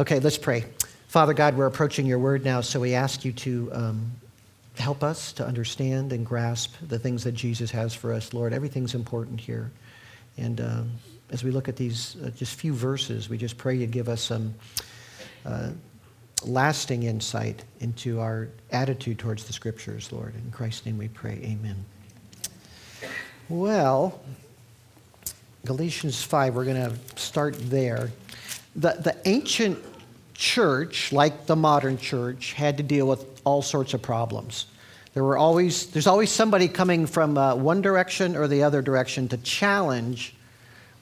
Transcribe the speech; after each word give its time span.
Okay, 0.00 0.20
let's 0.20 0.38
pray. 0.38 0.64
Father 1.08 1.34
God, 1.34 1.56
we're 1.56 1.66
approaching 1.66 2.06
your 2.06 2.20
word 2.20 2.44
now, 2.44 2.60
so 2.60 2.78
we 2.78 2.94
ask 2.94 3.24
you 3.24 3.32
to 3.32 3.68
um, 3.72 4.12
help 4.76 5.02
us 5.02 5.32
to 5.32 5.44
understand 5.44 6.12
and 6.12 6.24
grasp 6.24 6.76
the 6.86 7.00
things 7.00 7.24
that 7.24 7.32
Jesus 7.32 7.72
has 7.72 7.94
for 7.94 8.12
us, 8.12 8.32
Lord. 8.32 8.52
Everything's 8.52 8.94
important 8.94 9.40
here. 9.40 9.72
And 10.36 10.60
um, 10.60 10.92
as 11.30 11.42
we 11.42 11.50
look 11.50 11.68
at 11.68 11.74
these 11.74 12.16
uh, 12.24 12.30
just 12.30 12.54
few 12.54 12.74
verses, 12.74 13.28
we 13.28 13.36
just 13.38 13.58
pray 13.58 13.74
you 13.74 13.88
give 13.88 14.08
us 14.08 14.22
some 14.22 14.54
uh, 15.44 15.70
lasting 16.44 17.02
insight 17.02 17.64
into 17.80 18.20
our 18.20 18.50
attitude 18.70 19.18
towards 19.18 19.46
the 19.46 19.52
scriptures, 19.52 20.12
Lord. 20.12 20.32
In 20.36 20.52
Christ's 20.52 20.86
name 20.86 20.96
we 20.98 21.08
pray. 21.08 21.40
Amen. 21.42 21.84
Well, 23.48 24.20
Galatians 25.64 26.22
5, 26.22 26.54
we're 26.54 26.64
going 26.64 26.88
to 26.88 26.96
start 27.20 27.56
there. 27.68 28.12
The, 28.78 28.92
the 28.92 29.16
ancient 29.26 29.78
church, 30.34 31.12
like 31.12 31.46
the 31.46 31.56
modern 31.56 31.98
church, 31.98 32.52
had 32.52 32.76
to 32.76 32.82
deal 32.82 33.06
with 33.06 33.42
all 33.44 33.60
sorts 33.60 33.92
of 33.92 34.00
problems. 34.00 34.66
There 35.14 35.24
were 35.24 35.36
always, 35.36 35.88
there's 35.88 36.06
always 36.06 36.30
somebody 36.30 36.68
coming 36.68 37.06
from 37.06 37.36
uh, 37.36 37.56
one 37.56 37.82
direction 37.82 38.36
or 38.36 38.46
the 38.46 38.62
other 38.62 38.80
direction 38.80 39.28
to 39.28 39.36
challenge 39.38 40.34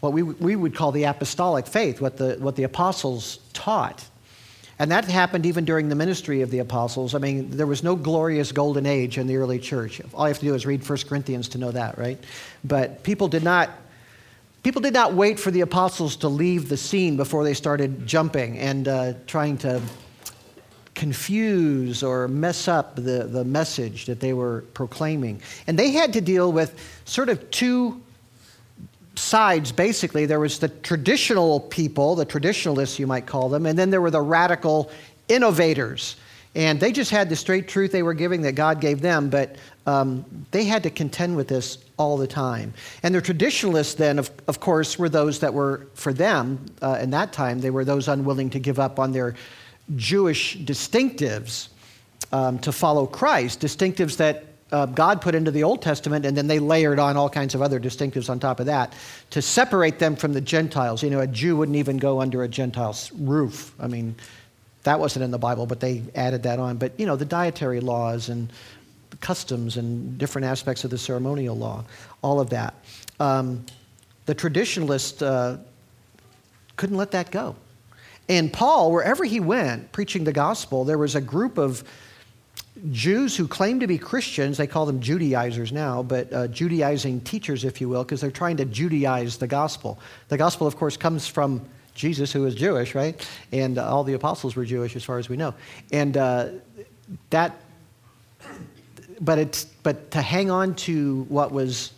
what 0.01 0.13
we, 0.15 0.23
we 0.23 0.57
would 0.57 0.75
call 0.75 0.91
the 0.91 1.05
apostolic 1.05 1.67
faith, 1.67 2.01
what 2.01 2.17
the, 2.17 2.37
what 2.39 2.57
the 2.57 2.63
apostles 2.63 3.41
taught. 3.53 4.05
And 4.79 4.91
that 4.91 5.05
happened 5.05 5.47
even 5.47 5.65
during 5.65 5.89
the 5.89 5.95
ministry 5.95 6.43
of 6.43 6.51
the 6.51 6.59
apostles. 6.59 7.15
I 7.15 7.19
mean, 7.19 7.51
there 7.51 7.67
was 7.67 7.83
no 7.83 7.97
glorious 7.97 8.53
golden 8.53 8.87
age 8.87 9.17
in 9.19 9.27
the 9.27 9.37
early 9.37 9.59
church. 9.59 10.01
All 10.15 10.27
you 10.27 10.29
have 10.29 10.39
to 10.39 10.47
do 10.47 10.55
is 10.55 10.65
read 10.65 10.87
1 10.87 10.99
Corinthians 11.09 11.49
to 11.51 11.59
know 11.59 11.73
that, 11.73 11.99
right? 11.99 12.23
But 12.65 13.03
people 13.03 13.29
did 13.29 13.43
not 13.43 13.71
People 14.67 14.83
did 14.83 14.95
not 14.95 15.15
wait 15.15 15.39
for 15.39 15.53
the 15.53 15.61
apostles 15.61 16.17
to 16.17 16.29
leave 16.29 16.69
the 16.69 16.77
scene 16.77 17.17
before 17.17 17.45
they 17.45 17.55
started 17.55 18.05
jumping 18.05 18.59
and 18.59 18.89
uh, 18.89 19.13
trying 19.29 19.57
to 19.59 19.81
confuse 20.97 22.03
or 22.03 22.27
mess 22.27 22.67
up 22.67 22.97
the, 22.97 23.29
the 23.31 23.45
message 23.45 24.07
that 24.07 24.19
they 24.19 24.33
were 24.33 24.65
proclaiming. 24.75 25.41
And 25.69 25.79
they 25.79 25.93
had 25.93 26.13
to 26.15 26.21
deal 26.21 26.51
with 26.51 26.81
sort 27.05 27.29
of 27.29 27.49
two 27.53 28.03
sides, 29.15 29.71
basically. 29.71 30.27
There 30.27 30.41
was 30.41 30.59
the 30.59 30.69
traditional 30.69 31.61
people, 31.61 32.17
the 32.17 32.25
traditionalists, 32.25 32.99
you 32.99 33.07
might 33.07 33.25
call 33.25 33.49
them, 33.49 33.67
and 33.67 33.79
then 33.79 33.91
there 33.91 34.01
were 34.01 34.11
the 34.11 34.21
radical 34.21 34.91
innovators. 35.29 36.17
And 36.57 36.81
they 36.81 36.91
just 36.91 37.13
had 37.13 37.29
the 37.29 37.37
straight 37.37 37.69
truth 37.69 37.93
they 37.93 38.03
were 38.03 38.15
giving 38.15 38.43
that 38.43 38.57
God 38.57 38.81
gave 38.81 39.01
them, 39.01 39.31
but 39.31 39.59
um, 39.87 40.25
they 40.51 40.65
had 40.65 40.83
to 40.83 40.91
contend 40.91 41.37
with 41.37 41.49
this 41.49 41.79
all 41.97 42.17
the 42.17 42.27
time. 42.27 42.75
And 43.03 43.15
the 43.15 43.21
traditionalists, 43.21 43.95
then, 43.95 44.19
of, 44.19 44.31
of 44.49 44.61
course, 44.61 44.99
were 44.99 45.09
those 45.09 45.39
that 45.41 45.55
were, 45.55 45.87
for 45.95 46.13
them, 46.13 46.67
uh, 46.83 46.99
in 47.01 47.11
that 47.11 47.33
time, 47.33 47.61
they 47.61 47.71
were 47.71 47.85
those 47.85 48.09
unwilling 48.09 48.51
to 48.51 48.59
give 48.59 48.79
up 48.79 48.99
on 48.99 49.13
their 49.13 49.35
Jewish 49.95 50.59
distinctives 50.59 51.69
um, 52.33 52.59
to 52.59 52.73
follow 52.73 53.07
Christ, 53.07 53.61
distinctives 53.61 54.17
that 54.17 54.45
uh, 54.73 54.87
God 54.87 55.21
put 55.21 55.37
into 55.37 55.53
the 55.53 55.63
Old 55.63 55.81
Testament, 55.81 56.27
and 56.27 56.37
then 56.37 56.49
they 56.49 56.59
layered 56.59 56.99
on 56.99 57.17
all 57.17 57.31
kinds 57.31 57.55
of 57.55 57.63
other 57.63 57.79
distinctives 57.79 58.29
on 58.29 58.41
top 58.41 58.59
of 58.59 58.67
that 58.67 58.95
to 59.31 59.41
separate 59.41 60.01
them 60.01 60.17
from 60.17 60.33
the 60.33 60.41
Gentiles. 60.41 61.05
You 61.05 61.11
know, 61.11 61.21
a 61.21 61.27
Jew 61.29 61.57
wouldn't 61.57 61.77
even 61.77 61.99
go 61.99 62.21
under 62.21 62.43
a 62.43 62.49
Gentile's 62.49 63.13
roof. 63.13 63.73
I 63.79 63.87
mean, 63.87 64.17
that 64.83 64.99
wasn't 64.99 65.25
in 65.25 65.31
the 65.31 65.39
Bible, 65.39 65.67
but 65.67 65.79
they 65.79 66.03
added 66.17 66.43
that 66.43 66.59
on. 66.59 66.79
But, 66.79 66.99
you 66.99 67.07
know, 67.07 67.15
the 67.15 67.25
dietary 67.25 67.79
laws 67.79 68.29
and 68.29 68.53
customs 69.21 69.77
and 69.77 70.19
different 70.19 70.47
aspects 70.47 70.85
of 70.85 70.91
the 70.91 70.99
ceremonial 70.99 71.57
law, 71.57 71.85
all 72.23 72.41
of 72.41 72.51
that. 72.51 72.75
Um, 73.21 73.65
the 74.27 74.35
traditionalist 74.35 75.25
uh, 75.25 75.59
couldn't 76.77 76.97
let 76.97 77.13
that 77.13 77.31
go. 77.31 77.57
And 78.29 78.53
Paul, 78.53 78.93
wherever 78.93 79.25
he 79.25 79.41
went 79.41 79.93
preaching 79.93 80.25
the 80.25 80.33
gospel, 80.33 80.85
there 80.85 80.99
was 80.99 81.15
a 81.15 81.21
group 81.21 81.59
of 81.59 81.85
Jews 82.91 83.37
who 83.37 83.49
claimed 83.49 83.81
to 83.81 83.87
be 83.87 83.99
Christians. 83.99 84.59
They 84.59 84.67
call 84.67 84.85
them 84.85 85.01
Judaizers 85.01 85.73
now, 85.73 86.03
but 86.03 86.33
uh, 86.33 86.49
Judaizing 86.49 87.21
teachers, 87.23 87.65
if 87.65 87.81
you 87.81 87.89
will, 87.89 88.05
because 88.05 88.21
they're 88.21 88.31
trying 88.31 88.57
to 88.59 88.67
Judaize 88.67 89.39
the 89.39 89.47
gospel. 89.47 89.99
The 90.29 90.37
gospel, 90.37 90.67
of 90.67 90.77
course, 90.77 90.97
comes 90.97 91.27
from 91.27 91.63
Jesus, 91.95 92.33
who 92.33 92.43
was 92.43 92.55
Jewish, 92.55 92.95
right? 92.95 93.27
And 93.53 93.79
uh, 93.79 93.89
all 93.89 94.05
the 94.05 94.13
apostles 94.13 94.57
were 94.57 94.65
Jewish, 94.65 94.97
as 94.97 95.05
far 95.05 95.19
as 95.19 95.29
we 95.29 95.37
know. 95.37 95.55
And 95.91 96.17
uh, 96.17 96.49
that, 97.31 97.59
but 99.21 99.39
it's, 99.39 99.65
but 99.65 100.11
to 100.13 100.23
hang 100.23 100.51
on 100.51 100.75
to 100.77 101.25
what 101.29 101.53
was 101.53 101.93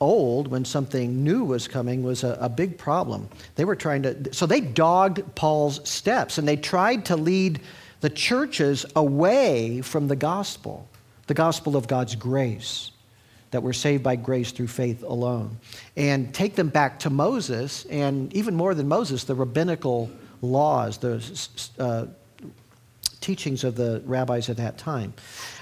old 0.00 0.48
when 0.48 0.64
something 0.64 1.24
new 1.24 1.44
was 1.44 1.66
coming 1.66 2.02
was 2.02 2.24
a, 2.24 2.38
a 2.40 2.48
big 2.48 2.78
problem. 2.78 3.28
They 3.56 3.64
were 3.64 3.76
trying 3.76 4.02
to, 4.02 4.32
so 4.32 4.46
they 4.46 4.60
dogged 4.60 5.34
Paul's 5.34 5.86
steps 5.88 6.38
and 6.38 6.46
they 6.46 6.56
tried 6.56 7.04
to 7.06 7.16
lead 7.16 7.60
the 8.00 8.10
churches 8.10 8.86
away 8.94 9.80
from 9.80 10.08
the 10.08 10.16
gospel, 10.16 10.88
the 11.26 11.34
gospel 11.34 11.76
of 11.76 11.88
God's 11.88 12.14
grace 12.14 12.92
that 13.50 13.62
we're 13.62 13.72
saved 13.72 14.02
by 14.02 14.14
grace 14.16 14.52
through 14.52 14.68
faith 14.68 15.02
alone. 15.02 15.58
And 15.96 16.32
take 16.34 16.54
them 16.54 16.68
back 16.68 17.00
to 17.00 17.10
Moses, 17.10 17.86
and 17.86 18.32
even 18.34 18.54
more 18.54 18.74
than 18.74 18.88
Moses, 18.88 19.24
the 19.24 19.34
rabbinical 19.34 20.10
laws, 20.42 20.98
the 20.98 21.48
uh, 21.78 22.06
teachings 23.20 23.64
of 23.64 23.76
the 23.76 24.02
rabbis 24.04 24.48
at 24.48 24.56
that 24.56 24.78
time. 24.78 25.12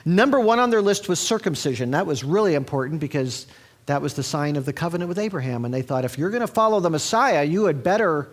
Number 0.05 0.39
one 0.41 0.59
on 0.59 0.71
their 0.71 0.83
list 0.83 1.09
was 1.09 1.19
circumcision. 1.19 1.91
That 1.91 2.07
was 2.07 2.23
really 2.25 2.55
important 2.55 3.01
because 3.01 3.47
that 3.87 4.03
was 4.03 4.15
the 4.15 4.23
sign 4.23 4.57
of 4.57 4.65
the 4.65 4.73
covenant 4.73 5.09
with 5.09 5.19
Abraham. 5.19 5.65
And 5.65 5.73
they 5.73 5.83
thought, 5.83 6.05
if 6.05 6.19
you're 6.19 6.31
going 6.31 6.41
to 6.41 6.47
follow 6.47 6.81
the 6.81 6.91
Messiah, 6.91 7.45
you 7.45 7.65
had 7.65 7.83
better 7.83 8.29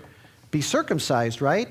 be 0.51 0.61
circumcised, 0.61 1.41
right? 1.41 1.67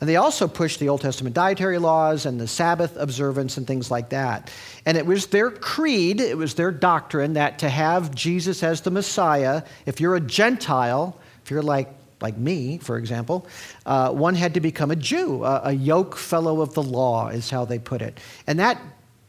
And 0.00 0.08
they 0.08 0.16
also 0.16 0.46
pushed 0.46 0.78
the 0.78 0.88
Old 0.88 1.00
Testament 1.00 1.34
dietary 1.34 1.78
laws 1.78 2.24
and 2.24 2.40
the 2.40 2.46
Sabbath 2.46 2.96
observance 2.96 3.56
and 3.56 3.66
things 3.66 3.90
like 3.90 4.10
that. 4.10 4.50
And 4.86 4.96
it 4.96 5.04
was 5.04 5.26
their 5.26 5.50
creed, 5.50 6.20
it 6.20 6.36
was 6.36 6.54
their 6.54 6.70
doctrine 6.70 7.32
that 7.32 7.58
to 7.60 7.68
have 7.68 8.14
Jesus 8.14 8.62
as 8.62 8.82
the 8.82 8.90
Messiah, 8.90 9.62
if 9.86 10.00
you're 10.00 10.14
a 10.14 10.20
Gentile, 10.20 11.18
if 11.42 11.50
you're 11.50 11.62
like, 11.62 11.92
like 12.20 12.36
me, 12.36 12.78
for 12.78 12.98
example, 12.98 13.46
uh, 13.86 14.10
one 14.10 14.34
had 14.34 14.54
to 14.54 14.60
become 14.60 14.90
a 14.90 14.96
Jew. 14.96 15.44
A, 15.44 15.60
a 15.64 15.72
yoke 15.72 16.16
fellow 16.16 16.60
of 16.60 16.74
the 16.74 16.82
law 16.82 17.28
is 17.28 17.50
how 17.50 17.64
they 17.64 17.78
put 17.78 18.02
it. 18.02 18.18
And 18.46 18.58
that 18.58 18.80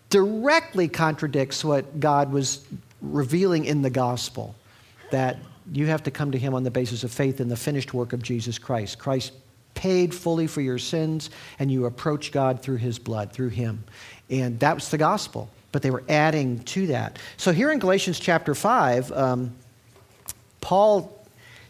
directly 0.09 0.87
contradicts 0.87 1.63
what 1.63 1.99
God 1.99 2.31
was 2.31 2.65
revealing 3.01 3.65
in 3.65 3.81
the 3.81 3.89
gospel 3.89 4.55
that 5.11 5.37
you 5.71 5.85
have 5.87 6.03
to 6.03 6.11
come 6.11 6.31
to 6.31 6.37
him 6.37 6.53
on 6.53 6.63
the 6.63 6.71
basis 6.71 7.03
of 7.03 7.11
faith 7.11 7.39
in 7.39 7.47
the 7.47 7.55
finished 7.55 7.93
work 7.93 8.13
of 8.13 8.23
Jesus 8.23 8.57
Christ. 8.57 8.97
Christ 8.97 9.33
paid 9.75 10.13
fully 10.13 10.47
for 10.47 10.61
your 10.61 10.77
sins, 10.77 11.29
and 11.59 11.71
you 11.71 11.85
approach 11.85 12.31
God 12.31 12.61
through 12.61 12.77
his 12.77 12.99
blood, 12.99 13.31
through 13.31 13.49
him. 13.49 13.83
And 14.29 14.59
that 14.59 14.75
was 14.75 14.89
the 14.89 14.97
gospel. 14.97 15.49
But 15.71 15.83
they 15.83 15.91
were 15.91 16.03
adding 16.09 16.59
to 16.63 16.87
that. 16.87 17.19
So 17.37 17.51
here 17.51 17.71
in 17.71 17.79
Galatians 17.79 18.19
chapter 18.19 18.55
5, 18.55 19.11
um, 19.11 19.55
Paul, 20.61 21.18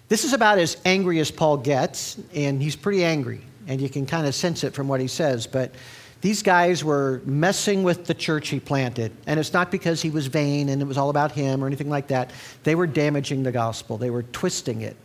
this 0.09 0.25
is 0.25 0.33
about 0.33 0.57
as 0.57 0.77
angry 0.85 1.19
as 1.19 1.31
Paul 1.31 1.57
gets, 1.57 2.17
and 2.35 2.61
he's 2.61 2.75
pretty 2.75 3.03
angry. 3.03 3.41
And 3.67 3.79
you 3.79 3.89
can 3.89 4.05
kind 4.05 4.27
of 4.27 4.35
sense 4.35 4.63
it 4.63 4.73
from 4.73 4.87
what 4.87 4.99
he 4.99 5.07
says. 5.07 5.47
But 5.47 5.73
these 6.21 6.43
guys 6.43 6.83
were 6.83 7.21
messing 7.25 7.83
with 7.83 8.05
the 8.05 8.13
church 8.13 8.49
he 8.49 8.59
planted. 8.59 9.11
And 9.27 9.39
it's 9.39 9.53
not 9.53 9.71
because 9.71 10.01
he 10.01 10.09
was 10.09 10.27
vain 10.27 10.69
and 10.69 10.81
it 10.81 10.85
was 10.85 10.97
all 10.97 11.09
about 11.09 11.31
him 11.31 11.63
or 11.63 11.67
anything 11.67 11.89
like 11.89 12.07
that. 12.07 12.31
They 12.63 12.75
were 12.75 12.87
damaging 12.87 13.43
the 13.43 13.51
gospel, 13.51 13.97
they 13.97 14.09
were 14.09 14.23
twisting 14.23 14.81
it. 14.81 14.97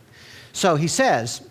So 0.51 0.75
he 0.75 0.87
says, 0.87 1.41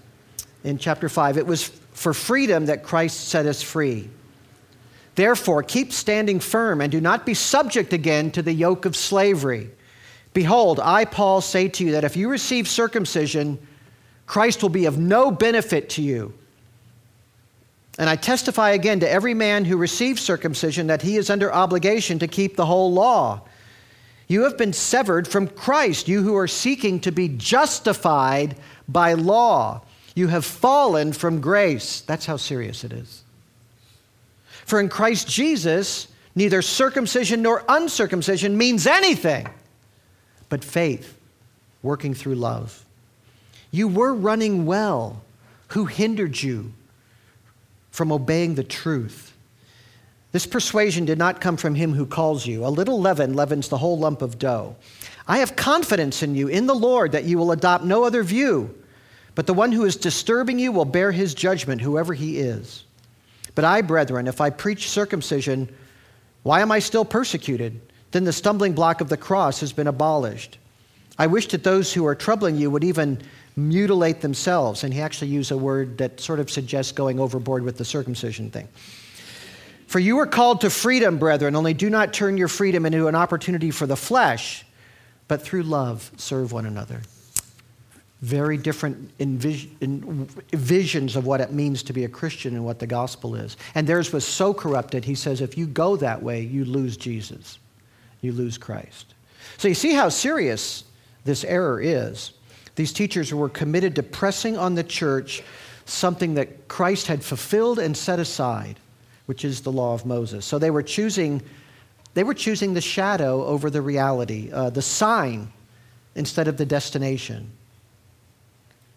in 0.65 0.79
chapter 0.79 1.09
5. 1.09 1.39
It 1.39 1.47
was 1.47 1.69
for 1.93 2.13
freedom 2.13 2.67
that 2.67 2.83
Christ 2.83 3.29
set 3.29 3.47
us 3.47 3.63
free. 3.63 4.09
Therefore, 5.15 5.63
keep 5.63 5.93
standing 5.93 6.41
firm 6.41 6.81
and 6.81 6.91
do 6.91 7.01
not 7.01 7.25
be 7.25 7.35
subject 7.35 7.93
again 7.93 8.33
to 8.33 8.43
the 8.43 8.53
yoke 8.53 8.85
of 8.85 8.97
slavery. 8.97 9.71
Behold, 10.35 10.81
I, 10.81 11.05
Paul, 11.05 11.41
say 11.41 11.69
to 11.69 11.85
you 11.85 11.93
that 11.93 12.05
if 12.05 12.17
you 12.17 12.29
receive 12.29 12.69
circumcision, 12.69 13.59
Christ 14.27 14.63
will 14.63 14.69
be 14.69 14.85
of 14.85 14.99
no 14.99 15.31
benefit 15.31 15.89
to 15.91 16.03
you. 16.03 16.35
And 17.99 18.11
I 18.11 18.17
testify 18.17 18.71
again 18.71 18.99
to 19.01 19.11
every 19.11 19.35
man 19.35 19.65
who 19.65 19.77
receives 19.77 20.21
circumcision 20.21 20.89
that 20.89 21.03
he 21.03 21.17
is 21.17 21.31
under 21.31 21.53
obligation 21.53 22.19
to 22.19 22.27
keep 22.27 22.57
the 22.57 22.67
whole 22.67 22.93
law. 22.93 23.43
You 24.27 24.43
have 24.43 24.59
been 24.59 24.73
severed 24.73 25.29
from 25.29 25.47
Christ, 25.47 26.09
you 26.09 26.23
who 26.23 26.35
are 26.35 26.49
seeking 26.49 26.99
to 27.01 27.13
be 27.13 27.29
justified 27.29 28.57
by 28.89 29.13
law. 29.13 29.83
You 30.17 30.27
have 30.29 30.45
fallen 30.45 31.13
from 31.13 31.41
grace. 31.41 32.01
That's 32.01 32.27
how 32.27 32.39
serious 32.39 32.83
it 32.83 32.93
is. 32.93 33.23
For 34.67 34.81
in 34.81 34.89
Christ 34.89 35.29
Jesus, 35.29 36.09
neither 36.35 36.63
circumcision 36.63 37.43
nor 37.43 37.63
uncircumcision 37.69 38.59
means 38.59 38.89
anything 38.89 39.49
but 40.55 40.63
faith 40.63 41.19
working 41.83 42.15
through 42.15 42.37
love. 42.37 42.87
You 43.73 43.89
were 43.89 44.15
running 44.15 44.67
well. 44.67 45.25
Who 45.71 45.87
hindered 45.87 46.41
you 46.41 46.73
from 47.91 48.13
obeying 48.13 48.55
the 48.55 48.63
truth? 48.63 49.35
This 50.31 50.47
persuasion 50.47 51.07
did 51.07 51.19
not 51.19 51.41
come 51.41 51.57
from 51.57 51.75
him 51.75 51.95
who 51.95 52.07
calls 52.07 52.47
you. 52.47 52.65
A 52.65 52.69
little 52.69 53.01
leaven 53.01 53.35
leavens 53.35 53.69
the 53.69 53.79
whole 53.79 53.99
lump 53.99 54.23
of 54.23 54.39
dough. 54.39 54.77
I 55.27 55.39
have 55.39 55.57
confidence 55.57 56.23
in 56.23 56.37
you, 56.37 56.47
in 56.47 56.69
the 56.69 56.73
Lord, 56.73 57.11
that 57.11 57.25
you 57.25 57.37
will 57.37 57.51
adopt 57.51 57.83
no 57.83 58.05
other 58.05 58.23
view 58.23 58.73
But 59.35 59.49
the 59.49 59.55
one 59.55 59.73
who 59.73 59.85
is 59.85 59.97
disturbing 59.97 60.61
you 60.61 60.71
will 60.71 60.85
bear 60.85 61.11
his 61.11 61.35
judgment, 61.35 61.81
whoever 61.81 62.15
he 62.15 62.39
is. 62.39 62.85
But 63.57 63.65
I, 63.65 63.83
brethren, 63.83 64.29
if 64.29 64.41
I 64.41 64.51
preach 64.51 64.89
circumcision, 64.89 65.69
why 66.45 66.61
am 66.61 66.71
I 66.71 66.79
still 66.79 67.05
persecuted? 67.05 67.81
Then 68.15 68.23
the 68.23 68.33
stumbling 68.33 68.75
block 68.75 69.01
of 69.01 69.09
the 69.09 69.17
cross 69.17 69.59
has 69.59 69.73
been 69.73 69.89
abolished. 69.89 70.59
I 71.19 71.27
wish 71.27 71.49
that 71.49 71.65
those 71.65 71.93
who 71.93 72.07
are 72.07 72.15
troubling 72.15 72.55
you 72.55 72.71
would 72.71 72.85
even 72.85 73.21
mutilate 73.57 74.21
themselves. 74.21 74.85
And 74.85 74.95
he 74.95 75.01
actually 75.01 75.33
used 75.33 75.51
a 75.51 75.57
word 75.57 75.99
that 75.99 76.21
sort 76.21 76.39
of 76.39 76.49
suggests 76.49 76.93
going 76.93 77.19
overboard 77.19 77.65
with 77.65 77.77
the 77.77 77.85
circumcision 77.85 78.53
thing. 78.53 78.69
For 79.89 79.99
you 79.99 80.17
are 80.21 80.29
called 80.29 80.61
to 80.61 80.71
freedom, 80.71 81.19
brethren, 81.19 81.57
only 81.57 81.75
do 81.75 81.91
not 81.91 82.13
turn 82.13 82.37
your 82.37 82.47
freedom 82.47 82.87
into 82.87 83.09
an 83.09 83.17
opportunity 83.17 83.73
for 83.73 83.85
the 83.85 83.97
flesh, 83.97 84.65
but 85.27 85.43
through 85.43 85.65
love 85.65 86.13
serve 86.17 86.53
one 86.53 86.67
another 86.67 87.01
very 88.21 88.57
different 88.57 89.11
visions 90.53 91.17
of 91.17 91.27
what 91.27 91.41
it 91.43 91.53
means 91.53 91.83
to 91.83 91.93
be 91.93 92.05
a 92.05 92.09
Christian 92.09 92.55
and 92.55 92.65
what 92.65 92.79
the 92.79 92.87
gospel 92.87 93.35
is. 93.35 93.57
And 93.75 93.87
theirs 93.87 94.15
was 94.15 94.25
so 94.25 94.55
corrupted, 94.55 95.05
he 95.05 95.15
says, 95.15 95.43
if 95.43 95.59
you 95.59 95.67
go 95.67 95.97
that 95.97 96.23
way, 96.23 96.41
you 96.41 96.65
lose 96.65 96.97
Jesus, 96.97 97.59
you 98.25 98.33
lose 98.33 98.59
Christ. 98.59 99.15
So 99.59 99.69
you 99.69 99.75
see 99.75 99.93
how 99.93 100.09
serious 100.09 100.85
this 101.25 101.45
error 101.45 101.81
is. 101.81 102.33
These 102.77 102.93
teachers 102.93 103.33
were 103.33 103.49
committed 103.49 103.95
to 103.97 104.03
pressing 104.03 104.57
on 104.57 104.75
the 104.75 104.83
church 104.83 105.43
something 105.87 106.35
that 106.35 106.67
Christ 106.69 107.07
had 107.07 107.23
fulfilled 107.23 107.79
and 107.79 107.97
set 107.97 108.19
aside, 108.19 108.79
which 109.27 109.45
is 109.45 109.61
the 109.61 109.73
law 109.73 109.95
of 109.95 110.07
Moses. 110.07 110.45
So 110.45 110.59
they 110.59 110.71
were 110.71 110.83
choosing, 110.83 111.43
they 112.15 112.25
were 112.25 112.35
choosing 112.35 112.75
the 112.75 112.81
shadow 112.81 113.45
over 113.45 113.71
the 113.71 113.83
reality, 113.83 114.51
uh, 114.53 114.71
the 114.71 114.83
sign 114.83 115.53
instead 116.15 116.49
of 116.49 116.57
the 116.57 116.67
destination. 116.67 117.51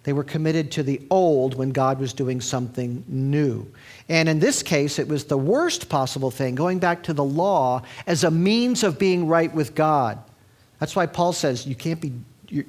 They 0.04 0.14
were 0.14 0.24
committed 0.24 0.72
to 0.72 0.84
the 0.84 1.02
old 1.10 1.56
when 1.56 1.72
God 1.72 2.00
was 2.00 2.14
doing 2.14 2.40
something 2.40 3.04
new. 3.08 3.68
And 4.08 4.30
in 4.30 4.40
this 4.40 4.64
case, 4.64 5.00
it 5.00 5.08
was 5.08 5.26
the 5.26 5.38
worst 5.38 5.90
possible 5.90 6.32
thing, 6.32 6.56
going 6.56 6.80
back 6.80 7.04
to 7.04 7.14
the 7.14 7.24
law 7.24 7.82
as 8.06 8.24
a 8.24 8.32
means 8.32 8.84
of 8.84 8.98
being 8.98 9.28
right 9.28 9.54
with 9.54 9.76
God. 9.76 10.18
That's 10.80 10.96
why 10.96 11.08
Paul 11.08 11.34
says 11.34 11.68
you 11.68 11.76
can't 11.76 12.00
be, 12.00 12.14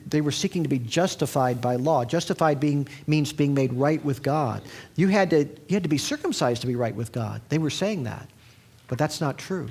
they 0.07 0.21
were 0.21 0.33
seeking 0.33 0.65
to 0.65 0.69
be 0.69 0.81
justified 0.81 1.61
by 1.61 1.77
law. 1.77 2.05
Justified 2.05 2.59
being, 2.59 2.89
means 3.07 3.33
being 3.33 3.55
made 3.55 3.73
right 3.73 4.05
with 4.05 4.23
God. 4.23 4.63
You 4.97 5.07
had, 5.07 5.31
to, 5.31 5.45
you 5.45 5.75
had 5.75 5.85
to 5.85 5.89
be 5.89 5.99
circumcised 5.99 6.63
to 6.63 6.67
be 6.67 6.75
right 6.75 6.95
with 6.95 7.13
God. 7.13 7.41
They 7.51 7.59
were 7.59 7.71
saying 7.71 8.03
that. 8.05 8.29
But 8.89 8.99
that's 8.99 9.21
not 9.21 9.39
true. 9.39 9.69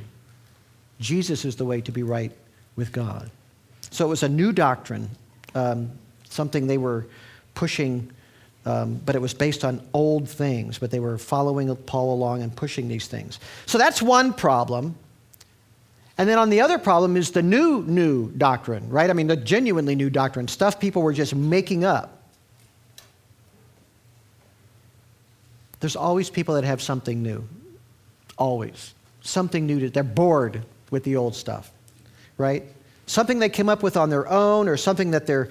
Jesus 1.00 1.44
is 1.44 1.58
the 1.58 1.66
way 1.66 1.82
to 1.82 1.92
be 1.92 2.04
right 2.04 2.32
with 2.78 2.92
God. 2.92 3.30
So 3.92 4.06
it 4.06 4.10
was 4.10 4.24
a 4.24 4.30
new 4.30 4.52
doctrine, 4.52 5.10
um, 5.54 5.92
something 6.30 6.68
they 6.68 6.78
were 6.78 7.08
pushing, 7.58 8.08
um, 8.68 9.02
but 9.04 9.16
it 9.16 9.20
was 9.20 9.34
based 9.34 9.66
on 9.66 9.82
old 9.92 10.30
things, 10.30 10.78
but 10.78 10.92
they 10.92 11.00
were 11.00 11.18
following 11.18 11.76
Paul 11.76 12.14
along 12.14 12.44
and 12.44 12.56
pushing 12.56 12.88
these 12.88 13.08
things. 13.08 13.40
So 13.66 13.80
that's 13.80 14.00
one 14.00 14.32
problem. 14.32 14.96
And 16.20 16.30
then 16.30 16.38
on 16.38 16.52
the 16.52 16.62
other 16.62 16.78
problem 16.78 17.18
is 17.18 17.32
the 17.32 17.42
new, 17.42 17.82
new 17.82 18.30
doctrine, 18.30 18.88
right? 18.90 19.10
I 19.10 19.14
mean, 19.14 19.26
the 19.26 19.36
genuinely 19.36 19.96
new 19.96 20.12
doctrine, 20.12 20.48
stuff 20.48 20.80
people 20.80 21.02
were 21.02 21.14
just 21.14 21.34
making 21.34 21.84
up. 21.84 22.22
There's 25.80 25.96
always 25.96 26.30
people 26.30 26.54
that 26.56 26.64
have 26.64 26.80
something 26.80 27.24
new. 27.24 27.44
Always. 28.38 28.94
Something 29.22 29.66
new. 29.66 29.80
To, 29.80 29.90
they're 29.90 30.04
bored 30.04 30.62
with 30.92 31.04
the 31.04 31.16
old 31.16 31.36
stuff, 31.36 31.72
right? 32.38 32.64
Something 33.08 33.40
they 33.40 33.50
came 33.50 33.68
up 33.68 33.82
with 33.82 33.98
on 33.98 34.12
their 34.12 34.28
own 34.28 34.68
or 34.68 34.78
something 34.78 35.12
that 35.12 35.26
they're 35.26 35.50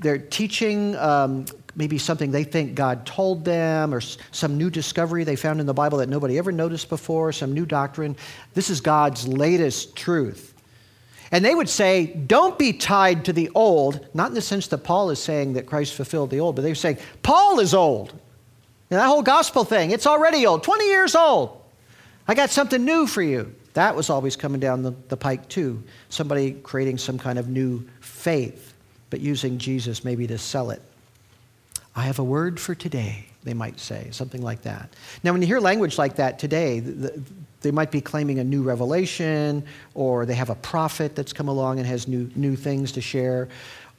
they're 0.00 0.18
teaching 0.18 0.96
um, 0.96 1.46
maybe 1.74 1.96
something 1.96 2.30
they 2.30 2.44
think 2.44 2.74
God 2.74 3.06
told 3.06 3.44
them 3.44 3.94
or 3.94 4.00
some 4.00 4.58
new 4.58 4.68
discovery 4.68 5.24
they 5.24 5.36
found 5.36 5.60
in 5.60 5.66
the 5.66 5.74
Bible 5.74 5.98
that 5.98 6.08
nobody 6.08 6.36
ever 6.36 6.52
noticed 6.52 6.88
before, 6.88 7.32
some 7.32 7.54
new 7.54 7.64
doctrine. 7.64 8.16
This 8.54 8.68
is 8.68 8.80
God's 8.80 9.28
latest 9.28 9.96
truth. 9.96 10.54
And 11.30 11.44
they 11.44 11.54
would 11.54 11.68
say, 11.68 12.06
don't 12.06 12.58
be 12.58 12.72
tied 12.72 13.26
to 13.26 13.32
the 13.32 13.50
old, 13.54 14.06
not 14.12 14.28
in 14.28 14.34
the 14.34 14.40
sense 14.40 14.66
that 14.68 14.78
Paul 14.78 15.10
is 15.10 15.18
saying 15.18 15.52
that 15.52 15.66
Christ 15.66 15.94
fulfilled 15.94 16.30
the 16.30 16.40
old, 16.40 16.56
but 16.56 16.62
they're 16.62 16.74
saying, 16.74 16.98
Paul 17.22 17.60
is 17.60 17.74
old. 17.74 18.10
And 18.90 18.98
that 18.98 19.06
whole 19.06 19.22
gospel 19.22 19.64
thing, 19.64 19.90
it's 19.90 20.06
already 20.06 20.46
old, 20.46 20.62
20 20.64 20.86
years 20.86 21.14
old. 21.14 21.60
I 22.26 22.34
got 22.34 22.50
something 22.50 22.84
new 22.84 23.06
for 23.06 23.22
you. 23.22 23.54
That 23.74 23.94
was 23.94 24.10
always 24.10 24.34
coming 24.36 24.58
down 24.58 24.82
the, 24.82 24.94
the 25.08 25.16
pike, 25.16 25.48
too. 25.48 25.82
Somebody 26.08 26.52
creating 26.52 26.98
some 26.98 27.18
kind 27.18 27.38
of 27.38 27.48
new 27.48 27.86
faith 28.00 28.67
but 29.10 29.20
using 29.20 29.58
Jesus 29.58 30.04
maybe 30.04 30.26
to 30.26 30.38
sell 30.38 30.70
it. 30.70 30.82
I 31.96 32.02
have 32.02 32.18
a 32.18 32.24
word 32.24 32.60
for 32.60 32.74
today, 32.74 33.26
they 33.42 33.54
might 33.54 33.80
say, 33.80 34.08
something 34.12 34.42
like 34.42 34.62
that. 34.62 34.90
Now, 35.24 35.32
when 35.32 35.42
you 35.42 35.48
hear 35.48 35.60
language 35.60 35.98
like 35.98 36.16
that 36.16 36.38
today, 36.38 36.80
they 37.60 37.70
might 37.70 37.90
be 37.90 38.00
claiming 38.00 38.38
a 38.38 38.44
new 38.44 38.62
revelation, 38.62 39.64
or 39.94 40.24
they 40.24 40.34
have 40.34 40.50
a 40.50 40.54
prophet 40.54 41.16
that's 41.16 41.32
come 41.32 41.48
along 41.48 41.78
and 41.78 41.86
has 41.88 42.06
new, 42.06 42.30
new 42.36 42.54
things 42.54 42.92
to 42.92 43.00
share, 43.00 43.48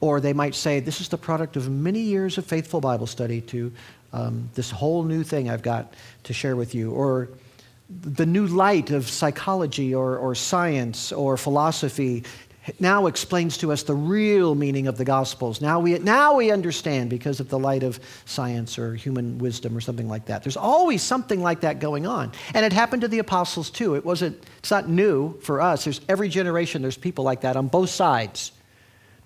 or 0.00 0.20
they 0.20 0.32
might 0.32 0.54
say, 0.54 0.80
This 0.80 1.00
is 1.00 1.08
the 1.08 1.18
product 1.18 1.56
of 1.56 1.68
many 1.68 2.00
years 2.00 2.38
of 2.38 2.46
faithful 2.46 2.80
Bible 2.80 3.06
study 3.06 3.42
to 3.42 3.70
um, 4.12 4.48
this 4.54 4.70
whole 4.70 5.02
new 5.02 5.22
thing 5.22 5.50
I've 5.50 5.62
got 5.62 5.92
to 6.24 6.32
share 6.32 6.56
with 6.56 6.74
you, 6.74 6.92
or 6.92 7.28
the 7.90 8.26
new 8.26 8.46
light 8.46 8.90
of 8.90 9.08
psychology 9.08 9.94
or, 9.94 10.16
or 10.16 10.34
science 10.34 11.12
or 11.12 11.36
philosophy 11.36 12.24
now 12.78 13.06
explains 13.06 13.56
to 13.58 13.72
us 13.72 13.82
the 13.82 13.94
real 13.94 14.54
meaning 14.54 14.86
of 14.86 14.98
the 14.98 15.04
Gospels. 15.04 15.60
Now 15.60 15.80
we, 15.80 15.98
now 15.98 16.36
we 16.36 16.50
understand 16.50 17.10
because 17.10 17.40
of 17.40 17.48
the 17.48 17.58
light 17.58 17.82
of 17.82 17.98
science 18.26 18.78
or 18.78 18.94
human 18.94 19.38
wisdom 19.38 19.76
or 19.76 19.80
something 19.80 20.08
like 20.08 20.26
that. 20.26 20.42
There's 20.42 20.56
always 20.56 21.02
something 21.02 21.42
like 21.42 21.60
that 21.60 21.80
going 21.80 22.06
on. 22.06 22.32
And 22.54 22.64
it 22.64 22.72
happened 22.72 23.02
to 23.02 23.08
the 23.08 23.18
apostles 23.18 23.70
too. 23.70 23.94
It 23.94 24.04
wasn't, 24.04 24.42
it's 24.58 24.70
not 24.70 24.88
new 24.88 25.38
for 25.40 25.60
us. 25.60 25.84
There's 25.84 26.00
every 26.08 26.28
generation, 26.28 26.82
there's 26.82 26.98
people 26.98 27.24
like 27.24 27.40
that 27.40 27.56
on 27.56 27.68
both 27.68 27.90
sides. 27.90 28.52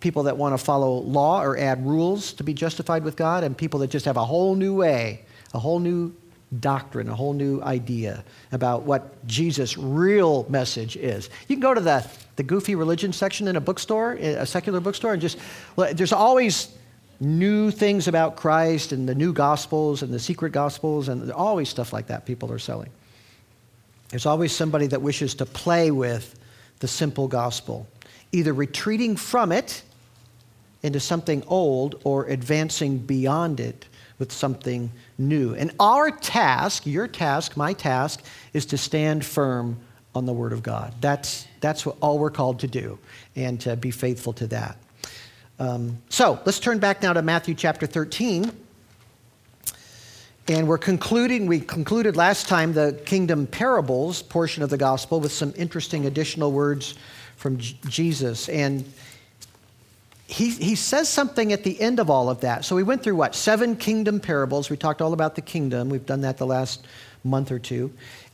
People 0.00 0.25
that 0.25 0.37
want 0.37 0.52
to 0.56 0.62
follow 0.62 0.99
law 0.99 1.43
or 1.43 1.58
add 1.58 1.87
rules 1.87 2.35
to 2.35 2.44
be 2.44 2.52
justified 2.52 3.05
with 3.05 3.17
God, 3.17 3.43
and 3.43 3.56
people 3.56 3.81
that 3.81 3.88
just 3.88 4.05
have 4.05 4.19
a 4.19 4.25
whole 4.25 4.55
new 4.55 4.75
way, 4.75 5.25
a 5.55 5.58
whole 5.58 5.79
new 5.79 6.14
doctrine, 6.61 7.09
a 7.09 7.15
whole 7.15 7.33
new 7.33 7.61
idea 7.62 8.25
about 8.53 8.83
what 8.83 9.27
Jesus' 9.27 9.77
real 9.77 10.47
message 10.49 10.97
is. 10.97 11.31
You 11.49 11.56
can 11.56 11.61
go 11.61 11.75
to 11.75 11.81
the 11.81 12.06
the 12.37 12.43
goofy 12.43 12.75
religion 12.75 13.12
section 13.12 13.49
in 13.49 13.56
a 13.56 13.61
bookstore, 13.61 14.12
a 14.15 14.47
secular 14.47 14.81
bookstore, 14.81 15.12
and 15.12 15.23
just 15.23 15.39
there's 15.93 16.12
always 16.12 16.77
new 17.21 17.71
things 17.71 18.09
about 18.09 18.37
Christ 18.37 18.93
and 18.93 19.09
the 19.09 19.15
new 19.15 19.33
gospels 19.33 20.03
and 20.03 20.12
the 20.12 20.19
secret 20.19 20.51
gospels 20.51 21.09
and 21.09 21.31
always 21.31 21.69
stuff 21.69 21.93
like 21.93 22.09
that 22.09 22.27
people 22.27 22.51
are 22.51 22.59
selling. 22.59 22.91
There's 24.08 24.27
always 24.27 24.53
somebody 24.53 24.89
that 24.89 25.01
wishes 25.01 25.34
to 25.37 25.46
play 25.46 25.91
with 25.91 26.39
the 26.81 26.89
simple 26.89 27.29
gospel, 27.29 27.87
either 28.32 28.53
retreating 28.53 29.17
from 29.17 29.53
it 29.53 29.82
into 30.82 31.01
something 31.01 31.43
old 31.46 32.01
or 32.05 32.27
advancing 32.27 32.99
beyond 32.99 33.61
it 33.61 33.87
with 34.19 34.32
something 34.32 34.91
new. 35.19 35.55
And 35.55 35.73
our 35.79 36.11
task, 36.11 36.87
your 36.87 37.09
task, 37.09 37.56
my 37.56 37.73
task, 37.73 38.23
is 38.53 38.67
to 38.67 38.79
stand 38.79 39.25
firm 39.25 39.79
on 40.15 40.27
the 40.27 40.33
Word 40.33 40.53
of 40.53 40.63
God. 40.63 40.94
That's, 41.01 41.47
that's 41.61 41.85
what 41.85 41.97
all 42.01 42.19
we're 42.19 42.31
called 42.31 42.61
to 42.61 42.67
do, 42.67 42.99
and 43.35 43.61
to 43.63 43.77
be 43.77 43.91
faithful 43.91 44.33
to 44.35 44.47
that. 44.49 44.77
Um, 45.59 45.99
so 46.09 46.41
let's 46.44 46.59
turn 46.59 46.79
back 46.79 47.03
now 47.03 47.13
to 47.13 47.23
Matthew 47.23 47.55
chapter 47.55 47.87
13. 47.87 48.51
And 50.47 50.69
we're 50.69 50.79
concluding, 50.79 51.47
we 51.47 51.61
concluded 51.61 52.17
last 52.17 52.49
time 52.49 52.75
the 52.75 53.01
kingdom 53.06 53.47
parables 53.47 54.21
portion 54.21 54.63
of 54.63 54.69
the 54.69 54.77
gospel 54.77 55.21
with 55.21 55.33
some 55.33 55.55
interesting 55.56 56.05
additional 56.05 56.53
words 56.53 56.97
from 57.37 57.56
J- 57.56 57.77
Jesus. 57.89 58.51
And 58.51 58.85
he, 60.34 60.50
he 60.50 60.74
says 60.74 61.08
something 61.08 61.53
at 61.53 61.62
the 61.62 61.81
end 61.81 62.00
of 62.00 62.10
all 62.10 62.29
of 62.29 62.41
that. 62.41 62.64
So 62.64 62.74
we 62.74 62.82
went 62.82 63.05
through 63.05 63.14
what? 63.14 63.36
Seven 63.36 63.76
kingdom 63.76 64.19
parables. 64.19 64.69
We 64.69 64.76
talked 64.76 65.00
all 65.00 65.12
about 65.12 65.36
the 65.36 65.41
kingdom. 65.41 65.88
We've 65.88 66.05
done 66.05 66.22
that 66.22 66.38
the 66.38 66.46
last 66.46 66.84
month 67.22 67.53
or 67.53 67.60
two. 67.60 67.93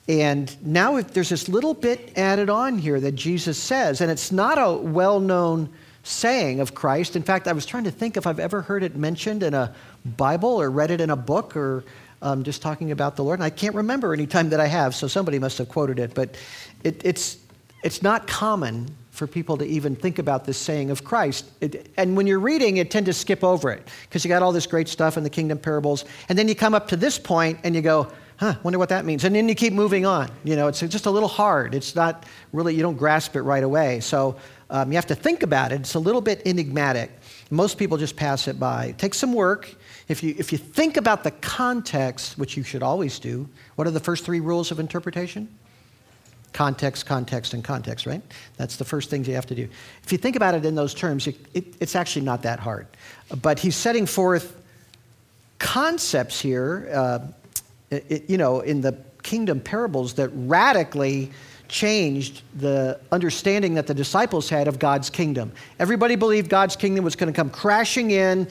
And 0.08 0.56
now 0.66 0.98
there's 1.02 1.28
this 1.28 1.46
little 1.46 1.74
bit 1.74 2.16
added 2.16 2.48
on 2.48 2.78
here 2.78 2.98
that 3.00 3.16
Jesus 3.16 3.58
says, 3.58 4.00
and 4.00 4.10
it's 4.10 4.32
not 4.32 4.56
a 4.56 4.72
well 4.78 5.20
known 5.20 5.68
saying 6.02 6.60
of 6.60 6.74
Christ. 6.74 7.16
In 7.16 7.22
fact, 7.22 7.46
I 7.46 7.52
was 7.52 7.66
trying 7.66 7.84
to 7.84 7.90
think 7.90 8.16
if 8.16 8.26
I've 8.26 8.40
ever 8.40 8.62
heard 8.62 8.82
it 8.82 8.96
mentioned 8.96 9.42
in 9.42 9.52
a 9.52 9.74
Bible 10.06 10.58
or 10.58 10.70
read 10.70 10.90
it 10.90 11.02
in 11.02 11.10
a 11.10 11.16
book 11.16 11.54
or 11.54 11.84
um, 12.22 12.44
just 12.44 12.62
talking 12.62 12.92
about 12.92 13.16
the 13.16 13.24
Lord. 13.24 13.40
And 13.40 13.44
I 13.44 13.50
can't 13.50 13.74
remember 13.74 14.14
any 14.14 14.26
time 14.26 14.48
that 14.50 14.60
I 14.60 14.68
have, 14.68 14.94
so 14.94 15.06
somebody 15.06 15.38
must 15.38 15.58
have 15.58 15.68
quoted 15.68 15.98
it. 15.98 16.14
But 16.14 16.38
it, 16.82 17.02
it's, 17.04 17.36
it's 17.84 18.02
not 18.02 18.26
common 18.26 18.88
for 19.20 19.26
people 19.26 19.58
to 19.58 19.66
even 19.66 19.94
think 19.94 20.18
about 20.18 20.46
this 20.46 20.56
saying 20.56 20.90
of 20.90 21.04
Christ. 21.04 21.44
It, 21.60 21.90
and 21.98 22.16
when 22.16 22.26
you're 22.26 22.40
reading, 22.40 22.78
it 22.78 22.90
tend 22.90 23.04
to 23.04 23.12
skip 23.12 23.44
over 23.44 23.70
it 23.70 23.86
because 24.04 24.24
you 24.24 24.30
got 24.30 24.42
all 24.42 24.50
this 24.50 24.66
great 24.66 24.88
stuff 24.88 25.18
in 25.18 25.24
the 25.24 25.28
kingdom 25.28 25.58
parables. 25.58 26.06
And 26.30 26.38
then 26.38 26.48
you 26.48 26.54
come 26.54 26.72
up 26.72 26.88
to 26.88 26.96
this 26.96 27.18
point 27.18 27.58
and 27.62 27.74
you 27.74 27.82
go, 27.82 28.10
huh, 28.38 28.54
wonder 28.62 28.78
what 28.78 28.88
that 28.88 29.04
means. 29.04 29.24
And 29.24 29.36
then 29.36 29.46
you 29.46 29.54
keep 29.54 29.74
moving 29.74 30.06
on. 30.06 30.30
You 30.42 30.56
know, 30.56 30.68
it's 30.68 30.80
just 30.80 31.04
a 31.04 31.10
little 31.10 31.28
hard. 31.28 31.74
It's 31.74 31.94
not 31.94 32.24
really, 32.54 32.74
you 32.74 32.80
don't 32.80 32.96
grasp 32.96 33.36
it 33.36 33.42
right 33.42 33.62
away. 33.62 34.00
So 34.00 34.36
um, 34.70 34.90
you 34.90 34.96
have 34.96 35.08
to 35.08 35.14
think 35.14 35.42
about 35.42 35.70
it. 35.70 35.80
It's 35.80 35.96
a 35.96 36.00
little 36.00 36.22
bit 36.22 36.40
enigmatic. 36.46 37.10
Most 37.50 37.76
people 37.76 37.98
just 37.98 38.16
pass 38.16 38.48
it 38.48 38.58
by. 38.58 38.86
It 38.86 38.98
takes 38.98 39.18
some 39.18 39.34
work. 39.34 39.76
if 40.08 40.22
you, 40.22 40.34
if 40.38 40.50
you 40.50 40.56
think 40.56 40.96
about 40.96 41.24
the 41.24 41.30
context, 41.30 42.38
which 42.38 42.56
you 42.56 42.62
should 42.62 42.82
always 42.82 43.18
do, 43.18 43.46
what 43.76 43.86
are 43.86 43.90
the 43.90 44.00
first 44.00 44.24
three 44.24 44.40
rules 44.40 44.70
of 44.70 44.80
interpretation? 44.80 45.46
Context, 46.52 47.06
context, 47.06 47.54
and 47.54 47.62
context, 47.62 48.06
right? 48.06 48.22
That's 48.56 48.76
the 48.76 48.84
first 48.84 49.08
things 49.08 49.28
you 49.28 49.34
have 49.34 49.46
to 49.46 49.54
do. 49.54 49.68
If 50.02 50.10
you 50.10 50.18
think 50.18 50.36
about 50.36 50.54
it 50.54 50.64
in 50.64 50.74
those 50.74 50.94
terms, 50.94 51.26
it, 51.26 51.36
it, 51.54 51.64
it's 51.80 51.94
actually 51.94 52.24
not 52.24 52.42
that 52.42 52.58
hard. 52.58 52.86
But 53.40 53.58
he's 53.58 53.76
setting 53.76 54.06
forth 54.06 54.56
concepts 55.58 56.40
here, 56.40 56.90
uh, 56.92 57.18
it, 57.90 58.28
you 58.28 58.36
know, 58.36 58.60
in 58.60 58.80
the 58.80 58.96
kingdom 59.22 59.60
parables 59.60 60.14
that 60.14 60.30
radically 60.34 61.30
changed 61.68 62.42
the 62.56 62.98
understanding 63.12 63.74
that 63.74 63.86
the 63.86 63.94
disciples 63.94 64.48
had 64.48 64.66
of 64.66 64.78
God's 64.78 65.08
kingdom. 65.08 65.52
Everybody 65.78 66.16
believed 66.16 66.48
God's 66.48 66.74
kingdom 66.74 67.04
was 67.04 67.14
going 67.14 67.32
to 67.32 67.36
come 67.36 67.48
crashing 67.48 68.10
in, 68.10 68.48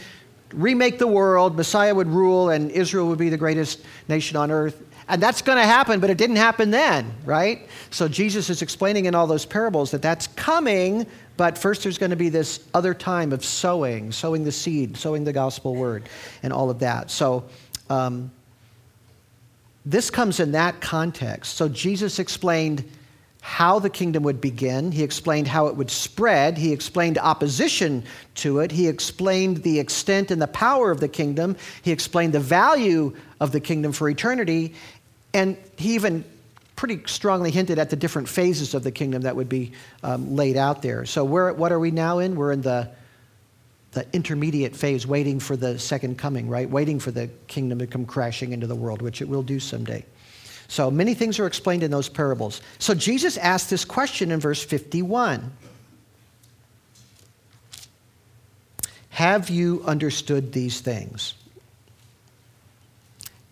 remake 0.53 1.00
the 1.00 1.08
world, 1.08 1.58
Messiah 1.58 1.94
would 1.94 2.08
rule, 2.08 2.50
and 2.50 2.72
Israel 2.72 3.08
would 3.08 3.20
be 3.20 3.29
the 3.29 3.38
greatest 3.38 3.82
nation 4.08 4.38
on 4.38 4.51
earth. 4.51 4.82
And 5.10 5.22
that's 5.22 5.42
going 5.42 5.58
to 5.58 5.66
happen, 5.66 6.00
but 6.00 6.12
it 6.12 6.20
didn't 6.20 6.36
happen 6.36 6.70
then, 6.70 7.12
right? 7.25 7.68
So 7.89 8.08
Jesus 8.08 8.50
is 8.51 8.62
explaining 8.62 9.06
in 9.06 9.16
all 9.16 9.25
those 9.25 9.44
parables 9.44 9.89
that 9.92 10.04
that's 10.04 10.28
coming, 10.28 11.08
but 11.36 11.58
first 11.58 11.82
there's 11.82 11.98
going 11.98 12.12
to 12.12 12.16
be 12.16 12.30
this 12.30 12.63
other 12.75 12.94
time 12.94 13.34
of 13.34 13.44
sowing, 13.44 14.12
sowing 14.12 14.44
the 14.44 14.51
seed, 14.51 14.96
sowing 14.96 15.24
the 15.24 15.34
gospel 15.34 15.75
word, 15.75 16.08
and 16.44 16.54
all 16.54 16.70
of 16.70 16.78
that. 16.80 17.10
So 17.10 17.44
um, 17.89 18.30
this 19.84 20.12
comes 20.12 20.39
in 20.39 20.51
that 20.51 20.80
context. 20.80 21.56
So 21.56 21.68
Jesus 21.68 22.20
explained 22.20 22.88
how 23.42 23.80
the 23.80 23.89
kingdom 23.89 24.24
would 24.24 24.42
begin. 24.42 24.92
He 24.92 25.01
explained 25.01 25.48
how 25.48 25.68
it 25.68 25.75
would 25.75 25.89
spread. 25.89 26.58
He 26.58 26.74
explained 26.74 27.18
opposition 27.18 28.04
to 28.36 28.60
it. 28.60 28.72
He 28.72 28.88
explained 28.88 29.63
the 29.63 29.80
extent 29.80 30.30
and 30.30 30.42
the 30.42 30.48
power 30.48 30.92
of 30.92 31.00
the 31.00 31.08
kingdom. 31.08 31.56
He 31.82 31.92
explained 31.92 32.34
the 32.34 32.39
value 32.39 33.16
of 33.39 33.51
the 33.51 33.62
kingdom 33.62 33.94
for 33.94 34.10
eternity. 34.10 34.75
And 35.34 35.58
he 35.78 35.96
even 35.96 36.24
pretty 36.80 37.02
strongly 37.08 37.52
hinted 37.52 37.78
at 37.78 37.90
the 37.90 37.96
different 37.98 38.30
phases 38.30 38.74
of 38.74 38.84
the 38.84 38.92
kingdom 38.92 39.24
that 39.24 39.36
would 39.36 39.50
be 39.50 39.74
um, 40.02 40.36
laid 40.36 40.56
out 40.56 40.82
there. 40.82 41.06
So, 41.06 41.26
where, 41.26 41.52
what 41.52 41.74
are 41.74 41.80
we 41.80 41.92
now 41.92 42.20
in? 42.20 42.36
We're 42.36 42.54
in 42.54 42.62
the, 42.62 42.90
the 43.92 44.06
intermediate 44.14 44.76
phase, 44.78 45.06
waiting 45.06 45.42
for 45.42 45.58
the 45.58 45.78
second 45.78 46.18
coming, 46.18 46.48
right? 46.48 46.70
Waiting 46.70 47.00
for 47.00 47.12
the 47.12 47.30
kingdom 47.48 47.80
to 47.80 47.88
come 47.88 48.06
crashing 48.06 48.54
into 48.54 48.66
the 48.66 48.76
world, 48.76 49.02
which 49.02 49.22
it 49.22 49.28
will 49.28 49.44
do 49.44 49.60
someday. 49.60 50.06
So, 50.70 50.90
many 50.90 51.16
things 51.16 51.38
are 51.38 51.48
explained 51.48 51.84
in 51.84 51.92
those 51.92 52.08
parables. 52.08 52.62
So, 52.78 52.94
Jesus 52.94 53.36
asked 53.36 53.70
this 53.70 53.84
question 53.84 54.32
in 54.32 54.40
verse 54.40 54.64
51 54.64 55.52
Have 59.10 59.50
you 59.50 59.84
understood 59.86 60.54
these 60.54 60.80
things? 60.80 61.34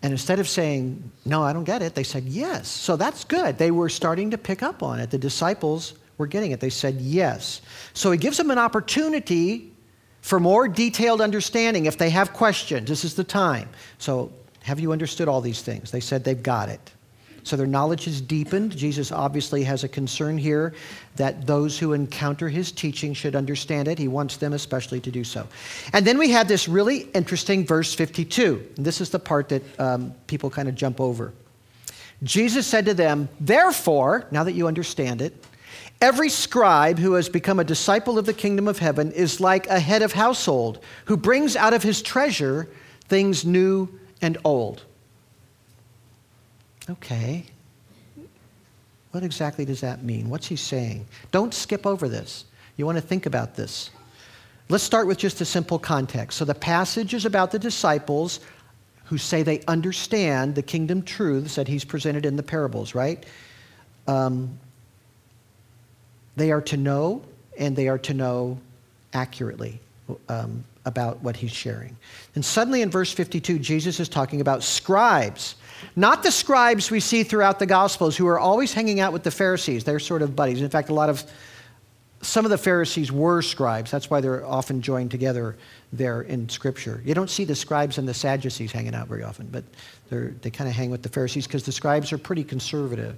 And 0.07 0.13
instead 0.13 0.39
of 0.39 0.47
saying, 0.47 1.11
No, 1.25 1.43
I 1.43 1.51
don't 1.51 1.65
get 1.65 1.81
it, 1.81 1.93
they 1.93 2.03
said, 2.03 2.23
Yes. 2.23 2.69
So 2.69 2.95
that's 2.95 3.25
good. 3.25 3.57
They 3.57 3.71
were 3.71 3.89
starting 3.89 4.31
to 4.31 4.37
pick 4.37 4.63
up 4.63 4.81
on 4.81 5.01
it. 5.01 5.11
The 5.11 5.17
disciples 5.17 5.95
were 6.17 6.27
getting 6.27 6.51
it. 6.51 6.61
They 6.61 6.69
said, 6.69 7.01
Yes. 7.01 7.59
So 7.91 8.13
he 8.13 8.17
gives 8.17 8.37
them 8.37 8.49
an 8.49 8.57
opportunity 8.57 9.69
for 10.21 10.39
more 10.39 10.69
detailed 10.69 11.19
understanding 11.19 11.87
if 11.87 11.97
they 11.97 12.09
have 12.11 12.31
questions. 12.31 12.87
This 12.87 13.03
is 13.03 13.15
the 13.15 13.25
time. 13.25 13.67
So, 13.97 14.31
have 14.61 14.79
you 14.79 14.93
understood 14.93 15.27
all 15.27 15.41
these 15.41 15.61
things? 15.61 15.91
They 15.91 15.99
said 15.99 16.23
they've 16.23 16.41
got 16.41 16.69
it. 16.69 16.93
So 17.47 17.55
their 17.55 17.65
knowledge 17.65 18.07
is 18.07 18.19
deepened. 18.19 18.75
Jesus 18.75 19.09
obviously 19.09 19.63
has 19.63 19.85
a 19.85 19.87
concern 19.87 20.37
here 20.37 20.73
that 21.15 21.47
those 21.47 21.79
who 21.79 21.93
encounter 21.93 22.49
his 22.49 22.73
teaching 22.73 23.13
should 23.13 23.37
understand 23.37 23.87
it. 23.87 23.97
He 23.97 24.09
wants 24.09 24.35
them 24.35 24.51
especially 24.51 24.99
to 24.99 25.11
do 25.11 25.23
so. 25.23 25.47
And 25.93 26.05
then 26.05 26.17
we 26.17 26.31
have 26.31 26.49
this 26.49 26.67
really 26.67 27.03
interesting 27.13 27.65
verse 27.65 27.93
52. 27.93 28.73
And 28.75 28.85
this 28.85 28.99
is 28.99 29.11
the 29.11 29.19
part 29.19 29.47
that 29.47 29.79
um, 29.79 30.13
people 30.27 30.49
kind 30.49 30.67
of 30.67 30.75
jump 30.75 30.99
over. 30.99 31.31
Jesus 32.21 32.67
said 32.67 32.83
to 32.85 32.93
them, 32.93 33.29
Therefore, 33.39 34.27
now 34.29 34.43
that 34.43 34.53
you 34.53 34.67
understand 34.67 35.21
it, 35.21 35.33
Every 35.99 36.29
scribe 36.29 36.99
who 36.99 37.13
has 37.13 37.27
become 37.27 37.57
a 37.57 37.63
disciple 37.63 38.19
of 38.19 38.27
the 38.27 38.33
kingdom 38.33 38.67
of 38.67 38.77
heaven 38.77 39.11
is 39.13 39.39
like 39.39 39.65
a 39.65 39.79
head 39.79 40.03
of 40.03 40.13
household 40.13 40.79
who 41.05 41.17
brings 41.17 41.55
out 41.55 41.73
of 41.73 41.81
his 41.81 42.03
treasure 42.03 42.69
things 43.07 43.43
new 43.43 43.89
and 44.21 44.37
old. 44.43 44.83
Okay. 46.89 47.45
What 49.11 49.23
exactly 49.23 49.65
does 49.65 49.81
that 49.81 50.03
mean? 50.03 50.29
What's 50.29 50.47
he 50.47 50.55
saying? 50.55 51.05
Don't 51.31 51.53
skip 51.53 51.85
over 51.85 52.07
this. 52.07 52.45
You 52.75 52.85
want 52.85 52.97
to 52.97 53.01
think 53.01 53.25
about 53.25 53.55
this. 53.55 53.89
Let's 54.69 54.83
start 54.83 55.07
with 55.07 55.17
just 55.17 55.41
a 55.41 55.45
simple 55.45 55.79
context. 55.79 56.37
So 56.37 56.45
the 56.45 56.53
passage 56.53 57.13
is 57.13 57.25
about 57.25 57.51
the 57.51 57.59
disciples 57.59 58.41
who 59.05 59.17
say 59.17 59.41
they 59.41 59.61
understand 59.67 60.55
the 60.55 60.61
kingdom 60.61 61.01
truths 61.01 61.55
that 61.55 61.67
he's 61.67 61.85
presented 61.85 62.25
in 62.25 62.35
the 62.35 62.43
parables, 62.43 62.93
right? 62.93 63.25
Um, 64.07 64.59
they 66.35 66.51
are 66.51 66.61
to 66.61 66.77
know, 66.77 67.23
and 67.57 67.75
they 67.75 67.87
are 67.87 67.97
to 67.99 68.13
know 68.13 68.59
accurately 69.13 69.79
um, 70.27 70.63
about 70.85 71.23
what 71.23 71.37
he's 71.37 71.51
sharing. 71.51 71.95
And 72.35 72.43
suddenly 72.43 72.81
in 72.81 72.91
verse 72.91 73.11
52, 73.13 73.59
Jesus 73.59 73.99
is 74.01 74.09
talking 74.09 74.41
about 74.41 74.63
scribes. 74.63 75.55
Not 75.95 76.23
the 76.23 76.31
scribes 76.31 76.91
we 76.91 76.99
see 76.99 77.23
throughout 77.23 77.59
the 77.59 77.65
Gospels 77.65 78.15
who 78.17 78.27
are 78.27 78.39
always 78.39 78.73
hanging 78.73 78.99
out 78.99 79.13
with 79.13 79.23
the 79.23 79.31
Pharisees. 79.31 79.83
They're 79.83 79.99
sort 79.99 80.21
of 80.21 80.35
buddies. 80.35 80.61
In 80.61 80.69
fact, 80.69 80.89
a 80.89 80.93
lot 80.93 81.09
of, 81.09 81.23
some 82.21 82.45
of 82.45 82.51
the 82.51 82.57
Pharisees 82.57 83.11
were 83.11 83.41
scribes. 83.41 83.91
That's 83.91 84.09
why 84.09 84.21
they're 84.21 84.45
often 84.45 84.81
joined 84.81 85.11
together 85.11 85.55
there 85.93 86.21
in 86.21 86.49
Scripture. 86.49 87.01
You 87.05 87.13
don't 87.13 87.29
see 87.29 87.45
the 87.45 87.55
scribes 87.55 87.97
and 87.97 88.07
the 88.07 88.13
Sadducees 88.13 88.71
hanging 88.71 88.95
out 88.95 89.07
very 89.07 89.23
often, 89.23 89.47
but 89.51 89.63
they 90.09 90.49
kind 90.49 90.69
of 90.69 90.75
hang 90.75 90.89
with 90.89 91.03
the 91.03 91.09
Pharisees 91.09 91.47
because 91.47 91.63
the 91.63 91.71
scribes 91.71 92.11
are 92.11 92.17
pretty 92.17 92.43
conservative 92.43 93.17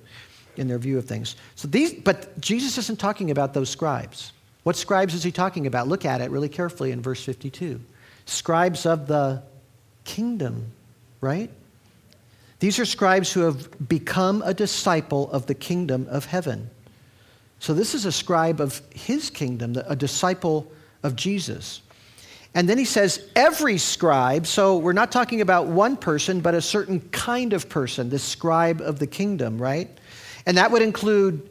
in 0.57 0.67
their 0.67 0.77
view 0.77 0.97
of 0.97 1.05
things. 1.05 1.35
So 1.55 1.67
these, 1.67 1.93
but 1.93 2.39
Jesus 2.39 2.77
isn't 2.77 2.99
talking 2.99 3.31
about 3.31 3.53
those 3.53 3.69
scribes. 3.69 4.33
What 4.63 4.75
scribes 4.75 5.13
is 5.13 5.23
he 5.23 5.31
talking 5.31 5.67
about? 5.67 5.87
Look 5.87 6.05
at 6.05 6.21
it 6.21 6.29
really 6.31 6.49
carefully 6.49 6.91
in 6.91 7.01
verse 7.01 7.23
52. 7.23 7.79
Scribes 8.25 8.85
of 8.85 9.07
the 9.07 9.41
kingdom, 10.03 10.65
right? 11.21 11.49
These 12.59 12.77
are 12.79 12.85
scribes 12.85 13.31
who 13.31 13.41
have 13.41 13.87
become 13.87 14.41
a 14.45 14.53
disciple 14.53 15.31
of 15.31 15.45
the 15.45 15.55
kingdom 15.55 16.07
of 16.09 16.25
heaven. 16.25 16.69
So 17.59 17.73
this 17.73 17.93
is 17.93 18.05
a 18.05 18.11
scribe 18.11 18.59
of 18.59 18.81
his 18.93 19.29
kingdom, 19.29 19.75
a 19.87 19.95
disciple 19.95 20.71
of 21.03 21.15
Jesus. 21.15 21.81
And 22.55 22.67
then 22.67 22.77
he 22.77 22.85
says, 22.85 23.29
every 23.35 23.77
scribe, 23.77 24.47
so 24.47 24.77
we're 24.77 24.93
not 24.93 25.11
talking 25.11 25.41
about 25.41 25.67
one 25.67 25.95
person, 25.95 26.41
but 26.41 26.55
a 26.55 26.61
certain 26.61 26.99
kind 27.11 27.53
of 27.53 27.69
person, 27.69 28.09
the 28.09 28.19
scribe 28.19 28.81
of 28.81 28.99
the 28.99 29.07
kingdom, 29.07 29.61
right? 29.61 29.89
And 30.45 30.57
that 30.57 30.71
would 30.71 30.81
include 30.81 31.47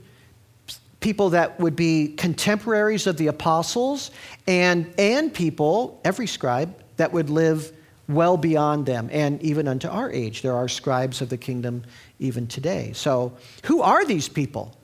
people 1.01 1.31
that 1.31 1.61
would 1.61 1.77
be 1.77 2.15
contemporaries 2.17 3.07
of 3.07 3.17
the 3.17 3.29
apostles 3.29 4.11
and, 4.47 4.93
and 4.99 5.33
people, 5.33 6.01
every 6.05 6.27
scribe, 6.27 6.75
that 6.97 7.13
would 7.13 7.31
live 7.31 7.73
well 8.09 8.37
beyond 8.37 8.87
them 8.87 9.09
and 9.13 9.41
even 9.43 9.69
unto 9.69 9.89
our 9.89 10.11
age. 10.11 10.43
There 10.43 10.55
are 10.55 10.69
scribes 10.69 11.21
of 11.21 11.29
the 11.29 11.37
kingdom 11.37 11.85
even 12.19 12.47
today. 12.47 12.93
So, 12.95 13.33
who 13.65 13.83
are 13.83 14.05
these 14.05 14.29
people? 14.29 14.75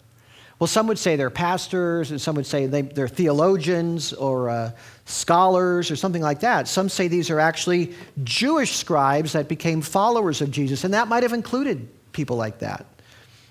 Well, 0.58 0.68
some 0.68 0.86
would 0.86 0.98
say 0.98 1.16
they're 1.16 1.30
pastors, 1.30 2.10
and 2.10 2.20
some 2.20 2.36
would 2.36 2.46
say 2.46 2.66
they, 2.66 3.02
are 3.02 3.08
theologians 3.08 4.12
or 4.12 4.50
uh, 4.50 4.70
scholars 5.04 5.90
or 5.90 5.96
something 5.96 6.22
like 6.22 6.40
that. 6.40 6.68
Some 6.68 6.88
say 6.88 7.08
these 7.08 7.28
are 7.28 7.40
actually 7.40 7.94
Jewish 8.22 8.76
scribes 8.76 9.32
that 9.32 9.48
became 9.48 9.80
followers 9.80 10.40
of 10.40 10.50
Jesus, 10.50 10.84
and 10.84 10.94
that 10.94 11.08
might 11.08 11.22
have 11.24 11.32
included 11.32 11.88
people 12.12 12.36
like 12.36 12.60
that. 12.60 12.86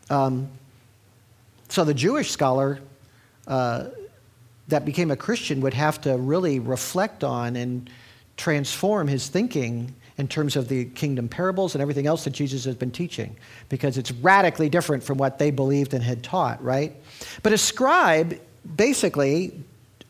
Um, 0.10 0.50
so, 1.68 1.84
the 1.84 1.94
Jewish 1.94 2.32
scholar 2.32 2.80
uh, 3.48 3.90
that 4.70 4.86
became 4.86 5.12
a 5.12 5.18
Christian 5.18 5.60
would 5.62 5.74
have 5.74 6.00
to 6.02 6.18
really 6.18 6.60
reflect 6.60 7.24
on 7.24 7.56
and 7.56 7.90
transform 8.38 9.08
his 9.08 9.28
thinking 9.28 9.94
in 10.18 10.28
terms 10.28 10.56
of 10.56 10.68
the 10.68 10.86
kingdom 10.86 11.28
parables 11.28 11.76
and 11.76 11.82
everything 11.82 12.06
else 12.06 12.24
that 12.24 12.32
Jesus 12.32 12.66
has 12.66 12.76
been 12.76 12.92
teaching 12.92 13.36
because 13.70 13.98
it's 13.98 14.12
radically 14.12 14.70
different 14.70 15.04
from 15.04 15.18
what 15.18 15.40
they 15.40 15.50
believed 15.50 15.94
and 15.94 16.04
had 16.04 16.24
taught, 16.24 16.64
right? 16.64 16.96
But 17.42 17.54
a 17.54 17.58
scribe, 17.58 18.40
basically, 18.76 19.64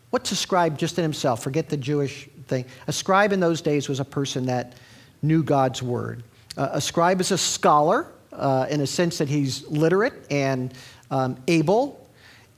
what's 0.09 0.31
a 0.31 0.35
scribe 0.35 0.77
just 0.77 0.97
in 0.97 1.03
himself? 1.03 1.41
Forget 1.41 1.69
the 1.69 1.77
Jewish 1.77 2.27
thing. 2.47 2.65
A 2.87 2.91
scribe 2.93 3.31
in 3.31 3.39
those 3.39 3.61
days 3.61 3.87
was 3.87 3.99
a 3.99 4.05
person 4.05 4.45
that 4.47 4.73
knew 5.21 5.41
God's 5.41 5.81
word. 5.81 6.23
Uh, 6.57 6.69
a 6.73 6.81
scribe 6.81 7.21
is 7.21 7.31
a 7.31 7.37
scholar 7.37 8.07
uh, 8.33 8.67
in 8.69 8.81
a 8.81 8.87
sense 8.87 9.17
that 9.17 9.29
he's 9.29 9.65
literate 9.69 10.13
and 10.29 10.73
um, 11.11 11.37
able 11.47 12.02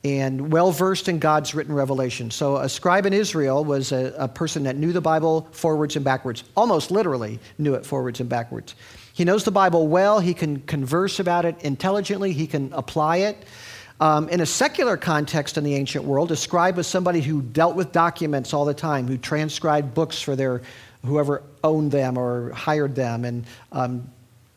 and 0.06 0.52
well 0.52 0.70
versed 0.70 1.08
in 1.08 1.18
God's 1.18 1.54
written 1.54 1.74
revelation. 1.74 2.30
So, 2.30 2.56
a 2.56 2.68
scribe 2.68 3.06
in 3.06 3.12
Israel 3.12 3.64
was 3.64 3.90
a, 3.90 4.14
a, 4.16 4.28
person 4.28 4.62
that 4.64 4.76
knew 4.76 4.92
the 4.92 5.00
Bible 5.00 5.48
forwards 5.50 5.96
and 5.96 6.04
backwards, 6.04 6.44
almost 6.56 6.90
literally 6.90 7.40
knew 7.58 7.74
it 7.74 7.84
forwards 7.84 8.20
and 8.20 8.28
backwards. 8.28 8.74
He 9.12 9.24
knows 9.24 9.44
the 9.44 9.50
Bible 9.50 9.88
well, 9.88 10.20
he 10.20 10.34
can 10.34 10.60
converse 10.62 11.18
about 11.18 11.44
it 11.44 11.56
intelligently, 11.62 12.32
he 12.32 12.46
can 12.46 12.72
apply 12.72 13.18
it. 13.18 13.44
Um, 13.98 14.28
in 14.28 14.42
a 14.42 14.46
secular 14.46 14.96
context 14.96 15.56
in 15.56 15.64
the 15.64 15.74
ancient 15.74 16.04
world, 16.04 16.30
a 16.30 16.36
scribe 16.36 16.76
was 16.76 16.86
somebody 16.86 17.22
who 17.22 17.40
dealt 17.40 17.74
with 17.74 17.92
documents 17.92 18.52
all 18.52 18.66
the 18.66 18.74
time, 18.74 19.08
who 19.08 19.16
transcribed 19.16 19.94
books 19.94 20.20
for 20.20 20.36
their 20.36 20.60
whoever 21.04 21.42
owned 21.64 21.90
them 21.90 22.18
or 22.18 22.52
hired 22.52 22.94
them 22.94 23.24
and 23.24 23.46
um, 23.72 24.10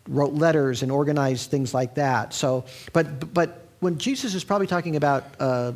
wrote 0.10 0.34
letters 0.34 0.84
and 0.84 0.92
organized 0.92 1.50
things 1.50 1.74
like 1.74 1.96
that. 1.96 2.34
So, 2.34 2.66
but, 2.92 3.34
but 3.34 3.69
when 3.80 3.98
Jesus 3.98 4.36
is 4.36 4.44
probably 4.44 4.68
talking 4.68 4.96
about 4.96 5.26
uh, 5.40 5.72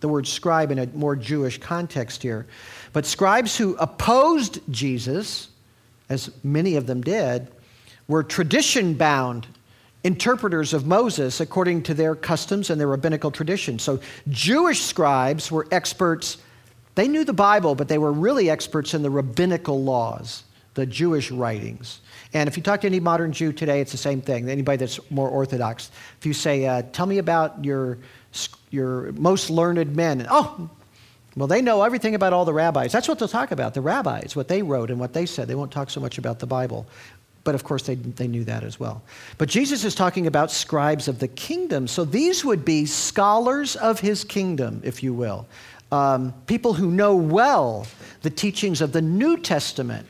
the 0.00 0.08
word 0.08 0.26
scribe 0.26 0.70
in 0.70 0.78
a 0.78 0.86
more 0.88 1.16
Jewish 1.16 1.58
context 1.58 2.22
here, 2.22 2.46
but 2.92 3.06
scribes 3.06 3.56
who 3.56 3.76
opposed 3.76 4.60
Jesus, 4.70 5.48
as 6.08 6.30
many 6.42 6.76
of 6.76 6.86
them 6.86 7.02
did, 7.02 7.48
were 8.08 8.22
tradition 8.22 8.94
bound 8.94 9.46
interpreters 10.02 10.72
of 10.72 10.86
Moses 10.86 11.40
according 11.40 11.82
to 11.84 11.94
their 11.94 12.14
customs 12.14 12.70
and 12.70 12.80
their 12.80 12.88
rabbinical 12.88 13.30
tradition. 13.30 13.78
So 13.78 14.00
Jewish 14.28 14.82
scribes 14.82 15.50
were 15.50 15.66
experts. 15.70 16.38
They 16.94 17.06
knew 17.06 17.24
the 17.24 17.32
Bible, 17.32 17.74
but 17.74 17.88
they 17.88 17.98
were 17.98 18.12
really 18.12 18.48
experts 18.50 18.94
in 18.94 19.02
the 19.02 19.10
rabbinical 19.10 19.82
laws, 19.82 20.44
the 20.74 20.86
Jewish 20.86 21.30
writings. 21.30 22.00
And 22.32 22.48
if 22.48 22.56
you 22.56 22.62
talk 22.62 22.80
to 22.82 22.86
any 22.86 23.00
modern 23.00 23.32
Jew 23.32 23.52
today, 23.52 23.80
it's 23.80 23.92
the 23.92 23.98
same 23.98 24.20
thing. 24.20 24.48
Anybody 24.48 24.76
that's 24.76 25.00
more 25.10 25.28
orthodox, 25.28 25.90
if 26.18 26.26
you 26.26 26.32
say, 26.32 26.66
uh, 26.66 26.82
"Tell 26.92 27.06
me 27.06 27.18
about 27.18 27.64
your 27.64 27.98
your 28.70 29.12
most 29.12 29.50
learned 29.50 29.96
men," 29.96 30.26
oh, 30.30 30.70
well, 31.36 31.46
they 31.46 31.62
know 31.62 31.82
everything 31.82 32.14
about 32.14 32.32
all 32.32 32.44
the 32.44 32.52
rabbis. 32.52 32.92
That's 32.92 33.08
what 33.08 33.18
they'll 33.18 33.28
talk 33.28 33.52
about, 33.52 33.74
the 33.74 33.80
rabbis, 33.80 34.34
what 34.34 34.48
they 34.48 34.62
wrote 34.62 34.90
and 34.90 34.98
what 34.98 35.12
they 35.12 35.26
said. 35.26 35.48
They 35.48 35.54
won't 35.54 35.72
talk 35.72 35.90
so 35.90 36.00
much 36.00 36.18
about 36.18 36.38
the 36.38 36.46
Bible. 36.46 36.86
But 37.42 37.54
of 37.54 37.64
course, 37.64 37.84
they, 37.84 37.94
they 37.94 38.26
knew 38.26 38.44
that 38.44 38.64
as 38.64 38.78
well. 38.78 39.02
But 39.38 39.48
Jesus 39.48 39.84
is 39.84 39.94
talking 39.94 40.26
about 40.26 40.50
scribes 40.50 41.08
of 41.08 41.20
the 41.20 41.28
kingdom. 41.28 41.88
So 41.88 42.04
these 42.04 42.44
would 42.44 42.64
be 42.64 42.84
scholars 42.84 43.76
of 43.76 44.00
his 44.00 44.24
kingdom, 44.24 44.82
if 44.84 45.02
you 45.02 45.14
will. 45.14 45.46
Um, 45.90 46.34
people 46.46 46.74
who 46.74 46.90
know 46.90 47.16
well 47.16 47.86
the 48.22 48.30
teachings 48.30 48.80
of 48.80 48.92
the 48.92 49.00
New 49.00 49.38
Testament 49.38 50.06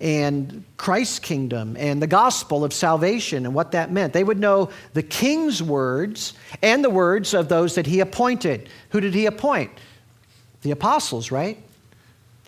and 0.00 0.64
Christ's 0.76 1.18
kingdom 1.18 1.76
and 1.76 2.00
the 2.00 2.06
gospel 2.06 2.64
of 2.64 2.72
salvation 2.72 3.44
and 3.44 3.54
what 3.54 3.72
that 3.72 3.90
meant. 3.90 4.12
They 4.12 4.22
would 4.22 4.38
know 4.38 4.70
the 4.92 5.02
king's 5.02 5.62
words 5.62 6.34
and 6.62 6.84
the 6.84 6.90
words 6.90 7.34
of 7.34 7.48
those 7.48 7.74
that 7.74 7.86
he 7.86 8.00
appointed. 8.00 8.68
Who 8.90 9.00
did 9.00 9.14
he 9.14 9.26
appoint? 9.26 9.72
The 10.62 10.70
apostles, 10.70 11.30
right? 11.30 11.58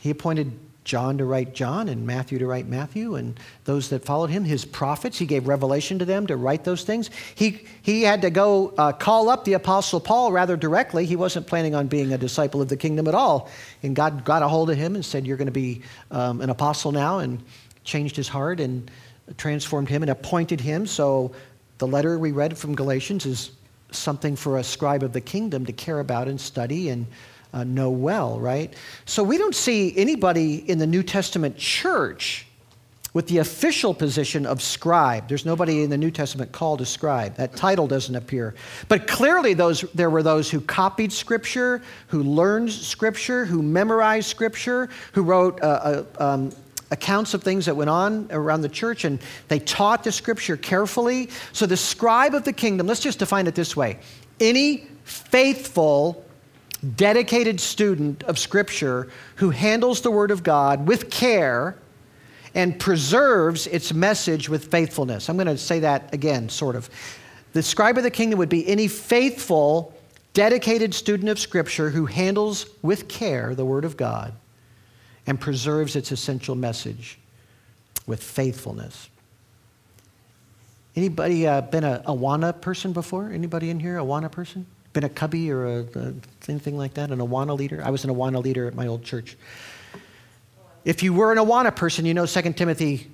He 0.00 0.10
appointed 0.10 0.52
John 0.84 1.18
to 1.18 1.24
write 1.24 1.54
John 1.54 1.88
and 1.88 2.06
Matthew 2.06 2.38
to 2.38 2.46
write 2.46 2.66
Matthew 2.66 3.16
and 3.16 3.38
those 3.64 3.90
that 3.90 4.04
followed 4.04 4.30
him, 4.30 4.44
his 4.44 4.64
prophets. 4.64 5.18
He 5.18 5.26
gave 5.26 5.46
revelation 5.46 5.98
to 5.98 6.04
them 6.04 6.26
to 6.26 6.36
write 6.36 6.64
those 6.64 6.84
things. 6.84 7.10
He, 7.34 7.66
he 7.82 8.02
had 8.02 8.22
to 8.22 8.30
go 8.30 8.72
uh, 8.78 8.92
call 8.92 9.28
up 9.28 9.44
the 9.44 9.52
Apostle 9.52 10.00
Paul 10.00 10.32
rather 10.32 10.56
directly. 10.56 11.04
He 11.04 11.16
wasn't 11.16 11.46
planning 11.46 11.74
on 11.74 11.86
being 11.86 12.12
a 12.12 12.18
disciple 12.18 12.62
of 12.62 12.68
the 12.68 12.76
kingdom 12.76 13.08
at 13.08 13.14
all. 13.14 13.50
And 13.82 13.94
God 13.94 14.24
got 14.24 14.42
a 14.42 14.48
hold 14.48 14.70
of 14.70 14.76
him 14.76 14.94
and 14.94 15.04
said, 15.04 15.26
You're 15.26 15.36
going 15.36 15.46
to 15.46 15.52
be 15.52 15.82
um, 16.10 16.40
an 16.40 16.48
apostle 16.50 16.92
now, 16.92 17.18
and 17.18 17.42
changed 17.84 18.16
his 18.16 18.28
heart 18.28 18.60
and 18.60 18.90
transformed 19.36 19.88
him 19.88 20.02
and 20.02 20.10
appointed 20.10 20.60
him. 20.60 20.86
So 20.86 21.32
the 21.78 21.86
letter 21.86 22.18
we 22.18 22.32
read 22.32 22.56
from 22.56 22.74
Galatians 22.74 23.26
is 23.26 23.52
something 23.90 24.36
for 24.36 24.58
a 24.58 24.64
scribe 24.64 25.02
of 25.02 25.12
the 25.12 25.20
kingdom 25.20 25.66
to 25.66 25.72
care 25.72 26.00
about 26.00 26.28
and 26.28 26.40
study 26.40 26.88
and 26.88 27.06
uh, 27.52 27.64
know 27.64 27.90
well, 27.90 28.38
right? 28.38 28.72
So 29.04 29.22
we 29.22 29.38
don't 29.38 29.54
see 29.54 29.96
anybody 29.96 30.56
in 30.68 30.78
the 30.78 30.86
New 30.86 31.02
Testament 31.02 31.56
church 31.56 32.46
with 33.12 33.26
the 33.26 33.38
official 33.38 33.92
position 33.92 34.46
of 34.46 34.62
scribe. 34.62 35.26
There's 35.28 35.44
nobody 35.44 35.82
in 35.82 35.90
the 35.90 35.98
New 35.98 36.12
Testament 36.12 36.52
called 36.52 36.80
a 36.80 36.86
scribe. 36.86 37.34
That 37.36 37.56
title 37.56 37.88
doesn't 37.88 38.14
appear. 38.14 38.54
But 38.88 39.08
clearly, 39.08 39.54
those, 39.54 39.80
there 39.94 40.10
were 40.10 40.22
those 40.22 40.48
who 40.50 40.60
copied 40.60 41.12
Scripture, 41.12 41.82
who 42.06 42.22
learned 42.22 42.70
Scripture, 42.70 43.44
who 43.44 43.62
memorized 43.62 44.28
Scripture, 44.28 44.88
who 45.12 45.22
wrote 45.22 45.60
uh, 45.60 46.04
uh, 46.18 46.24
um, 46.24 46.52
accounts 46.92 47.34
of 47.34 47.42
things 47.42 47.66
that 47.66 47.74
went 47.74 47.90
on 47.90 48.28
around 48.30 48.62
the 48.62 48.68
church, 48.68 49.04
and 49.04 49.18
they 49.48 49.58
taught 49.58 50.04
the 50.04 50.12
Scripture 50.12 50.56
carefully. 50.56 51.30
So, 51.52 51.66
the 51.66 51.76
scribe 51.76 52.34
of 52.34 52.44
the 52.44 52.52
kingdom, 52.52 52.86
let's 52.86 53.00
just 53.00 53.18
define 53.18 53.48
it 53.48 53.56
this 53.56 53.76
way 53.76 53.98
any 54.38 54.86
faithful 55.04 56.24
dedicated 56.96 57.60
student 57.60 58.22
of 58.24 58.38
Scripture 58.38 59.08
who 59.36 59.50
handles 59.50 60.00
the 60.00 60.10
Word 60.10 60.30
of 60.30 60.42
God 60.42 60.86
with 60.86 61.10
care 61.10 61.76
and 62.54 62.78
preserves 62.78 63.66
its 63.66 63.92
message 63.92 64.48
with 64.48 64.70
faithfulness. 64.70 65.28
I'm 65.28 65.36
going 65.36 65.46
to 65.46 65.58
say 65.58 65.80
that 65.80 66.12
again, 66.12 66.48
sort 66.48 66.76
of. 66.76 66.90
The 67.52 67.62
scribe 67.62 67.96
of 67.96 68.04
the 68.04 68.10
kingdom 68.10 68.38
would 68.38 68.48
be 68.48 68.66
any 68.68 68.88
faithful, 68.88 69.94
dedicated 70.32 70.94
student 70.94 71.28
of 71.28 71.38
Scripture 71.38 71.90
who 71.90 72.06
handles 72.06 72.66
with 72.82 73.08
care 73.08 73.54
the 73.54 73.64
Word 73.64 73.84
of 73.84 73.96
God 73.96 74.34
and 75.26 75.40
preserves 75.40 75.96
its 75.96 76.12
essential 76.12 76.54
message 76.54 77.18
with 78.06 78.22
faithfulness. 78.22 79.08
Anybody 80.96 81.46
uh, 81.46 81.60
been 81.60 81.84
a 81.84 82.02
Awana 82.06 82.60
person 82.60 82.92
before? 82.92 83.30
Anybody 83.30 83.70
in 83.70 83.78
here, 83.78 83.98
a 83.98 84.02
Awana 84.02 84.30
person? 84.30 84.66
Been 84.92 85.04
a 85.04 85.08
cubby 85.08 85.50
or 85.50 85.66
a, 85.66 85.80
a, 85.94 86.14
anything 86.48 86.76
like 86.76 86.94
that, 86.94 87.10
an 87.10 87.18
Awana 87.18 87.56
leader? 87.56 87.82
I 87.84 87.90
was 87.90 88.04
an 88.04 88.10
Awana 88.10 88.42
leader 88.42 88.66
at 88.66 88.74
my 88.74 88.86
old 88.86 89.04
church. 89.04 89.36
If 90.84 91.02
you 91.02 91.12
were 91.12 91.32
an 91.32 91.38
Awana 91.38 91.74
person, 91.74 92.06
you 92.06 92.14
know 92.14 92.26
2 92.26 92.52
Timothy 92.54 93.10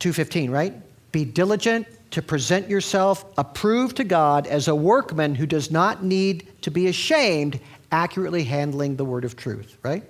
2.15, 0.00 0.50
right? 0.50 0.72
Be 1.12 1.24
diligent 1.24 1.86
to 2.10 2.22
present 2.22 2.68
yourself 2.68 3.24
approved 3.36 3.96
to 3.96 4.04
God 4.04 4.46
as 4.46 4.68
a 4.68 4.74
workman 4.74 5.34
who 5.34 5.46
does 5.46 5.70
not 5.70 6.04
need 6.04 6.46
to 6.62 6.70
be 6.70 6.86
ashamed, 6.86 7.60
accurately 7.92 8.44
handling 8.44 8.96
the 8.96 9.04
word 9.04 9.24
of 9.24 9.36
truth, 9.36 9.76
right? 9.82 10.02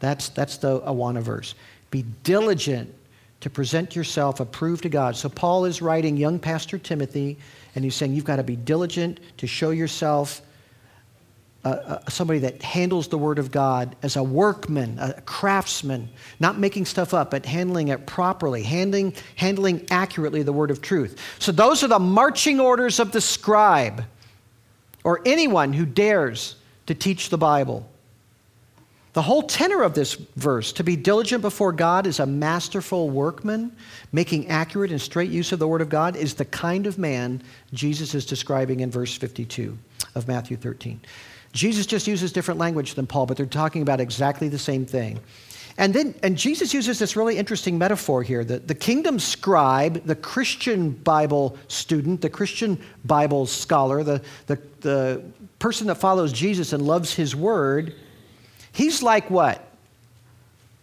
That's, 0.00 0.28
that's 0.30 0.56
the 0.56 0.80
Awana 0.80 1.22
verse. 1.22 1.54
Be 1.90 2.04
diligent 2.24 2.92
to 3.40 3.50
present 3.50 3.94
yourself 3.94 4.40
approved 4.40 4.82
to 4.82 4.88
God. 4.88 5.14
So 5.14 5.28
Paul 5.28 5.66
is 5.66 5.80
writing 5.80 6.16
young 6.16 6.38
Pastor 6.38 6.78
Timothy, 6.78 7.38
and 7.74 7.84
he's 7.84 7.94
saying 7.94 8.14
you've 8.14 8.24
got 8.24 8.36
to 8.36 8.42
be 8.42 8.56
diligent 8.56 9.20
to 9.36 9.46
show 9.46 9.70
yourself 9.70 10.40
uh, 11.66 11.98
somebody 12.08 12.38
that 12.40 12.62
handles 12.62 13.08
the 13.08 13.18
Word 13.18 13.38
of 13.38 13.50
God 13.50 13.96
as 14.02 14.16
a 14.16 14.22
workman, 14.22 14.98
a 14.98 15.20
craftsman, 15.22 16.08
not 16.38 16.58
making 16.58 16.84
stuff 16.84 17.12
up, 17.12 17.30
but 17.30 17.44
handling 17.44 17.88
it 17.88 18.06
properly, 18.06 18.62
handling, 18.62 19.14
handling 19.34 19.84
accurately 19.90 20.42
the 20.42 20.52
Word 20.52 20.70
of 20.70 20.80
truth. 20.80 21.18
So, 21.38 21.52
those 21.52 21.82
are 21.82 21.88
the 21.88 21.98
marching 21.98 22.60
orders 22.60 23.00
of 23.00 23.12
the 23.12 23.20
scribe 23.20 24.04
or 25.02 25.20
anyone 25.24 25.72
who 25.72 25.86
dares 25.86 26.56
to 26.86 26.94
teach 26.94 27.30
the 27.30 27.38
Bible. 27.38 27.88
The 29.14 29.22
whole 29.22 29.42
tenor 29.42 29.82
of 29.82 29.94
this 29.94 30.14
verse, 30.36 30.72
to 30.72 30.84
be 30.84 30.94
diligent 30.94 31.40
before 31.40 31.72
God 31.72 32.06
as 32.06 32.20
a 32.20 32.26
masterful 32.26 33.08
workman, 33.08 33.74
making 34.12 34.48
accurate 34.48 34.90
and 34.90 35.00
straight 35.00 35.30
use 35.30 35.52
of 35.52 35.58
the 35.58 35.66
Word 35.66 35.80
of 35.80 35.88
God, 35.88 36.16
is 36.16 36.34
the 36.34 36.44
kind 36.44 36.86
of 36.86 36.98
man 36.98 37.42
Jesus 37.72 38.14
is 38.14 38.26
describing 38.26 38.80
in 38.80 38.90
verse 38.90 39.16
52 39.16 39.78
of 40.14 40.28
Matthew 40.28 40.56
13. 40.56 41.00
Jesus 41.56 41.86
just 41.86 42.06
uses 42.06 42.32
different 42.32 42.60
language 42.60 42.94
than 42.94 43.06
Paul, 43.06 43.26
but 43.26 43.36
they're 43.36 43.46
talking 43.46 43.82
about 43.82 44.00
exactly 44.00 44.48
the 44.48 44.58
same 44.58 44.84
thing. 44.84 45.18
And 45.78 45.92
then, 45.92 46.14
and 46.22 46.38
Jesus 46.38 46.72
uses 46.72 46.98
this 46.98 47.16
really 47.16 47.36
interesting 47.36 47.76
metaphor 47.76 48.22
here. 48.22 48.44
The, 48.44 48.58
the 48.58 48.74
kingdom 48.74 49.18
scribe, 49.18 50.04
the 50.04 50.14
Christian 50.14 50.90
Bible 50.90 51.56
student, 51.68 52.22
the 52.22 52.30
Christian 52.30 52.80
Bible 53.04 53.46
scholar, 53.46 54.02
the, 54.02 54.22
the, 54.46 54.58
the 54.80 55.22
person 55.58 55.86
that 55.88 55.96
follows 55.96 56.32
Jesus 56.32 56.72
and 56.72 56.86
loves 56.86 57.14
his 57.14 57.36
word, 57.36 57.94
he's 58.72 59.02
like 59.02 59.28
what? 59.30 59.66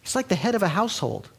He's 0.01 0.15
like 0.15 0.27
the 0.27 0.35
head 0.35 0.53
of 0.53 0.61
a 0.61 0.67
household. 0.67 1.29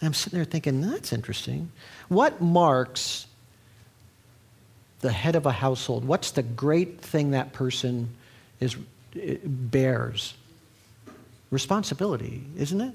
And 0.00 0.08
I'm 0.08 0.14
sitting 0.14 0.36
there 0.36 0.44
thinking, 0.44 0.80
that's 0.80 1.12
interesting. 1.12 1.70
What 2.08 2.40
marks 2.40 3.26
the 5.00 5.12
head 5.12 5.36
of 5.36 5.46
a 5.46 5.52
household? 5.52 6.04
What's 6.04 6.32
the 6.32 6.42
great 6.42 7.00
thing 7.00 7.32
that 7.32 7.52
person 7.52 8.08
is, 8.60 8.76
bears 9.14 10.34
responsibility, 11.50 12.44
isn't 12.56 12.80
it? 12.80 12.94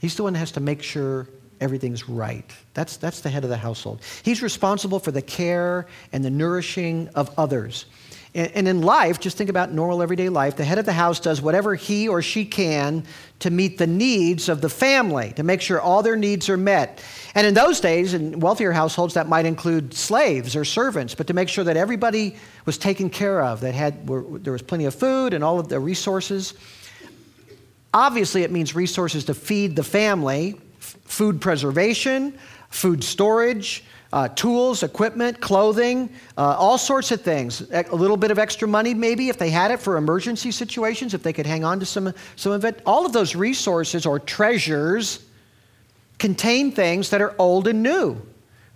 He's 0.00 0.16
the 0.16 0.22
one 0.22 0.32
that 0.32 0.38
has 0.38 0.52
to 0.52 0.60
make 0.60 0.82
sure 0.82 1.28
everything's 1.60 2.08
right. 2.08 2.50
That's, 2.74 2.96
that's 2.96 3.20
the 3.20 3.30
head 3.30 3.44
of 3.44 3.50
the 3.50 3.56
household. 3.56 4.00
He's 4.22 4.42
responsible 4.42 4.98
for 4.98 5.10
the 5.10 5.22
care 5.22 5.86
and 6.12 6.24
the 6.24 6.30
nourishing 6.30 7.08
of 7.14 7.32
others. 7.38 7.86
And, 8.34 8.66
in 8.66 8.82
life, 8.82 9.20
just 9.20 9.36
think 9.36 9.48
about 9.48 9.72
normal 9.72 10.02
everyday 10.02 10.28
life, 10.28 10.56
the 10.56 10.64
head 10.64 10.78
of 10.78 10.84
the 10.84 10.92
house 10.92 11.20
does 11.20 11.40
whatever 11.40 11.76
he 11.76 12.08
or 12.08 12.20
she 12.20 12.44
can 12.44 13.04
to 13.38 13.48
meet 13.48 13.78
the 13.78 13.86
needs 13.86 14.48
of 14.48 14.60
the 14.60 14.68
family, 14.68 15.32
to 15.36 15.44
make 15.44 15.60
sure 15.60 15.80
all 15.80 16.02
their 16.02 16.16
needs 16.16 16.48
are 16.48 16.56
met. 16.56 17.00
And 17.36 17.46
in 17.46 17.54
those 17.54 17.78
days, 17.78 18.12
in 18.12 18.40
wealthier 18.40 18.72
households, 18.72 19.14
that 19.14 19.28
might 19.28 19.46
include 19.46 19.94
slaves 19.94 20.56
or 20.56 20.64
servants, 20.64 21.14
but 21.14 21.28
to 21.28 21.32
make 21.32 21.48
sure 21.48 21.62
that 21.62 21.76
everybody 21.76 22.34
was 22.66 22.76
taken 22.76 23.08
care 23.08 23.40
of, 23.40 23.60
that 23.60 23.72
had, 23.72 24.08
were, 24.08 24.24
there 24.40 24.52
was 24.52 24.62
plenty 24.62 24.86
of 24.86 24.96
food 24.96 25.32
and 25.32 25.44
all 25.44 25.60
of 25.60 25.68
the 25.68 25.78
resources. 25.78 26.54
Obviously, 27.92 28.42
it 28.42 28.50
means 28.50 28.74
resources 28.74 29.26
to 29.26 29.34
feed 29.34 29.76
the 29.76 29.84
family, 29.84 30.60
food 30.80 31.40
preservation, 31.40 32.36
food 32.68 33.04
storage, 33.04 33.84
uh, 34.14 34.28
tools, 34.28 34.84
equipment, 34.84 35.40
clothing, 35.40 36.08
uh, 36.38 36.54
all 36.56 36.78
sorts 36.78 37.10
of 37.10 37.20
things. 37.20 37.62
A 37.72 37.96
little 37.96 38.16
bit 38.16 38.30
of 38.30 38.38
extra 38.38 38.68
money, 38.68 38.94
maybe, 38.94 39.28
if 39.28 39.38
they 39.38 39.50
had 39.50 39.72
it 39.72 39.80
for 39.80 39.96
emergency 39.96 40.52
situations, 40.52 41.14
if 41.14 41.24
they 41.24 41.32
could 41.32 41.46
hang 41.46 41.64
on 41.64 41.80
to 41.80 41.84
some, 41.84 42.14
some 42.36 42.52
of 42.52 42.64
it. 42.64 42.80
All 42.86 43.04
of 43.04 43.12
those 43.12 43.34
resources 43.34 44.06
or 44.06 44.20
treasures 44.20 45.26
contain 46.20 46.70
things 46.70 47.10
that 47.10 47.20
are 47.20 47.34
old 47.40 47.66
and 47.66 47.82
new, 47.82 48.24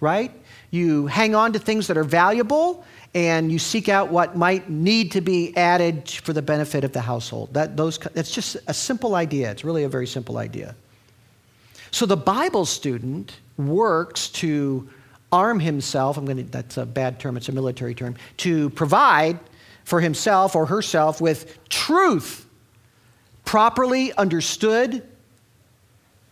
right? 0.01 0.33
You 0.73 1.07
hang 1.07 1.37
on 1.37 1.53
to 1.53 1.61
things 1.61 1.87
that 1.87 1.97
are 1.97 2.03
valuable 2.03 2.85
and 3.15 3.53
you 3.53 3.61
seek 3.61 3.89
out 3.89 4.11
what 4.11 4.37
might 4.37 4.69
need 4.69 5.13
to 5.13 5.21
be 5.21 5.57
added 5.57 6.11
for 6.11 6.33
the 6.33 6.43
benefit 6.43 6.83
of 6.83 6.93
the 6.93 7.01
household. 7.01 7.55
That, 7.55 7.77
those, 7.77 7.97
that's 7.99 8.33
just 8.33 8.57
a 8.67 8.75
simple 8.75 9.15
idea. 9.15 9.53
It's 9.53 9.63
really 9.63 9.85
a 9.85 9.89
very 9.89 10.09
simple 10.09 10.37
idea. 10.37 10.75
So 11.93 12.07
the 12.07 12.17
Bible 12.17 12.67
student 12.67 13.37
works 13.57 14.31
to 14.31 14.89
arm 15.33 15.61
himself, 15.61 16.17
I'm 16.17 16.25
going 16.25 16.39
to, 16.39 16.43
that's 16.45 16.77
a 16.77 16.87
bad 16.87 17.21
term, 17.21 17.37
it's 17.37 17.49
a 17.49 17.53
military 17.53 17.95
term, 17.95 18.17
to 18.39 18.71
provide 18.71 19.39
for 19.85 20.01
himself 20.01 20.55
or 20.55 20.67
herself 20.67 21.21
with 21.21 21.59
truth 21.69 22.47
properly 23.45 24.13
understood 24.15 25.03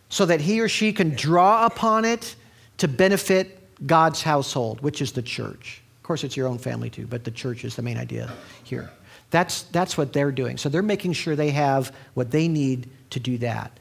so 0.09 0.25
that 0.25 0.39
he 0.39 0.61
or 0.61 0.69
she 0.69 0.93
can 0.93 1.09
draw 1.15 1.65
upon 1.65 2.05
it 2.05 2.35
to 2.77 2.87
benefit 2.87 3.59
God's 3.85 4.21
household, 4.21 4.81
which 4.81 5.01
is 5.01 5.11
the 5.11 5.21
church. 5.21 5.81
Of 5.97 6.03
course, 6.03 6.23
it's 6.23 6.37
your 6.37 6.47
own 6.47 6.57
family 6.57 6.89
too, 6.89 7.07
but 7.07 7.23
the 7.23 7.31
church 7.31 7.65
is 7.65 7.75
the 7.75 7.81
main 7.81 7.97
idea 7.97 8.31
here. 8.63 8.91
That's, 9.31 9.63
that's 9.63 9.97
what 9.97 10.13
they're 10.13 10.31
doing. 10.31 10.57
So 10.57 10.69
they're 10.69 10.81
making 10.81 11.13
sure 11.13 11.35
they 11.35 11.49
have 11.49 11.93
what 12.13 12.31
they 12.31 12.47
need 12.47 12.89
to 13.09 13.19
do 13.19 13.37
that. 13.39 13.77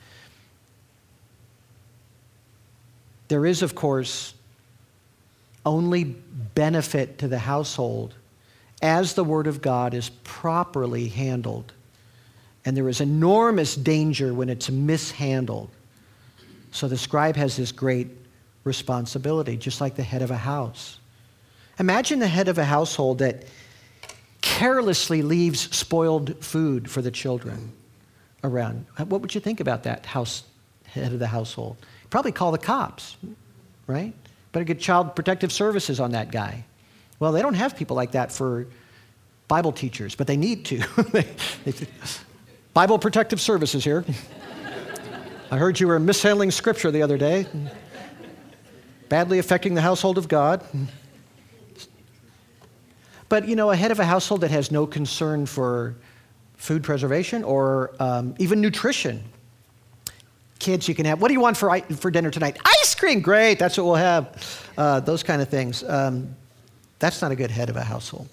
There 3.29 3.47
is, 3.47 3.63
of 3.63 3.75
course, 3.75 4.35
only 5.67 6.05
benefit 6.05 7.19
to 7.19 7.29
the 7.29 7.39
household 7.39 8.15
as 8.81 9.15
the 9.15 9.25
Word 9.25 9.47
of 9.47 9.61
God 9.61 9.93
is 9.93 10.11
properly 10.25 11.09
handled. 11.09 11.73
And 12.65 12.77
there 12.77 12.89
is 12.89 13.01
enormous 13.01 13.75
danger 13.75 14.33
when 14.33 14.49
it's 14.49 14.71
mishandled. 14.71 15.71
So 16.71 16.89
the 16.89 16.97
scribe 16.97 17.37
has 17.37 17.57
this 17.57 17.73
great 17.73 18.09
responsibility, 18.65 19.57
just 19.57 19.81
like 19.81 19.97
the 19.97 20.03
head 20.03 20.23
of 20.23 20.31
a 20.31 20.37
house. 20.37 20.99
Imagine 21.79 22.19
the 22.19 22.29
head 22.29 22.49
of 22.49 22.59
a 22.59 22.65
household 22.65 23.19
that 23.19 23.45
carelessly 24.41 25.23
leaves 25.23 25.75
spoiled 25.75 26.43
food 26.45 26.91
for 26.91 27.03
the 27.03 27.11
children 27.11 27.73
around. 28.45 28.87
What 28.97 29.21
would 29.21 29.35
you 29.35 29.41
think 29.41 29.61
about 29.61 29.83
that 29.85 30.07
house 30.07 30.45
head 30.85 31.13
of 31.13 31.19
the 31.19 31.27
household? 31.27 31.77
Probably 32.11 32.33
call 32.33 32.53
the 32.53 32.59
cops, 32.59 33.17
right? 33.87 34.15
Better 34.57 34.65
get 34.65 34.81
child 34.81 35.15
protective 35.15 35.53
services 35.53 36.01
on 36.01 36.13
that 36.13 36.31
guy. 36.31 36.65
Well, 37.21 37.31
they 37.31 37.43
don't 37.43 37.53
have 37.53 37.77
people 37.77 37.95
like 37.95 38.13
that 38.13 38.33
for 38.33 38.67
Bible 39.49 39.71
teachers, 39.71 40.15
but 40.15 40.27
they 40.27 40.39
need 40.39 40.65
to. 40.65 40.83
Bible 42.73 42.99
protective 42.99 43.39
services 43.39 43.85
here. 43.85 44.03
I 45.51 45.59
heard 45.59 45.79
you 45.79 45.89
were 45.89 45.99
mishandling 45.99 46.53
scripture 46.53 46.91
the 46.91 47.03
other 47.03 47.19
day, 47.19 47.47
badly 49.11 49.41
affecting 49.41 49.75
the 49.75 49.83
household 49.83 50.17
of 50.17 50.27
God. 50.27 50.65
But, 53.29 53.47
you 53.47 53.57
know, 53.57 53.71
a 53.73 53.77
head 53.77 53.91
of 53.91 54.01
a 54.01 54.07
household 54.07 54.41
that 54.41 54.53
has 54.53 54.71
no 54.71 54.87
concern 54.87 55.45
for 55.45 55.97
food 56.57 56.83
preservation 56.83 57.45
or 57.45 57.95
um, 58.01 58.35
even 58.39 58.63
nutrition. 58.63 59.23
Kids, 60.67 60.89
you 60.89 60.97
can 60.97 61.07
have, 61.07 61.23
what 61.23 61.29
do 61.29 61.35
you 61.35 61.39
want 61.39 61.57
for, 61.57 61.79
for 61.95 62.11
dinner 62.11 62.29
tonight? 62.29 62.59
Ice 62.65 62.93
cream, 62.97 63.21
great, 63.21 63.57
that's 63.57 63.79
what 63.79 63.85
we'll 63.85 63.95
have. 63.95 64.69
Uh, 64.77 64.99
those 64.99 65.23
kind 65.23 65.41
of 65.41 65.49
things. 65.49 65.85
Um, 65.85 66.35
that's 66.99 67.23
not 67.23 67.31
a 67.31 67.37
good 67.37 67.53
head 67.53 67.71
of 67.71 67.77
a 67.77 67.85
household. 67.85 68.29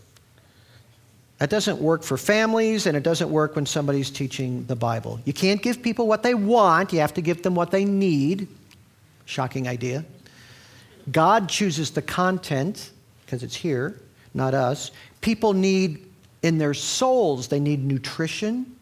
That 1.37 1.51
doesn't 1.51 1.77
work 1.77 2.01
for 2.01 2.17
families, 2.17 2.87
and 2.87 2.97
it 2.97 3.03
doesn't 3.03 3.29
work 3.29 3.55
when 3.55 3.67
somebody's 3.67 4.09
teaching 4.09 4.65
the 4.65 4.75
Bible. 4.75 5.19
You 5.25 5.33
can't 5.33 5.61
give 5.61 5.83
people 5.83 6.07
what 6.07 6.23
they 6.23 6.33
want, 6.33 6.91
you 6.91 7.01
have 7.01 7.13
to 7.13 7.21
give 7.21 7.43
them 7.43 7.53
what 7.53 7.69
they 7.69 7.85
need. 7.85 8.47
Shocking 9.25 9.67
idea. 9.67 10.03
God 11.11 11.47
chooses 11.47 11.91
the 11.91 12.01
content 12.01 12.93
because 13.27 13.43
it's 13.43 13.55
here, 13.55 14.01
not 14.33 14.55
us. 14.55 14.89
People 15.21 15.53
need, 15.53 16.03
in 16.41 16.57
their 16.57 16.73
souls, 16.73 17.47
they 17.47 17.59
need 17.59 17.85
nutrition. 17.85 18.75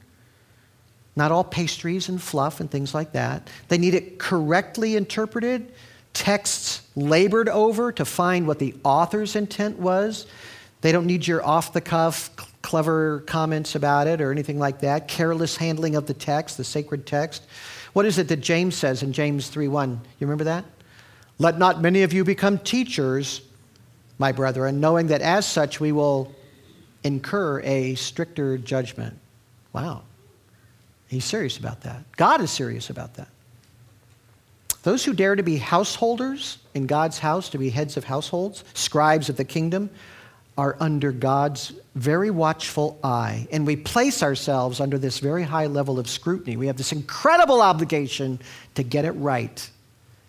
Not 1.15 1.31
all 1.31 1.43
pastries 1.43 2.09
and 2.09 2.21
fluff 2.21 2.59
and 2.59 2.71
things 2.71 2.93
like 2.93 3.11
that. 3.13 3.49
They 3.67 3.77
need 3.77 3.93
it 3.93 4.17
correctly 4.17 4.95
interpreted, 4.95 5.71
texts 6.13 6.81
labored 6.95 7.49
over 7.49 7.91
to 7.91 8.05
find 8.05 8.47
what 8.47 8.59
the 8.59 8.75
author's 8.83 9.35
intent 9.35 9.79
was. 9.79 10.25
They 10.81 10.91
don't 10.91 11.05
need 11.05 11.27
your 11.27 11.45
off 11.45 11.73
the 11.73 11.81
cuff, 11.81 12.29
clever 12.61 13.19
comments 13.27 13.75
about 13.75 14.07
it 14.07 14.21
or 14.21 14.31
anything 14.31 14.57
like 14.57 14.79
that. 14.81 15.07
Careless 15.07 15.57
handling 15.57 15.95
of 15.95 16.07
the 16.07 16.13
text, 16.13 16.57
the 16.57 16.63
sacred 16.63 17.05
text. 17.05 17.43
What 17.93 18.05
is 18.05 18.17
it 18.17 18.27
that 18.29 18.37
James 18.37 18.75
says 18.75 19.03
in 19.03 19.13
James 19.13 19.49
3:1? 19.49 19.99
You 20.19 20.27
remember 20.27 20.45
that? 20.45 20.65
Let 21.37 21.57
not 21.57 21.81
many 21.81 22.03
of 22.03 22.13
you 22.13 22.23
become 22.23 22.57
teachers, 22.59 23.41
my 24.17 24.31
brethren, 24.31 24.79
knowing 24.79 25.07
that 25.07 25.21
as 25.21 25.45
such 25.45 25.79
we 25.79 25.91
will 25.91 26.33
incur 27.03 27.59
a 27.61 27.95
stricter 27.95 28.57
judgment. 28.57 29.17
Wow. 29.73 30.03
He's 31.11 31.25
serious 31.25 31.57
about 31.57 31.81
that. 31.81 32.05
God 32.15 32.39
is 32.39 32.49
serious 32.49 32.89
about 32.89 33.15
that. 33.15 33.27
Those 34.83 35.03
who 35.03 35.13
dare 35.13 35.35
to 35.35 35.43
be 35.43 35.57
householders 35.57 36.57
in 36.73 36.87
God's 36.87 37.19
house, 37.19 37.49
to 37.49 37.57
be 37.57 37.69
heads 37.69 37.97
of 37.97 38.05
households, 38.05 38.63
scribes 38.73 39.27
of 39.27 39.35
the 39.35 39.43
kingdom, 39.43 39.89
are 40.57 40.77
under 40.79 41.11
God's 41.11 41.73
very 41.95 42.31
watchful 42.31 42.97
eye, 43.03 43.45
and 43.51 43.67
we 43.67 43.75
place 43.75 44.23
ourselves 44.23 44.79
under 44.79 44.97
this 44.97 45.19
very 45.19 45.43
high 45.43 45.67
level 45.67 45.99
of 45.99 46.09
scrutiny. 46.09 46.55
We 46.55 46.67
have 46.67 46.77
this 46.77 46.93
incredible 46.93 47.61
obligation 47.61 48.39
to 48.75 48.83
get 48.83 49.03
it 49.03 49.11
right 49.11 49.69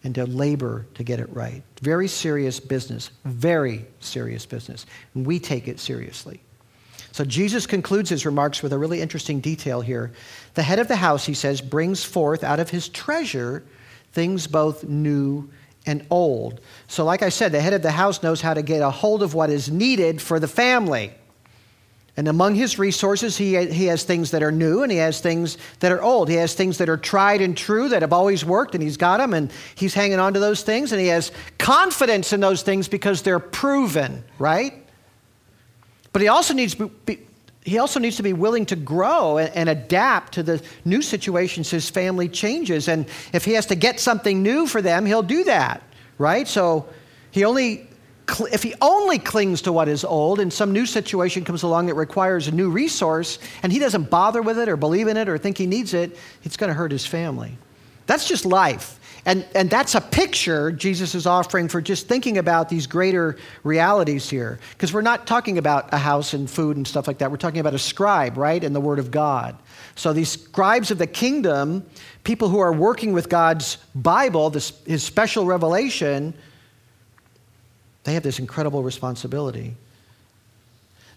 and 0.02 0.16
to 0.16 0.26
labor 0.26 0.84
to 0.94 1.04
get 1.04 1.20
it 1.20 1.32
right. 1.32 1.62
Very 1.80 2.08
serious 2.08 2.58
business, 2.58 3.10
very 3.24 3.86
serious 4.00 4.46
business. 4.46 4.84
And 5.14 5.24
we 5.24 5.38
take 5.38 5.68
it 5.68 5.78
seriously. 5.78 6.40
So 7.12 7.24
Jesus 7.24 7.66
concludes 7.66 8.10
his 8.10 8.26
remarks 8.26 8.62
with 8.62 8.72
a 8.72 8.78
really 8.78 9.00
interesting 9.00 9.40
detail 9.40 9.82
here. 9.82 10.12
The 10.54 10.62
head 10.62 10.78
of 10.78 10.88
the 10.88 10.96
house, 10.96 11.26
he 11.26 11.34
says, 11.34 11.60
brings 11.60 12.02
forth 12.02 12.42
out 12.42 12.58
of 12.58 12.70
his 12.70 12.88
treasure 12.88 13.62
things 14.12 14.46
both 14.46 14.84
new 14.84 15.50
and 15.86 16.06
old. 16.10 16.60
So, 16.86 17.04
like 17.04 17.22
I 17.22 17.28
said, 17.28 17.52
the 17.52 17.60
head 17.60 17.72
of 17.72 17.82
the 17.82 17.90
house 17.90 18.22
knows 18.22 18.40
how 18.40 18.54
to 18.54 18.62
get 18.62 18.82
a 18.82 18.90
hold 18.90 19.22
of 19.22 19.34
what 19.34 19.50
is 19.50 19.70
needed 19.70 20.22
for 20.22 20.38
the 20.38 20.48
family. 20.48 21.12
And 22.16 22.28
among 22.28 22.54
his 22.54 22.78
resources, 22.78 23.38
he, 23.38 23.56
he 23.66 23.86
has 23.86 24.04
things 24.04 24.32
that 24.32 24.42
are 24.42 24.52
new 24.52 24.82
and 24.82 24.92
he 24.92 24.98
has 24.98 25.20
things 25.20 25.56
that 25.80 25.90
are 25.90 26.02
old. 26.02 26.28
He 26.28 26.34
has 26.36 26.54
things 26.54 26.76
that 26.78 26.90
are 26.90 26.98
tried 26.98 27.40
and 27.40 27.56
true 27.56 27.88
that 27.88 28.02
have 28.02 28.12
always 28.12 28.44
worked, 28.44 28.74
and 28.74 28.82
he's 28.82 28.98
got 28.98 29.16
them, 29.16 29.32
and 29.32 29.50
he's 29.74 29.94
hanging 29.94 30.18
on 30.18 30.34
to 30.34 30.40
those 30.40 30.62
things, 30.62 30.92
and 30.92 31.00
he 31.00 31.08
has 31.08 31.32
confidence 31.58 32.34
in 32.34 32.40
those 32.40 32.62
things 32.62 32.86
because 32.86 33.22
they're 33.22 33.38
proven, 33.38 34.24
right? 34.38 34.81
But 36.12 36.22
he 36.22 36.28
also 36.28 36.54
needs 36.54 36.74
to 36.74 36.88
be, 36.88 37.18
he 37.64 37.78
also 37.78 38.00
needs 38.00 38.16
to 38.16 38.22
be 38.22 38.32
willing 38.32 38.66
to 38.66 38.76
grow 38.76 39.38
and, 39.38 39.54
and, 39.54 39.68
adapt 39.68 40.34
to 40.34 40.42
the 40.42 40.62
new 40.84 41.00
situations 41.00 41.70
his 41.70 41.88
family 41.88 42.28
changes. 42.28 42.88
And 42.88 43.06
if 43.32 43.44
he 43.44 43.52
has 43.52 43.66
to 43.66 43.76
get 43.76 44.00
something 44.00 44.42
new 44.42 44.66
for 44.66 44.82
them, 44.82 45.06
he'll 45.06 45.22
do 45.22 45.44
that, 45.44 45.82
right? 46.18 46.48
So 46.48 46.88
he 47.30 47.44
only, 47.44 47.86
if 48.52 48.62
he 48.64 48.74
only 48.80 49.18
clings 49.18 49.62
to 49.62 49.72
what 49.72 49.88
is 49.88 50.04
old 50.04 50.40
and 50.40 50.52
some 50.52 50.72
new 50.72 50.86
situation 50.86 51.44
comes 51.44 51.62
along 51.62 51.86
that 51.86 51.94
requires 51.94 52.48
a 52.48 52.52
new 52.52 52.68
resource 52.68 53.38
and 53.62 53.72
he 53.72 53.78
doesn't 53.78 54.10
bother 54.10 54.42
with 54.42 54.58
it 54.58 54.68
or 54.68 54.76
believe 54.76 55.06
in 55.06 55.16
it 55.16 55.28
or 55.28 55.38
think 55.38 55.56
he 55.56 55.66
needs 55.66 55.94
it, 55.94 56.16
it's 56.42 56.56
going 56.56 56.68
to 56.68 56.74
hurt 56.74 56.90
his 56.90 57.06
family. 57.06 57.56
That's 58.06 58.26
just 58.26 58.44
life. 58.44 58.98
And, 59.24 59.46
and 59.54 59.70
that's 59.70 59.94
a 59.94 60.00
picture 60.00 60.72
Jesus 60.72 61.14
is 61.14 61.26
offering 61.26 61.68
for 61.68 61.80
just 61.80 62.08
thinking 62.08 62.38
about 62.38 62.68
these 62.68 62.88
greater 62.88 63.36
realities 63.62 64.28
here. 64.28 64.58
Because 64.72 64.92
we're 64.92 65.00
not 65.00 65.28
talking 65.28 65.58
about 65.58 65.92
a 65.94 65.98
house 65.98 66.34
and 66.34 66.50
food 66.50 66.76
and 66.76 66.86
stuff 66.86 67.06
like 67.06 67.18
that. 67.18 67.30
We're 67.30 67.36
talking 67.36 67.60
about 67.60 67.74
a 67.74 67.78
scribe, 67.78 68.36
right? 68.36 68.62
And 68.62 68.74
the 68.74 68.80
Word 68.80 68.98
of 68.98 69.12
God. 69.12 69.56
So 69.94 70.12
these 70.12 70.30
scribes 70.30 70.90
of 70.90 70.98
the 70.98 71.06
kingdom, 71.06 71.86
people 72.24 72.48
who 72.48 72.58
are 72.58 72.72
working 72.72 73.12
with 73.12 73.28
God's 73.28 73.76
Bible, 73.94 74.50
this, 74.50 74.72
his 74.86 75.04
special 75.04 75.44
revelation, 75.44 76.34
they 78.02 78.14
have 78.14 78.24
this 78.24 78.40
incredible 78.40 78.82
responsibility. 78.82 79.76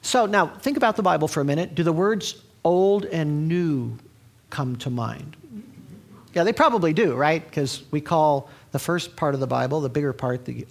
So 0.03 0.27
now 0.27 0.45
think 0.45 0.77
about 0.77 0.95
the 0.95 1.01
Bible 1.01 1.27
for 1.27 1.41
a 1.41 1.45
minute. 1.45 1.73
Do 1.73 1.81
the 1.81 1.91
words 1.91 2.43
old 2.63 3.05
and 3.05 3.47
new 3.47 3.97
come 4.51 4.75
to 4.77 4.91
mind? 4.91 5.35
Yeah, 6.35 6.43
they 6.43 6.53
probably 6.53 6.91
do, 6.91 7.15
right? 7.15 7.43
Because 7.43 7.83
we 7.91 8.01
call 8.01 8.49
the 8.73 8.79
first 8.79 9.15
part 9.15 9.33
of 9.33 9.39
the 9.39 9.47
Bible, 9.47 9.79
the 9.79 9.89
bigger 9.89 10.11
part, 10.11 10.43
the 10.43 10.67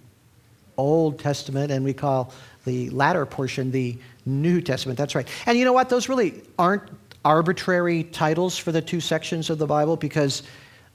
Old 0.77 1.19
Testament, 1.19 1.73
and 1.73 1.83
we 1.83 1.95
call 1.95 2.35
the 2.67 2.91
latter 2.91 3.25
portion 3.25 3.71
the 3.71 3.97
New 4.27 4.61
Testament. 4.61 4.99
That's 4.99 5.15
right. 5.15 5.27
And 5.47 5.59
you 5.59 5.65
know 5.65 5.73
what? 5.73 5.89
Those 5.89 6.07
really 6.07 6.43
aren't 6.59 6.83
arbitrary 7.25 8.05
titles 8.05 8.59
for 8.59 8.73
the 8.73 8.83
two 8.83 9.01
sections 9.01 9.49
of 9.49 9.57
the 9.57 9.67
Bible 9.67 9.97
because 9.97 10.43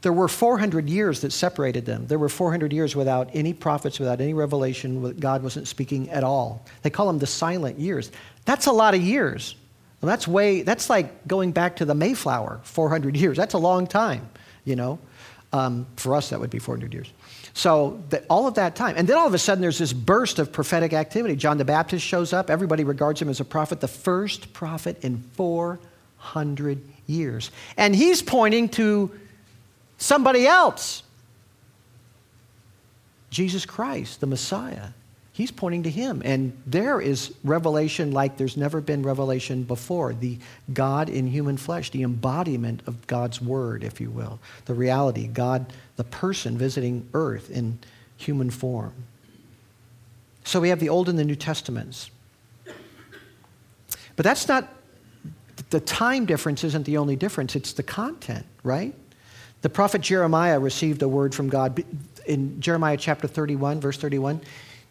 there 0.01 0.13
were 0.13 0.27
400 0.27 0.87
years 0.87 1.21
that 1.21 1.33
separated 1.33 1.83
them. 1.87 2.05
There 2.05 2.19
were 2.19 2.29
400 2.29 2.71
years 2.71 2.95
without 2.95 3.31
any 3.33 3.53
prophets, 3.53 3.99
without 3.99 4.21
any 4.21 4.35
revelation. 4.35 5.17
God 5.19 5.41
wasn't 5.41 5.67
speaking 5.67 6.11
at 6.11 6.23
all. 6.23 6.63
They 6.83 6.91
call 6.91 7.07
them 7.07 7.17
the 7.17 7.27
silent 7.27 7.79
years. 7.79 8.11
That's 8.45 8.67
a 8.67 8.71
lot 8.71 8.93
of 8.93 9.01
years. 9.01 9.55
That's 10.01 10.27
way, 10.27 10.61
that's 10.61 10.91
like 10.91 11.27
going 11.27 11.51
back 11.53 11.77
to 11.77 11.85
the 11.85 11.95
Mayflower, 11.95 12.61
400 12.63 13.17
years. 13.17 13.35
That's 13.35 13.55
a 13.55 13.57
long 13.57 13.87
time 13.87 14.29
you 14.65 14.75
know. 14.75 14.99
Um, 15.51 15.87
for 15.95 16.15
us, 16.15 16.29
that 16.29 16.39
would 16.39 16.51
be 16.51 16.59
400 16.59 16.93
years. 16.93 17.11
So 17.53 18.03
the, 18.09 18.23
all 18.29 18.47
of 18.47 18.53
that 18.55 18.75
time. 18.75 18.95
And 18.97 19.07
then 19.07 19.17
all 19.17 19.25
of 19.25 19.33
a 19.33 19.39
sudden, 19.39 19.61
there's 19.61 19.79
this 19.79 19.93
burst 19.93 20.37
of 20.37 20.51
prophetic 20.51 20.93
activity. 20.93 21.35
John 21.35 21.57
the 21.57 21.65
Baptist 21.65 22.05
shows 22.05 22.33
up. 22.33 22.51
Everybody 22.51 22.83
regards 22.83 23.19
him 23.19 23.29
as 23.29 23.39
a 23.39 23.45
prophet, 23.45 23.79
the 23.79 23.87
first 23.87 24.53
prophet 24.53 25.03
in 25.03 25.23
400 25.33 26.81
years. 27.07 27.49
And 27.77 27.95
he's 27.95 28.21
pointing 28.21 28.69
to 28.69 29.11
somebody 29.97 30.45
else 30.45 31.03
Jesus 33.29 33.65
Christ, 33.65 34.21
the 34.21 34.27
Messiah. 34.27 34.89
He's 35.39 35.51
pointing 35.51 35.83
to 35.83 35.89
him. 35.89 36.21
And 36.25 36.51
there 36.65 36.99
is 36.99 37.33
revelation 37.45 38.11
like 38.11 38.35
there's 38.35 38.57
never 38.57 38.81
been 38.81 39.03
revelation 39.03 39.63
before 39.63 40.13
the 40.13 40.37
God 40.73 41.07
in 41.07 41.27
human 41.27 41.55
flesh, 41.55 41.91
the 41.91 42.03
embodiment 42.03 42.81
of 42.87 43.07
God's 43.07 43.41
word, 43.41 43.85
if 43.85 44.01
you 44.01 44.09
will, 44.09 44.41
the 44.65 44.73
reality, 44.73 45.27
God, 45.27 45.71
the 45.95 46.03
person 46.03 46.57
visiting 46.57 47.07
earth 47.13 47.49
in 47.49 47.79
human 48.17 48.49
form. 48.49 48.91
So 50.43 50.59
we 50.59 50.67
have 50.67 50.81
the 50.81 50.89
Old 50.89 51.07
and 51.07 51.17
the 51.17 51.23
New 51.23 51.37
Testaments. 51.37 52.11
But 54.17 54.25
that's 54.25 54.45
not, 54.49 54.67
the 55.69 55.79
time 55.79 56.25
difference 56.25 56.65
isn't 56.65 56.85
the 56.85 56.97
only 56.97 57.15
difference, 57.15 57.55
it's 57.55 57.71
the 57.71 57.83
content, 57.83 58.45
right? 58.61 58.93
The 59.61 59.69
prophet 59.69 60.01
Jeremiah 60.01 60.59
received 60.59 61.01
a 61.01 61.07
word 61.07 61.33
from 61.33 61.47
God 61.47 61.81
in 62.25 62.59
Jeremiah 62.59 62.97
chapter 62.97 63.25
31, 63.25 63.79
verse 63.79 63.97
31. 63.97 64.41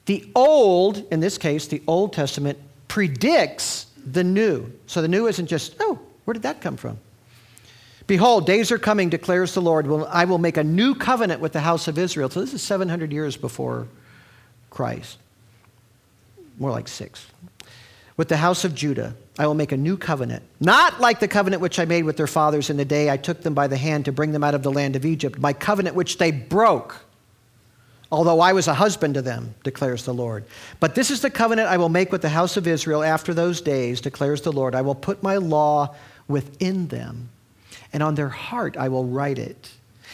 The 0.09 0.27
Old, 0.35 1.05
in 1.13 1.21
this 1.21 1.37
case, 1.37 1.67
the 1.67 1.83
Old 1.87 2.15
Testament, 2.15 2.59
predicts 2.89 3.89
the 4.07 4.25
new. 4.25 4.73
So 4.87 5.03
the 5.03 5.09
new 5.09 5.27
isn't 5.27 5.49
just, 5.49 5.77
oh, 5.81 5.99
where 6.25 6.33
did 6.33 6.45
that 6.45 6.63
come 6.63 6.79
from? 6.79 6.97
Behold, 8.07 8.47
days 8.47 8.73
are 8.73 8.79
coming, 8.79 9.11
declares 9.11 9.53
the 9.53 9.61
Lord. 9.61 9.87
I 10.09 10.25
will 10.25 10.39
make 10.39 10.57
a 10.57 10.65
new 10.65 10.95
covenant 10.95 11.43
with 11.43 11.53
the 11.53 11.61
house 11.61 11.89
of 11.89 11.99
Israel. 11.99 12.31
So 12.31 12.41
this 12.41 12.55
is 12.55 12.63
700 12.63 13.13
years 13.13 13.37
before 13.37 13.87
Christ. 14.71 15.19
More 16.59 16.71
like 16.71 16.89
six. 16.89 17.27
With 18.17 18.29
the 18.29 18.39
house 18.39 18.65
of 18.65 18.75
Judah, 18.75 19.15
I 19.39 19.47
will 19.47 19.55
make 19.55 19.73
a 19.73 19.77
new 19.77 19.99
covenant, 19.99 20.43
not 20.59 21.03
like 21.03 21.21
the 21.21 21.29
covenant 21.29 21.61
which 21.61 21.79
I 21.79 21.85
made 21.85 22.05
with 22.05 22.17
their 22.17 22.27
fathers 22.27 22.71
in 22.71 22.79
the 22.79 22.85
day 22.87 23.11
I 23.11 23.19
took 23.19 23.43
them 23.43 23.53
by 23.53 23.67
the 23.67 23.77
hand 23.77 24.07
to 24.07 24.13
bring 24.13 24.33
them 24.33 24.43
out 24.43 24.55
of 24.55 24.63
the 24.63 24.73
land 24.73 24.97
of 24.97 25.05
Egypt, 25.05 25.39
my 25.39 25.53
covenant 25.53 25.97
which 25.97 26.17
they 26.17 26.31
broke 26.31 27.05
although 28.11 28.41
I 28.41 28.53
was 28.53 28.69
a 28.69 28.75
husband 28.75 29.15
to 29.15 29.23
them, 29.23 29.55
declares 29.65 30.05
the 30.05 30.15
Lord. 30.15 30.45
But 30.81 30.95
this 30.95 31.11
is 31.11 31.21
the 31.21 31.31
covenant 31.31 31.69
I 31.69 31.77
will 31.77 31.89
make 31.89 32.11
with 32.11 32.23
the 32.23 32.29
house 32.29 32.57
of 32.57 32.67
Israel 32.67 33.03
after 33.03 33.35
those 33.35 33.61
days, 33.61 34.01
declares 34.01 34.43
the 34.43 34.53
Lord. 34.53 34.75
I 34.75 34.83
will 34.83 34.95
put 34.95 35.23
my 35.23 35.37
law 35.37 35.95
within 36.27 36.89
them, 36.89 37.29
and 37.93 38.03
on 38.03 38.15
their 38.15 38.29
heart 38.29 38.77
I 38.77 38.89
will 38.89 39.05
write 39.05 39.39
it. 39.39 39.71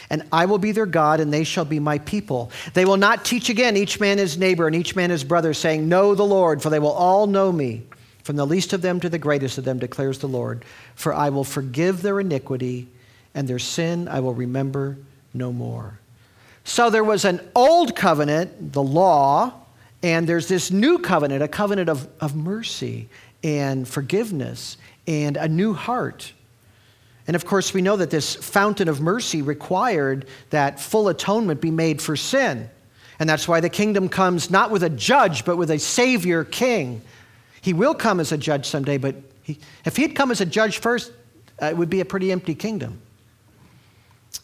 And 0.09 0.23
I 0.31 0.45
will 0.45 0.57
be 0.57 0.71
their 0.71 0.85
God, 0.85 1.19
and 1.19 1.33
they 1.33 1.43
shall 1.43 1.65
be 1.65 1.79
my 1.79 1.97
people. 1.99 2.51
They 2.73 2.85
will 2.85 2.97
not 2.97 3.25
teach 3.25 3.49
again 3.49 3.75
each 3.75 3.99
man 3.99 4.17
his 4.17 4.37
neighbor 4.37 4.67
and 4.67 4.75
each 4.75 4.95
man 4.95 5.09
his 5.09 5.23
brother, 5.23 5.53
saying, 5.53 5.89
Know 5.89 6.13
the 6.13 6.25
Lord, 6.25 6.61
for 6.61 6.69
they 6.69 6.79
will 6.79 6.91
all 6.91 7.27
know 7.27 7.51
me, 7.51 7.83
from 8.23 8.35
the 8.35 8.45
least 8.45 8.73
of 8.73 8.81
them 8.81 8.99
to 8.99 9.09
the 9.09 9.17
greatest 9.17 9.57
of 9.57 9.63
them, 9.63 9.79
declares 9.79 10.19
the 10.19 10.27
Lord. 10.27 10.63
For 10.95 11.13
I 11.13 11.29
will 11.29 11.43
forgive 11.43 12.01
their 12.01 12.19
iniquity, 12.19 12.87
and 13.33 13.47
their 13.47 13.59
sin 13.59 14.07
I 14.07 14.19
will 14.19 14.33
remember 14.33 14.97
no 15.33 15.51
more. 15.51 15.99
So 16.65 16.89
there 16.89 17.03
was 17.03 17.25
an 17.25 17.39
old 17.55 17.95
covenant, 17.95 18.73
the 18.73 18.83
law, 18.83 19.53
and 20.03 20.27
there's 20.27 20.47
this 20.47 20.71
new 20.71 20.97
covenant, 20.97 21.41
a 21.41 21.47
covenant 21.47 21.89
of, 21.89 22.07
of 22.19 22.35
mercy 22.35 23.07
and 23.43 23.87
forgiveness 23.87 24.77
and 25.07 25.37
a 25.37 25.47
new 25.47 25.73
heart. 25.73 26.33
And 27.27 27.35
of 27.35 27.45
course, 27.45 27.73
we 27.73 27.81
know 27.81 27.95
that 27.97 28.09
this 28.09 28.35
fountain 28.35 28.87
of 28.87 28.99
mercy 28.99 29.43
required 29.43 30.25
that 30.49 30.79
full 30.79 31.07
atonement 31.07 31.61
be 31.61 31.71
made 31.71 32.01
for 32.01 32.15
sin. 32.15 32.69
And 33.19 33.29
that's 33.29 33.47
why 33.47 33.59
the 33.59 33.69
kingdom 33.69 34.09
comes 34.09 34.49
not 34.49 34.71
with 34.71 34.83
a 34.83 34.89
judge, 34.89 35.45
but 35.45 35.57
with 35.57 35.69
a 35.69 35.79
savior 35.79 36.43
king. 36.43 37.01
He 37.61 37.73
will 37.73 37.93
come 37.93 38.19
as 38.19 38.31
a 38.31 38.37
judge 38.37 38.65
someday, 38.67 38.97
but 38.97 39.15
he, 39.43 39.59
if 39.85 39.95
he'd 39.95 40.15
come 40.15 40.31
as 40.31 40.41
a 40.41 40.45
judge 40.45 40.79
first, 40.79 41.11
uh, 41.61 41.67
it 41.67 41.77
would 41.77 41.89
be 41.89 42.01
a 42.01 42.05
pretty 42.05 42.31
empty 42.31 42.55
kingdom. 42.55 42.99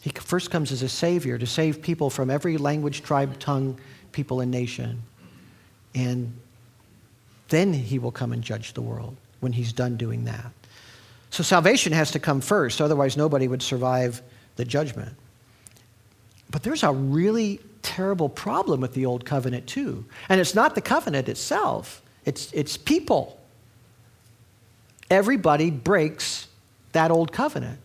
He 0.00 0.10
first 0.10 0.50
comes 0.50 0.72
as 0.72 0.82
a 0.82 0.88
savior 0.88 1.38
to 1.38 1.46
save 1.46 1.82
people 1.82 2.10
from 2.10 2.30
every 2.30 2.56
language, 2.56 3.02
tribe, 3.02 3.38
tongue, 3.38 3.78
people, 4.12 4.40
and 4.40 4.50
nation. 4.50 5.02
And 5.94 6.32
then 7.48 7.72
he 7.72 7.98
will 7.98 8.12
come 8.12 8.32
and 8.32 8.42
judge 8.42 8.72
the 8.72 8.82
world 8.82 9.16
when 9.40 9.52
he's 9.52 9.72
done 9.72 9.96
doing 9.96 10.24
that. 10.24 10.52
So 11.30 11.42
salvation 11.42 11.92
has 11.92 12.10
to 12.12 12.18
come 12.18 12.40
first, 12.40 12.80
otherwise, 12.80 13.16
nobody 13.16 13.48
would 13.48 13.62
survive 13.62 14.22
the 14.56 14.64
judgment. 14.64 15.14
But 16.50 16.62
there's 16.62 16.82
a 16.82 16.92
really 16.92 17.60
terrible 17.82 18.28
problem 18.28 18.80
with 18.80 18.92
the 18.94 19.06
old 19.06 19.24
covenant, 19.24 19.66
too. 19.66 20.04
And 20.28 20.40
it's 20.40 20.54
not 20.54 20.74
the 20.74 20.80
covenant 20.80 21.28
itself, 21.28 22.02
it's, 22.24 22.52
it's 22.52 22.76
people. 22.76 23.38
Everybody 25.10 25.70
breaks 25.70 26.48
that 26.92 27.10
old 27.10 27.32
covenant. 27.32 27.78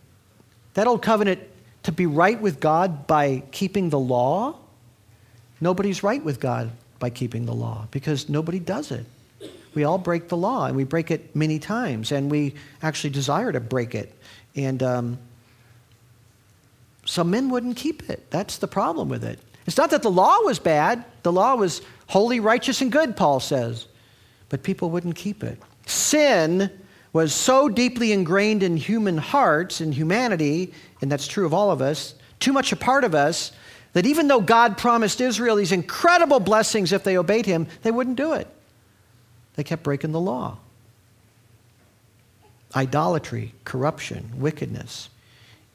That 0.74 0.86
old 0.86 1.02
covenant 1.02 1.40
to 1.88 1.92
be 1.92 2.04
right 2.04 2.38
with 2.38 2.60
God 2.60 3.06
by 3.06 3.42
keeping 3.50 3.88
the 3.88 3.98
law, 3.98 4.54
nobody's 5.58 6.02
right 6.02 6.22
with 6.22 6.38
God 6.38 6.70
by 6.98 7.08
keeping 7.08 7.46
the 7.46 7.54
law 7.54 7.88
because 7.90 8.28
nobody 8.28 8.58
does 8.58 8.90
it. 8.90 9.06
We 9.72 9.84
all 9.84 9.96
break 9.96 10.28
the 10.28 10.36
law 10.36 10.66
and 10.66 10.76
we 10.76 10.84
break 10.84 11.10
it 11.10 11.34
many 11.34 11.58
times 11.58 12.12
and 12.12 12.30
we 12.30 12.52
actually 12.82 13.08
desire 13.08 13.52
to 13.52 13.60
break 13.60 13.94
it. 13.94 14.14
And 14.54 14.82
um, 14.82 15.18
some 17.06 17.30
men 17.30 17.48
wouldn't 17.48 17.78
keep 17.78 18.10
it. 18.10 18.30
That's 18.30 18.58
the 18.58 18.68
problem 18.68 19.08
with 19.08 19.24
it. 19.24 19.38
It's 19.66 19.78
not 19.78 19.88
that 19.88 20.02
the 20.02 20.10
law 20.10 20.40
was 20.42 20.58
bad, 20.58 21.06
the 21.22 21.32
law 21.32 21.54
was 21.54 21.80
holy, 22.06 22.38
righteous, 22.38 22.82
and 22.82 22.92
good, 22.92 23.16
Paul 23.16 23.40
says, 23.40 23.86
but 24.50 24.62
people 24.62 24.90
wouldn't 24.90 25.16
keep 25.16 25.42
it. 25.42 25.58
Sin 25.86 26.70
was 27.12 27.34
so 27.34 27.68
deeply 27.68 28.12
ingrained 28.12 28.62
in 28.62 28.76
human 28.76 29.18
hearts 29.18 29.80
and 29.80 29.94
humanity, 29.94 30.72
and 31.00 31.10
that's 31.10 31.26
true 31.26 31.46
of 31.46 31.54
all 31.54 31.70
of 31.70 31.80
us, 31.80 32.14
too 32.40 32.52
much 32.52 32.72
a 32.72 32.76
part 32.76 33.04
of 33.04 33.14
us, 33.14 33.52
that 33.94 34.06
even 34.06 34.28
though 34.28 34.40
God 34.40 34.78
promised 34.78 35.20
Israel 35.20 35.56
these 35.56 35.72
incredible 35.72 36.40
blessings 36.40 36.92
if 36.92 37.04
they 37.04 37.16
obeyed 37.16 37.46
him, 37.46 37.66
they 37.82 37.90
wouldn't 37.90 38.16
do 38.16 38.34
it. 38.34 38.46
They 39.56 39.64
kept 39.64 39.82
breaking 39.82 40.12
the 40.12 40.20
law. 40.20 40.58
Idolatry, 42.76 43.54
corruption, 43.64 44.30
wickedness. 44.36 45.08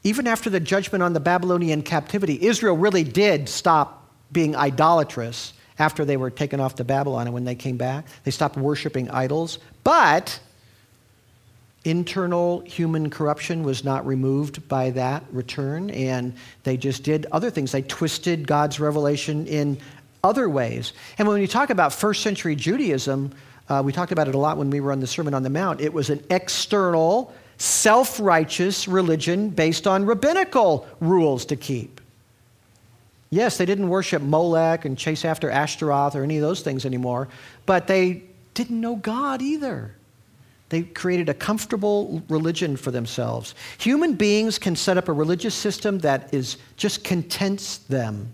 Even 0.04 0.26
after 0.26 0.48
the 0.48 0.60
judgment 0.60 1.02
on 1.02 1.12
the 1.12 1.20
Babylonian 1.20 1.82
captivity, 1.82 2.46
Israel 2.46 2.76
really 2.76 3.04
did 3.04 3.48
stop 3.48 4.08
being 4.30 4.54
idolatrous 4.54 5.52
after 5.78 6.04
they 6.04 6.16
were 6.16 6.30
taken 6.30 6.60
off 6.60 6.76
to 6.76 6.84
Babylon 6.84 7.26
and 7.26 7.34
when 7.34 7.44
they 7.44 7.54
came 7.54 7.76
back. 7.76 8.06
They 8.22 8.30
stopped 8.30 8.56
worshiping 8.56 9.10
idols. 9.10 9.58
But 9.82 10.38
internal 11.84 12.60
human 12.60 13.10
corruption 13.10 13.62
was 13.62 13.84
not 13.84 14.06
removed 14.06 14.66
by 14.68 14.90
that 14.90 15.22
return, 15.30 15.90
and 15.90 16.34
they 16.62 16.76
just 16.76 17.02
did 17.02 17.26
other 17.30 17.50
things. 17.50 17.72
They 17.72 17.82
twisted 17.82 18.46
God's 18.46 18.80
revelation 18.80 19.46
in 19.46 19.78
other 20.22 20.48
ways. 20.48 20.94
And 21.18 21.28
when 21.28 21.40
you 21.40 21.46
talk 21.46 21.70
about 21.70 21.92
first 21.92 22.22
century 22.22 22.56
Judaism, 22.56 23.32
uh, 23.68 23.82
we 23.84 23.92
talked 23.92 24.12
about 24.12 24.28
it 24.28 24.34
a 24.34 24.38
lot 24.38 24.56
when 24.56 24.70
we 24.70 24.80
were 24.80 24.92
on 24.92 25.00
the 25.00 25.06
Sermon 25.06 25.34
on 25.34 25.42
the 25.42 25.50
Mount. 25.50 25.80
It 25.80 25.92
was 25.92 26.10
an 26.10 26.24
external, 26.30 27.32
self 27.58 28.18
righteous 28.18 28.88
religion 28.88 29.50
based 29.50 29.86
on 29.86 30.06
rabbinical 30.06 30.86
rules 31.00 31.44
to 31.46 31.56
keep. 31.56 32.00
Yes, 33.30 33.58
they 33.58 33.66
didn't 33.66 33.88
worship 33.88 34.22
Molech 34.22 34.84
and 34.84 34.96
chase 34.96 35.24
after 35.24 35.50
Ashtaroth 35.50 36.14
or 36.14 36.22
any 36.22 36.36
of 36.36 36.42
those 36.42 36.62
things 36.62 36.86
anymore, 36.86 37.28
but 37.66 37.86
they 37.86 38.22
didn't 38.54 38.80
know 38.80 38.96
God 38.96 39.42
either. 39.42 39.94
They 40.74 40.82
created 40.82 41.28
a 41.28 41.34
comfortable 41.34 42.20
religion 42.28 42.76
for 42.76 42.90
themselves. 42.90 43.54
Human 43.78 44.14
beings 44.14 44.58
can 44.58 44.74
set 44.74 44.98
up 44.98 45.08
a 45.08 45.12
religious 45.12 45.54
system 45.54 46.00
that 46.00 46.34
is 46.34 46.56
just 46.76 47.04
contents 47.04 47.76
them, 47.76 48.32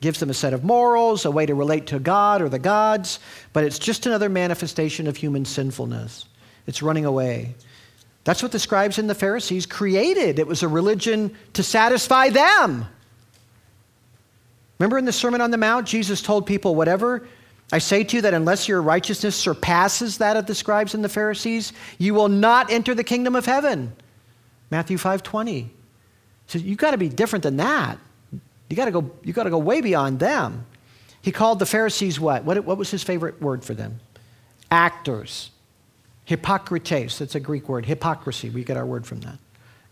gives 0.00 0.18
them 0.18 0.30
a 0.30 0.34
set 0.34 0.54
of 0.54 0.64
morals, 0.64 1.26
a 1.26 1.30
way 1.30 1.44
to 1.44 1.54
relate 1.54 1.86
to 1.88 1.98
God 1.98 2.40
or 2.40 2.48
the 2.48 2.58
gods, 2.58 3.18
but 3.52 3.64
it's 3.64 3.78
just 3.78 4.06
another 4.06 4.30
manifestation 4.30 5.06
of 5.06 5.18
human 5.18 5.44
sinfulness. 5.44 6.24
It's 6.66 6.80
running 6.80 7.04
away. 7.04 7.54
That's 8.24 8.42
what 8.42 8.52
the 8.52 8.58
scribes 8.58 8.98
and 8.98 9.10
the 9.10 9.14
Pharisees 9.14 9.66
created. 9.66 10.38
It 10.38 10.46
was 10.46 10.62
a 10.62 10.68
religion 10.68 11.36
to 11.52 11.62
satisfy 11.62 12.30
them. 12.30 12.86
Remember 14.78 14.96
in 14.96 15.04
the 15.04 15.12
Sermon 15.12 15.42
on 15.42 15.50
the 15.50 15.58
Mount, 15.58 15.86
Jesus 15.86 16.22
told 16.22 16.46
people, 16.46 16.74
whatever 16.74 17.28
I 17.70 17.78
say 17.78 18.02
to 18.02 18.16
you 18.16 18.22
that 18.22 18.32
unless 18.32 18.66
your 18.66 18.80
righteousness 18.80 19.36
surpasses 19.36 20.18
that 20.18 20.36
of 20.36 20.46
the 20.46 20.54
scribes 20.54 20.94
and 20.94 21.04
the 21.04 21.08
Pharisees, 21.08 21.72
you 21.98 22.14
will 22.14 22.28
not 22.28 22.70
enter 22.70 22.94
the 22.94 23.04
kingdom 23.04 23.36
of 23.36 23.44
heaven. 23.44 23.94
Matthew 24.70 24.96
5:20. 24.96 25.68
So 26.46 26.58
you've 26.58 26.78
got 26.78 26.92
to 26.92 26.98
be 26.98 27.10
different 27.10 27.42
than 27.42 27.58
that. 27.58 27.98
You 28.70 28.76
got 28.76 28.86
to 28.86 28.90
go 28.90 29.10
you 29.22 29.32
got 29.32 29.44
to 29.44 29.50
go 29.50 29.58
way 29.58 29.80
beyond 29.80 30.18
them. 30.18 30.64
He 31.20 31.30
called 31.30 31.58
the 31.58 31.66
Pharisees 31.66 32.18
what? 32.18 32.44
what? 32.44 32.64
What 32.64 32.78
was 32.78 32.90
his 32.90 33.02
favorite 33.02 33.40
word 33.42 33.64
for 33.64 33.74
them? 33.74 34.00
Actors. 34.70 35.50
Hypocrites. 36.24 37.18
That's 37.18 37.34
a 37.34 37.40
Greek 37.40 37.68
word. 37.68 37.84
Hypocrisy. 37.84 38.48
We 38.48 38.64
get 38.64 38.76
our 38.76 38.86
word 38.86 39.06
from 39.06 39.20
that. 39.20 39.38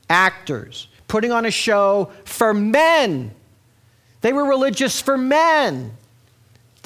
Actors. 0.08 0.88
putting 1.08 1.32
on 1.32 1.44
a 1.44 1.50
show 1.50 2.10
for 2.24 2.54
men. 2.54 3.34
They 4.22 4.32
were 4.32 4.44
religious 4.44 5.00
for 5.00 5.18
men 5.18 5.92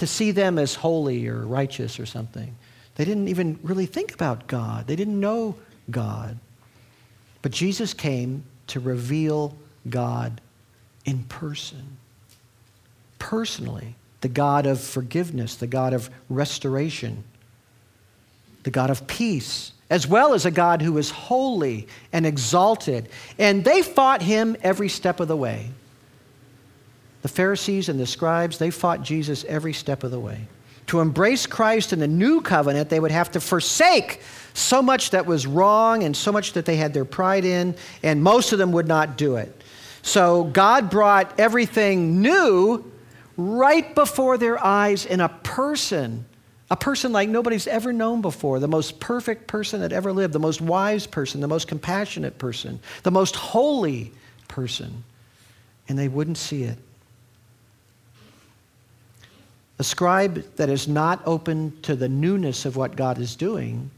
to 0.01 0.07
see 0.07 0.31
them 0.31 0.59
as 0.59 0.75
holy 0.75 1.29
or 1.29 1.43
righteous 1.43 2.01
or 2.01 2.07
something. 2.07 2.57
They 2.95 3.05
didn't 3.05 3.29
even 3.29 3.59
really 3.63 3.85
think 3.85 4.15
about 4.15 4.47
God, 4.47 4.87
they 4.87 4.97
didn't 4.97 5.21
know 5.21 5.57
God. 5.91 6.39
But 7.43 7.53
Jesus 7.53 7.93
came 7.93 8.45
to 8.69 8.81
reveal 8.81 9.55
God 9.89 10.41
in 11.05 11.25
person, 11.25 11.97
personally, 13.19 13.95
the 14.23 14.29
God 14.29 14.65
of 14.67 14.81
forgiveness, 14.81 15.57
the 15.57 15.67
God 15.67 15.93
of 15.93 16.09
restoration, 16.31 17.25
the 18.63 18.71
God 18.71 18.89
of 18.89 19.07
peace, 19.07 19.73
as 19.91 20.07
well 20.07 20.33
as 20.33 20.47
a 20.47 20.51
God 20.51 20.81
who 20.81 20.97
is 20.97 21.11
holy 21.11 21.89
and 22.11 22.25
exalted. 22.25 23.11
And 23.39 23.65
they 23.65 23.83
fought 23.83 24.23
him 24.23 24.57
every 24.63 24.89
step 24.89 25.21
of 25.21 25.29
the 25.29 25.37
way. 25.37 25.71
The 27.23 27.29
Pharisees 27.29 27.89
and 27.89 28.01
the 28.01 28.07
scribes, 28.07 28.59
they 28.59 28.71
fought 28.71 29.03
Jesus 29.03 29.45
every 29.45 29.73
step 29.73 30.05
of 30.05 30.11
the 30.11 30.21
way. 30.21 30.49
To 30.87 31.01
embrace 31.01 31.47
Christ 31.47 31.93
in 31.93 31.99
the 32.01 32.09
new 32.09 32.41
covenant, 32.41 32.89
they 32.89 32.99
would 32.99 33.13
have 33.13 33.31
to 33.33 33.41
forsake 33.41 34.23
so 34.55 34.83
much 34.83 35.11
that 35.11 35.27
was 35.27 35.47
wrong 35.47 36.03
and 36.03 36.17
so 36.17 36.33
much 36.33 36.55
that 36.55 36.65
they 36.65 36.77
had 36.77 36.93
their 36.93 37.05
pride 37.05 37.45
in, 37.45 37.77
and 38.03 38.23
most 38.23 38.53
of 38.53 38.59
them 38.59 38.73
would 38.73 38.89
not 38.89 39.17
do 39.17 39.37
it. 39.37 39.63
So 40.03 40.45
God 40.45 40.91
brought 40.91 41.39
everything 41.39 42.23
new 42.23 42.91
right 43.37 43.95
before 43.95 44.39
their 44.39 44.63
eyes 44.63 45.07
in 45.07 45.21
a 45.21 45.29
person, 45.29 46.25
a 46.71 46.77
person 46.77 47.13
like 47.13 47.29
nobody's 47.29 47.67
ever 47.67 47.93
known 47.93 48.21
before, 48.21 48.59
the 48.59 48.69
most 48.69 48.99
perfect 48.99 49.47
person 49.47 49.81
that 49.83 49.93
ever 49.93 50.13
lived, 50.13 50.33
the 50.33 50.41
most 50.41 50.61
wise 50.61 51.07
person, 51.07 51.41
the 51.41 51.49
most 51.49 51.69
compassionate 51.69 52.39
person, 52.39 52.81
the 53.03 53.11
most 53.11 53.37
holy 53.37 54.13
person. 54.49 55.05
And 55.89 55.99
they 55.99 56.09
wouldn't 56.09 56.39
see 56.39 56.65
it. 56.65 56.79
A 59.81 59.83
scribe 59.83 60.45
that 60.57 60.69
is 60.69 60.87
not 60.87 61.23
open 61.25 61.73
to 61.81 61.97
the 61.97 62.07
newness 62.07 62.67
of 62.67 62.77
what 62.77 62.97
God 62.97 63.17
is 63.17 63.35
doing 63.35 63.91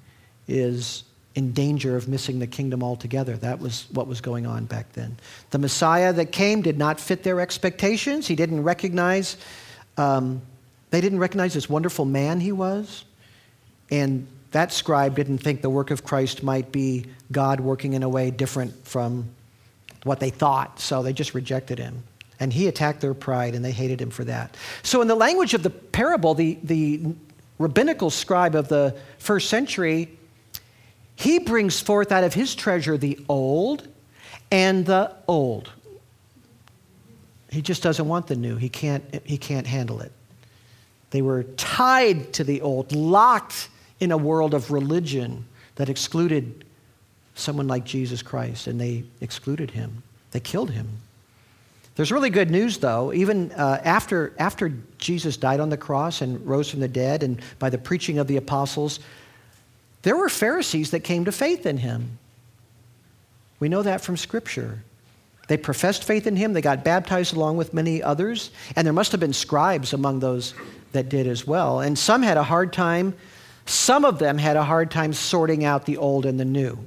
is 0.47 1.03
in 1.35 1.51
danger 1.51 1.97
of 1.97 2.07
missing 2.07 2.39
the 2.39 2.47
kingdom 2.47 2.85
altogether. 2.85 3.37
That 3.37 3.59
was 3.59 3.87
what 3.91 4.07
was 4.07 4.21
going 4.21 4.47
on 4.47 4.67
back 4.67 4.93
then. 4.93 5.17
The 5.51 5.59
Messiah 5.59 6.13
that 6.13 6.31
came 6.31 6.63
did 6.63 6.79
not 6.79 7.01
fit 7.01 7.25
their 7.25 7.41
expectations. 7.41 8.29
He 8.29 8.37
didn't 8.37 8.63
recognize, 8.63 9.37
um, 9.97 10.41
they 10.91 11.01
didn't 11.01 11.19
recognize 11.19 11.53
this 11.53 11.69
wonderful 11.69 12.05
man 12.05 12.39
he 12.39 12.53
was. 12.53 13.05
And 13.91 14.29
that 14.53 14.73
scribe 14.73 15.17
didn't 15.17 15.39
think 15.39 15.63
the 15.63 15.71
work 15.71 15.91
of 15.91 16.05
Christ 16.05 16.45
might 16.45 16.71
be 16.71 17.07
God 17.33 17.59
working 17.59 17.95
in 17.95 18.05
a 18.05 18.09
way 18.09 18.31
different 18.31 18.87
from 18.87 19.29
what 20.05 20.21
they 20.21 20.31
thought, 20.31 20.79
so 20.79 21.03
they 21.03 21.13
just 21.13 21.35
rejected 21.35 21.81
him. 21.81 22.05
And 22.43 22.53
he 22.53 22.67
attacked 22.67 23.01
their 23.01 23.15
pride, 23.15 23.55
and 23.55 23.65
they 23.65 23.71
hated 23.71 24.01
him 24.01 24.11
for 24.11 24.25
that. 24.25 24.57
So, 24.83 25.01
in 25.01 25.07
the 25.07 25.15
language 25.15 25.55
of 25.55 25.63
the 25.63 25.71
parable, 25.71 26.35
the, 26.35 26.59
the 26.65 27.15
rabbinical 27.61 28.11
scribe 28.11 28.57
of 28.57 28.67
the 28.67 28.97
first 29.19 29.49
century, 29.49 30.19
he 31.15 31.39
brings 31.39 31.81
forth 31.81 32.11
out 32.11 32.25
of 32.25 32.35
his 32.35 32.57
treasure 32.57 32.99
the 32.99 33.17
old 33.29 33.87
and 34.51 34.85
the 34.85 35.15
old. 35.29 35.71
He 37.49 37.63
just 37.63 37.81
doesn't 37.81 38.09
want 38.09 38.27
the 38.27 38.35
new. 38.35 38.57
He 38.57 38.69
can't, 38.69 39.05
he 39.25 39.39
can't 39.39 39.69
handle 39.69 40.01
it. 40.01 40.11
They 41.11 41.23
were 41.23 41.45
tied 41.45 42.33
to 42.33 42.43
the 42.43 42.61
old, 42.61 42.91
locked 42.91 43.69
in 44.01 44.11
a 44.11 44.17
world 44.17 44.53
of 44.53 44.73
religion 44.73 45.45
that 45.77 45.89
excluded 45.89 46.65
someone 47.37 47.69
like 47.69 47.85
Jesus 47.85 48.21
Christ, 48.21 48.67
and 48.67 48.81
they 48.81 49.05
excluded 49.21 49.71
him. 49.71 50.03
They 50.33 50.41
killed 50.41 50.73
him. 50.73 50.89
There's 51.95 52.11
really 52.11 52.31
good 52.31 52.51
news, 52.51 52.79
though. 52.79 53.13
Even 53.13 53.53
uh, 53.53 53.81
after, 53.85 54.33
after 54.39 54.73
Jesus 54.99 55.37
died 55.37 55.61
on 55.61 55.69
the 55.69 55.77
cross 55.77 56.23
and 56.23 56.45
rose 56.47 56.71
from 56.71 56.81
the 56.81 56.89
dead, 56.89 57.23
and 57.23 57.41
by 57.59 57.69
the 57.69 57.79
preaching 57.79 58.19
of 58.19 58.27
the 58.27 58.39
apostles, 58.39 59.01
there 60.03 60.17
were 60.17 60.29
Pharisees 60.29 60.91
that 60.93 61.01
came 61.01 61.27
to 61.27 61.33
faith 61.33 61.67
in 61.67 61.77
him. 61.79 62.19
We 63.61 63.69
know 63.69 63.83
that 63.83 64.01
from 64.01 64.17
Scripture. 64.17 64.83
They 65.49 65.57
professed 65.57 66.05
faith 66.05 66.27
in 66.27 66.37
him, 66.37 66.53
they 66.53 66.63
got 66.63 66.85
baptized 66.85 67.35
along 67.35 67.59
with 67.59 67.75
many 67.75 68.03
others, 68.03 68.51
and 68.75 68.87
there 68.87 68.95
must 68.95 69.13
have 69.13 69.21
been 69.21 69.33
scribes 69.33 69.93
among 69.93 70.21
those 70.21 70.55
that 70.93 71.09
did 71.09 71.27
as 71.27 71.47
well. 71.47 71.81
And 71.81 71.99
some 71.99 72.23
had 72.23 72.37
a 72.37 72.43
hard 72.43 72.73
time, 72.73 73.15
some 73.67 74.05
of 74.05 74.19
them 74.19 74.39
had 74.39 74.57
a 74.57 74.65
hard 74.65 74.91
time 74.91 75.13
sorting 75.13 75.65
out 75.65 75.85
the 75.85 75.97
old 75.99 76.27
and 76.27 76.41
the 76.41 76.45
new. 76.45 76.79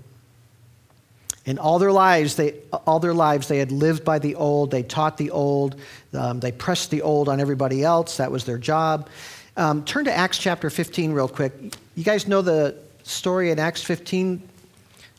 In 1.46 1.60
all 1.60 1.78
their 1.78 1.92
lives, 1.92 2.36
they, 2.36 2.56
all 2.88 3.00
their 3.00 3.14
lives, 3.14 3.48
they 3.48 3.60
had 3.60 3.72
lived 3.72 4.04
by 4.04 4.18
the 4.18 4.36
old. 4.36 4.72
They 4.72 4.82
taught 4.82 5.18
the 5.18 5.30
old. 5.30 5.76
Um, 6.14 6.40
they 6.40 6.52
pressed 6.52 6.90
the 6.90 7.04
old 7.04 7.30
on 7.30 7.40
everybody 7.40 7.84
else. 7.84 8.18
That 8.18 8.32
was 8.32 8.46
their 8.46 8.58
job. 8.58 9.10
Um, 9.56 9.86
turn 9.86 10.06
to 10.06 10.14
Acts 10.14 10.40
chapter 10.40 10.70
15 10.70 11.14
real 11.14 11.28
quick. 11.28 11.54
You 11.96 12.04
guys 12.04 12.28
know 12.28 12.42
the 12.42 12.76
story 13.04 13.52
in 13.52 13.60
Acts 13.60 13.84
15? 13.84 14.42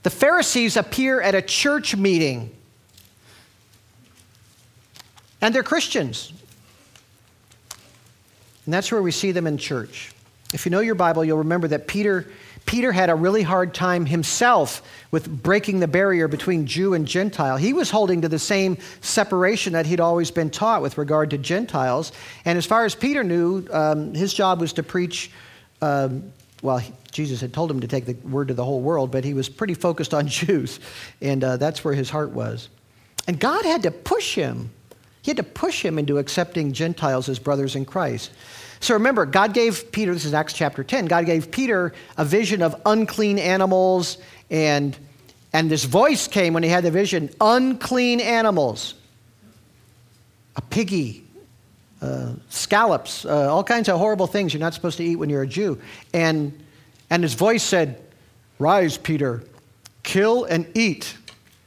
The 0.03 0.11
Pharisees 0.11 0.77
appear 0.77 1.21
at 1.21 1.35
a 1.35 1.43
church 1.43 1.97
meeting, 1.97 2.55
and 5.41 5.55
they're 5.55 5.62
Christians. 5.62 6.33
And 8.65 8.75
that's 8.75 8.91
where 8.91 9.01
we 9.01 9.12
see 9.12 9.31
them 9.31 9.47
in 9.47 9.59
church. 9.59 10.12
If 10.53 10.67
you 10.67 10.71
know 10.71 10.81
your 10.81 10.95
Bible, 10.97 11.25
you'll 11.25 11.39
remember 11.39 11.69
that 11.69 11.87
Peter 11.87 12.31
Peter 12.67 12.91
had 12.91 13.09
a 13.09 13.15
really 13.15 13.43
hard 13.43 13.73
time 13.73 14.05
himself 14.05 14.83
with 15.13 15.43
breaking 15.43 15.79
the 15.79 15.89
barrier 15.89 16.27
between 16.27 16.67
Jew 16.67 16.95
and 16.95 17.07
Gentile. 17.07 17.57
He 17.57 17.73
was 17.73 17.91
holding 17.91 18.23
to 18.23 18.29
the 18.29 18.41
same 18.41 18.77
separation 19.01 19.73
that 19.75 19.87
he'd 19.87 20.01
always 20.01 20.33
been 20.33 20.51
taught 20.51 20.83
with 20.83 20.99
regard 20.99 21.31
to 21.31 21.39
Gentiles. 21.39 22.11
And 22.45 22.59
as 22.59 22.67
far 22.67 22.85
as 22.85 22.95
Peter 22.95 23.23
knew, 23.23 23.67
um, 23.71 24.15
his 24.15 24.35
job 24.35 24.61
was 24.61 24.73
to 24.75 24.83
preach. 24.83 25.31
Um, 25.81 26.33
well, 26.63 26.83
Jesus 27.13 27.41
had 27.41 27.53
told 27.53 27.71
him 27.71 27.81
to 27.81 27.87
take 27.87 28.05
the 28.05 28.15
word 28.29 28.49
to 28.49 28.55
the 28.55 28.65
whole 28.65 28.81
world, 28.81 29.13
but 29.13 29.25
he 29.25 29.33
was 29.33 29.49
pretty 29.49 29.75
focused 29.75 30.13
on 30.13 30.27
Jews, 30.29 30.81
and 31.23 31.45
uh, 31.45 31.57
that's 31.59 31.85
where 31.85 31.95
his 31.95 32.11
heart 32.11 32.31
was. 32.31 32.69
And 33.29 33.39
God 33.39 33.65
had 33.65 33.85
to 33.85 33.91
push 33.91 34.35
him. 34.35 34.71
He 35.23 35.31
had 35.31 35.37
to 35.37 35.43
push 35.43 35.85
him 35.85 35.99
into 35.99 36.19
accepting 36.19 36.73
Gentiles 36.73 37.29
as 37.29 37.39
brothers 37.39 37.77
in 37.77 37.85
Christ. 37.85 38.33
So 38.81 38.95
remember, 38.95 39.27
God 39.27 39.55
gave 39.55 39.91
Peter, 39.93 40.12
this 40.12 40.25
is 40.25 40.35
Acts 40.35 40.53
chapter 40.53 40.85
10, 40.85 41.07
God 41.07 41.27
gave 41.27 41.51
Peter 41.51 41.93
a 42.17 42.25
vision 42.25 42.62
of 42.62 42.81
unclean 42.85 43.39
animals, 43.39 44.19
and, 44.51 44.97
and 45.53 45.71
this 45.71 45.85
voice 45.85 46.29
came 46.29 46.53
when 46.53 46.62
he 46.62 46.69
had 46.69 46.85
the 46.85 46.91
vision 46.91 47.31
unclean 47.41 48.21
animals, 48.21 48.95
a 50.57 50.62
piggy, 50.62 51.25
uh, 52.03 52.33
scallops, 52.49 53.25
uh, 53.25 53.53
all 53.53 53.65
kinds 53.65 53.89
of 53.89 53.99
horrible 53.99 54.27
things 54.27 54.53
you're 54.53 54.61
not 54.61 54.75
supposed 54.75 54.99
to 54.99 55.05
eat 55.05 55.17
when 55.17 55.31
you're 55.31 55.43
a 55.43 55.47
Jew. 55.47 55.81
And, 56.12 56.53
and 57.11 57.23
his 57.23 57.35
voice 57.35 57.62
said, 57.62 58.03
Rise, 58.59 58.99
Peter, 58.99 59.43
kill 60.03 60.45
and 60.45 60.67
eat. 60.75 61.17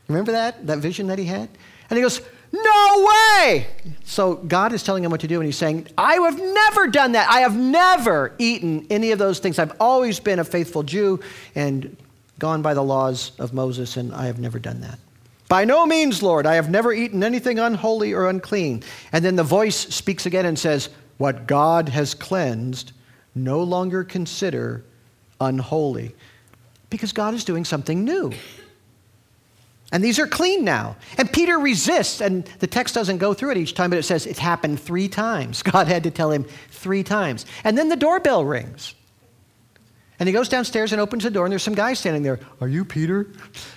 Remember 0.08 0.32
that, 0.32 0.66
that 0.68 0.80
vision 0.80 1.08
that 1.08 1.20
he 1.20 1.26
had? 1.26 1.50
And 1.90 1.98
he 1.98 2.02
goes, 2.02 2.22
no 2.64 3.08
way! 3.08 3.68
So 4.04 4.36
God 4.36 4.74
is 4.74 4.84
telling 4.84 5.04
him 5.04 5.12
what 5.12 5.22
to 5.22 5.28
do, 5.28 5.40
and 5.40 5.46
he's 5.46 5.58
saying, 5.58 5.88
I 5.98 6.16
have 6.16 6.38
never 6.38 6.88
done 6.88 7.14
that. 7.14 7.30
I 7.30 7.42
have 7.42 7.56
never 7.56 8.34
eaten 8.38 8.88
any 8.90 9.12
of 9.12 9.20
those 9.20 9.40
things. 9.40 9.60
I've 9.60 9.74
always 9.80 10.20
been 10.20 10.40
a 10.40 10.44
faithful 10.44 10.84
Jew 10.84 11.20
and 11.56 11.96
gone 12.40 12.62
by 12.62 12.74
the 12.74 12.84
laws 12.84 13.32
of 13.40 13.54
Moses, 13.54 13.98
and 13.98 14.14
I 14.14 14.26
have 14.26 14.40
never 14.40 14.60
done 14.60 14.82
that. 14.82 15.00
By 15.50 15.66
no 15.66 15.86
means, 15.86 16.22
Lord, 16.22 16.46
I 16.46 16.56
have 16.56 16.70
never 16.70 16.94
eaten 16.94 17.24
anything 17.24 17.58
unholy 17.60 18.14
or 18.14 18.30
unclean. 18.30 18.84
And 19.12 19.26
then 19.26 19.36
the 19.36 19.44
voice 19.44 19.76
speaks 19.76 20.26
again 20.26 20.46
and 20.46 20.58
says, 20.58 20.90
What 21.18 21.48
God 21.48 21.90
has 21.90 22.14
cleansed, 22.14 22.94
no 23.34 23.64
longer 23.64 24.04
consider 24.04 24.86
unholy. 25.42 26.16
Because 26.90 27.12
God 27.14 27.34
is 27.34 27.44
doing 27.44 27.66
something 27.66 28.04
new. 28.04 28.32
And 29.92 30.04
these 30.04 30.20
are 30.20 30.28
clean 30.28 30.64
now. 30.64 30.96
And 31.18 31.32
Peter 31.32 31.58
resists, 31.58 32.22
and 32.22 32.46
the 32.60 32.68
text 32.68 32.94
doesn't 32.94 33.18
go 33.18 33.34
through 33.34 33.52
it 33.52 33.58
each 33.58 33.74
time, 33.74 33.90
but 33.90 33.98
it 33.98 34.04
says 34.04 34.28
it 34.28 34.38
happened 34.38 34.80
three 34.80 35.08
times. 35.08 35.64
God 35.64 35.88
had 35.88 36.04
to 36.04 36.12
tell 36.12 36.32
him 36.32 36.46
three 36.70 37.04
times. 37.04 37.46
And 37.64 37.78
then 37.78 37.90
the 37.90 37.96
doorbell 37.96 38.46
rings. 38.46 38.94
And 40.20 40.28
he 40.28 40.34
goes 40.34 40.50
downstairs 40.50 40.92
and 40.92 41.00
opens 41.00 41.24
the 41.24 41.32
door, 41.32 41.46
and 41.46 41.52
there's 41.52 41.64
some 41.64 41.76
guy 41.76 41.94
standing 41.94 42.24
there. 42.24 42.40
Are 42.60 42.68
you 42.68 42.84
Peter? 42.84 43.28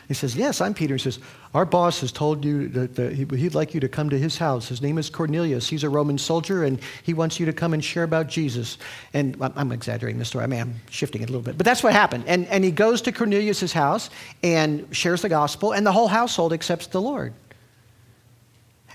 He 0.09 0.14
says, 0.14 0.34
Yes, 0.34 0.61
I'm 0.61 0.74
Peter. 0.74 0.97
He 0.97 0.99
says, 0.99 1.20
Our 1.55 1.66
boss 1.66 2.00
has 2.00 2.12
told 2.12 2.46
you 2.46 2.68
that, 2.68 3.12
he'd 3.12 3.55
like 3.55 3.74
you 3.74 3.80
to 3.80 3.88
come 3.88 4.09
to 4.09 4.18
his 4.18 4.38
house. 4.38 4.68
His 4.68 4.80
name 4.80 4.96
is 4.96 5.11
Cornelius. 5.11 5.68
He's 5.68 5.84
a 5.84 5.88
Roman 5.90 6.16
soldier, 6.16 6.64
and 6.64 6.80
he 7.03 7.12
wants 7.12 7.38
you 7.38 7.44
to 7.44 7.53
come 7.53 7.74
and 7.74 7.84
share 7.84 8.05
about 8.05 8.26
Jesus. 8.28 8.78
And 9.12 9.36
I'm 9.55 9.70
exaggerating 9.70 10.18
the 10.18 10.24
story. 10.24 10.44
I 10.44 10.46
mean, 10.46 10.61
I'm 10.61 10.74
shifting 10.88 11.20
it 11.20 11.28
a 11.28 11.32
little 11.32 11.42
bit. 11.42 11.59
But 11.59 11.66
that's 11.66 11.82
what 11.82 11.92
happened. 11.92 12.24
And, 12.26 12.46
and 12.46 12.64
he 12.64 12.70
goes 12.70 13.03
to 13.03 13.12
Cornelius' 13.12 13.70
house 13.70 14.09
and 14.42 14.86
shares 14.96 15.20
the 15.20 15.28
gospel, 15.28 15.72
and 15.72 15.86
the 15.86 15.92
whole 15.92 16.09
household 16.09 16.55
accepts 16.55 16.86
the 16.86 17.03
Lord. 17.03 17.34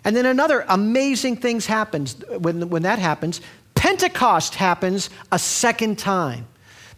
And 0.03 0.15
then 0.15 0.25
another 0.25 0.65
amazing 0.67 1.35
things 1.35 1.67
happens 1.67 2.15
when, 2.39 2.69
when 2.69 2.81
that 2.83 2.97
happens. 2.97 3.39
Pentecost 3.75 4.55
happens 4.55 5.11
a 5.31 5.37
second 5.37 5.99
time. 5.99 6.47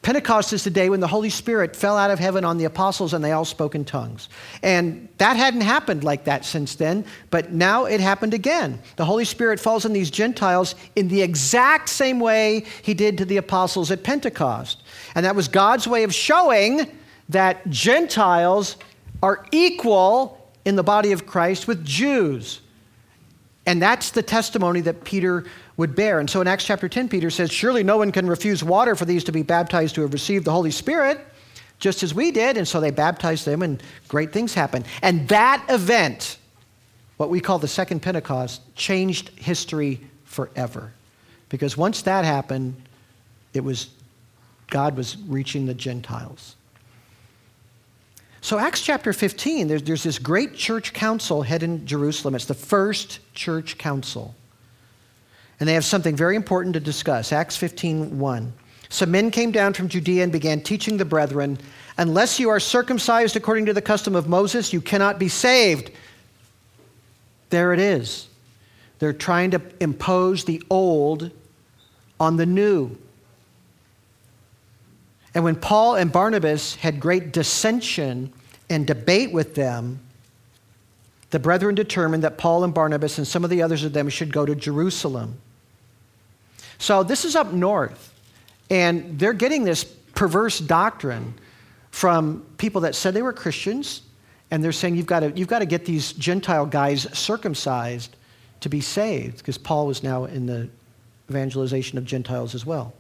Pentecost 0.02 0.54
is 0.54 0.64
the 0.64 0.70
day 0.70 0.90
when 0.90 1.02
the 1.02 1.08
Holy 1.08 1.30
Spirit 1.30 1.76
fell 1.76 1.98
out 1.98 2.10
of 2.10 2.20
heaven 2.20 2.46
on 2.46 2.58
the 2.58 2.64
apostles 2.64 3.14
and 3.14 3.24
they 3.24 3.34
all 3.34 3.44
spoke 3.44 3.76
in 3.76 3.84
tongues. 3.84 4.30
And 4.64 5.10
that 5.18 5.36
hadn't 5.36 5.62
happened 5.62 6.06
like 6.06 6.24
that 6.24 6.46
since 6.46 6.76
then, 6.76 7.04
but 7.32 7.52
now 7.52 7.84
it 7.84 8.00
happened 8.00 8.34
again. 8.34 8.82
The 8.96 9.04
Holy 9.04 9.26
Spirit 9.26 9.60
falls 9.60 9.86
on 9.86 9.92
these 9.92 10.10
Gentiles 10.10 10.76
in 10.96 11.10
the 11.10 11.22
exact 11.22 11.90
same 11.90 12.22
way 12.22 12.66
he 12.82 12.94
did 12.94 13.18
to 13.18 13.26
the 13.26 13.38
apostles 13.38 13.92
at 13.92 14.04
Pentecost. 14.04 14.84
And 15.16 15.26
that 15.26 15.36
was 15.36 15.50
God's 15.50 15.86
way 15.86 16.04
of 16.04 16.14
showing 16.14 16.90
that 17.28 17.70
Gentiles 17.70 18.78
are 19.22 19.46
equal 19.52 20.50
in 20.64 20.78
the 20.78 20.84
body 20.84 21.12
of 21.12 21.26
Christ 21.26 21.68
with 21.68 21.84
Jews. 21.84 22.62
And 23.66 23.82
that's 23.82 24.12
the 24.12 24.24
testimony 24.24 24.82
that 24.82 25.04
Peter 25.04 25.46
would 25.80 25.96
bear. 25.96 26.20
And 26.20 26.30
so 26.30 26.42
in 26.42 26.48
Acts 26.48 26.66
chapter 26.66 26.90
10, 26.90 27.08
Peter 27.08 27.30
says, 27.30 27.50
Surely 27.50 27.84
no 27.84 27.98
one 27.98 28.12
can 28.12 28.28
refuse 28.28 28.62
water 28.62 28.96
for 28.96 29.06
these 29.06 29.24
to 29.24 29.32
be 29.32 29.44
baptized 29.44 29.96
who 29.96 30.02
have 30.02 30.12
received 30.12 30.44
the 30.44 30.52
Holy 30.52 30.72
Spirit, 30.72 31.26
just 31.80 32.04
as 32.04 32.14
we 32.14 32.32
did. 32.32 32.58
And 32.58 32.68
so 32.68 32.82
they 32.82 32.92
baptized 32.92 33.46
them, 33.46 33.62
and 33.62 33.82
great 34.10 34.34
things 34.34 34.54
happened. 34.54 34.84
And 35.02 35.26
that 35.30 35.66
event, 35.70 36.38
what 37.16 37.30
we 37.30 37.40
call 37.40 37.60
the 37.60 37.68
Second 37.70 38.02
Pentecost, 38.02 38.62
changed 38.76 39.30
history 39.40 40.02
forever. 40.26 40.92
Because 41.48 41.78
once 41.78 42.02
that 42.02 42.26
happened, 42.26 42.76
it 43.54 43.64
was 43.64 43.90
God 44.68 44.98
was 44.98 45.16
reaching 45.28 45.66
the 45.66 45.74
Gentiles. 45.74 46.58
So, 48.42 48.60
Acts 48.60 48.82
chapter 48.82 49.14
15, 49.14 49.70
there's, 49.70 49.84
there's 49.84 50.04
this 50.04 50.20
great 50.20 50.56
church 50.56 50.92
council 50.92 51.42
head 51.42 51.64
in 51.64 51.86
Jerusalem. 51.86 52.36
It's 52.36 52.46
the 52.46 52.54
first 52.54 53.20
church 53.34 53.78
council. 53.78 54.36
And 55.60 55.68
they 55.68 55.74
have 55.74 55.86
something 55.86 56.16
very 56.16 56.36
important 56.36 56.74
to 56.74 56.80
discuss. 56.80 57.34
Acts 57.34 57.58
15 57.58 58.18
1. 58.18 58.54
Some 58.90 59.12
men 59.12 59.30
came 59.30 59.52
down 59.52 59.74
from 59.74 59.88
Judea 59.88 60.24
and 60.24 60.32
began 60.32 60.62
teaching 60.62 60.98
the 60.98 61.06
brethren, 61.06 61.60
Unless 61.98 62.40
you 62.40 62.50
are 62.50 62.60
circumcised 62.60 63.36
according 63.36 63.66
to 63.66 63.74
the 63.74 63.82
custom 63.82 64.16
of 64.16 64.28
Moses, 64.28 64.72
you 64.72 64.82
cannot 64.82 65.20
be 65.20 65.28
saved. 65.28 65.92
There 67.50 67.74
it 67.74 67.80
is. 67.80 68.28
They're 69.00 69.14
trying 69.14 69.52
to 69.52 69.62
impose 69.80 70.46
the 70.46 70.64
old 70.70 71.32
on 72.20 72.38
the 72.38 72.46
new. 72.46 72.98
And 75.36 75.44
when 75.44 75.56
Paul 75.56 75.96
and 75.96 76.12
Barnabas 76.12 76.76
had 76.76 77.00
great 77.00 77.32
dissension 77.34 78.34
and 78.70 78.88
debate 78.88 79.32
with 79.32 79.56
them, 79.56 80.00
the 81.30 81.40
brethren 81.40 81.76
determined 81.76 82.24
that 82.24 82.38
Paul 82.38 82.64
and 82.64 82.74
Barnabas 82.74 83.18
and 83.18 83.28
some 83.28 83.44
of 83.44 83.50
the 83.50 83.62
others 83.62 83.84
of 83.84 83.94
them 83.94 84.10
should 84.10 84.34
go 84.34 84.46
to 84.46 84.56
Jerusalem. 84.56 85.40
So 86.80 87.04
this 87.04 87.26
is 87.26 87.36
up 87.36 87.54
north, 87.54 88.14
and 88.70 89.20
they're 89.20 89.34
getting 89.34 89.64
this 89.64 89.84
perverse 89.84 90.60
doctrine 90.60 91.36
from 91.92 92.46
people 92.58 92.82
that 92.82 92.96
said 92.96 93.14
they 93.14 93.22
were 93.22 93.34
Christians, 93.34 94.02
and 94.50 94.64
they're 94.64 94.72
saying 94.72 94.96
you've 94.96 95.06
got 95.06 95.20
to, 95.20 95.32
you've 95.32 95.48
got 95.48 95.60
to 95.60 95.66
get 95.66 95.86
these 95.86 96.14
Gentile 96.14 96.66
guys 96.66 97.08
circumcised 97.18 98.16
to 98.62 98.70
be 98.70 98.82
saved, 98.82 99.38
because 99.38 99.58
Paul 99.58 99.88
was 99.88 100.04
now 100.04 100.26
in 100.26 100.46
the 100.46 100.70
evangelization 101.30 101.98
of 101.98 102.06
Gentiles 102.06 102.56
as 102.56 102.66
well. 102.66 102.94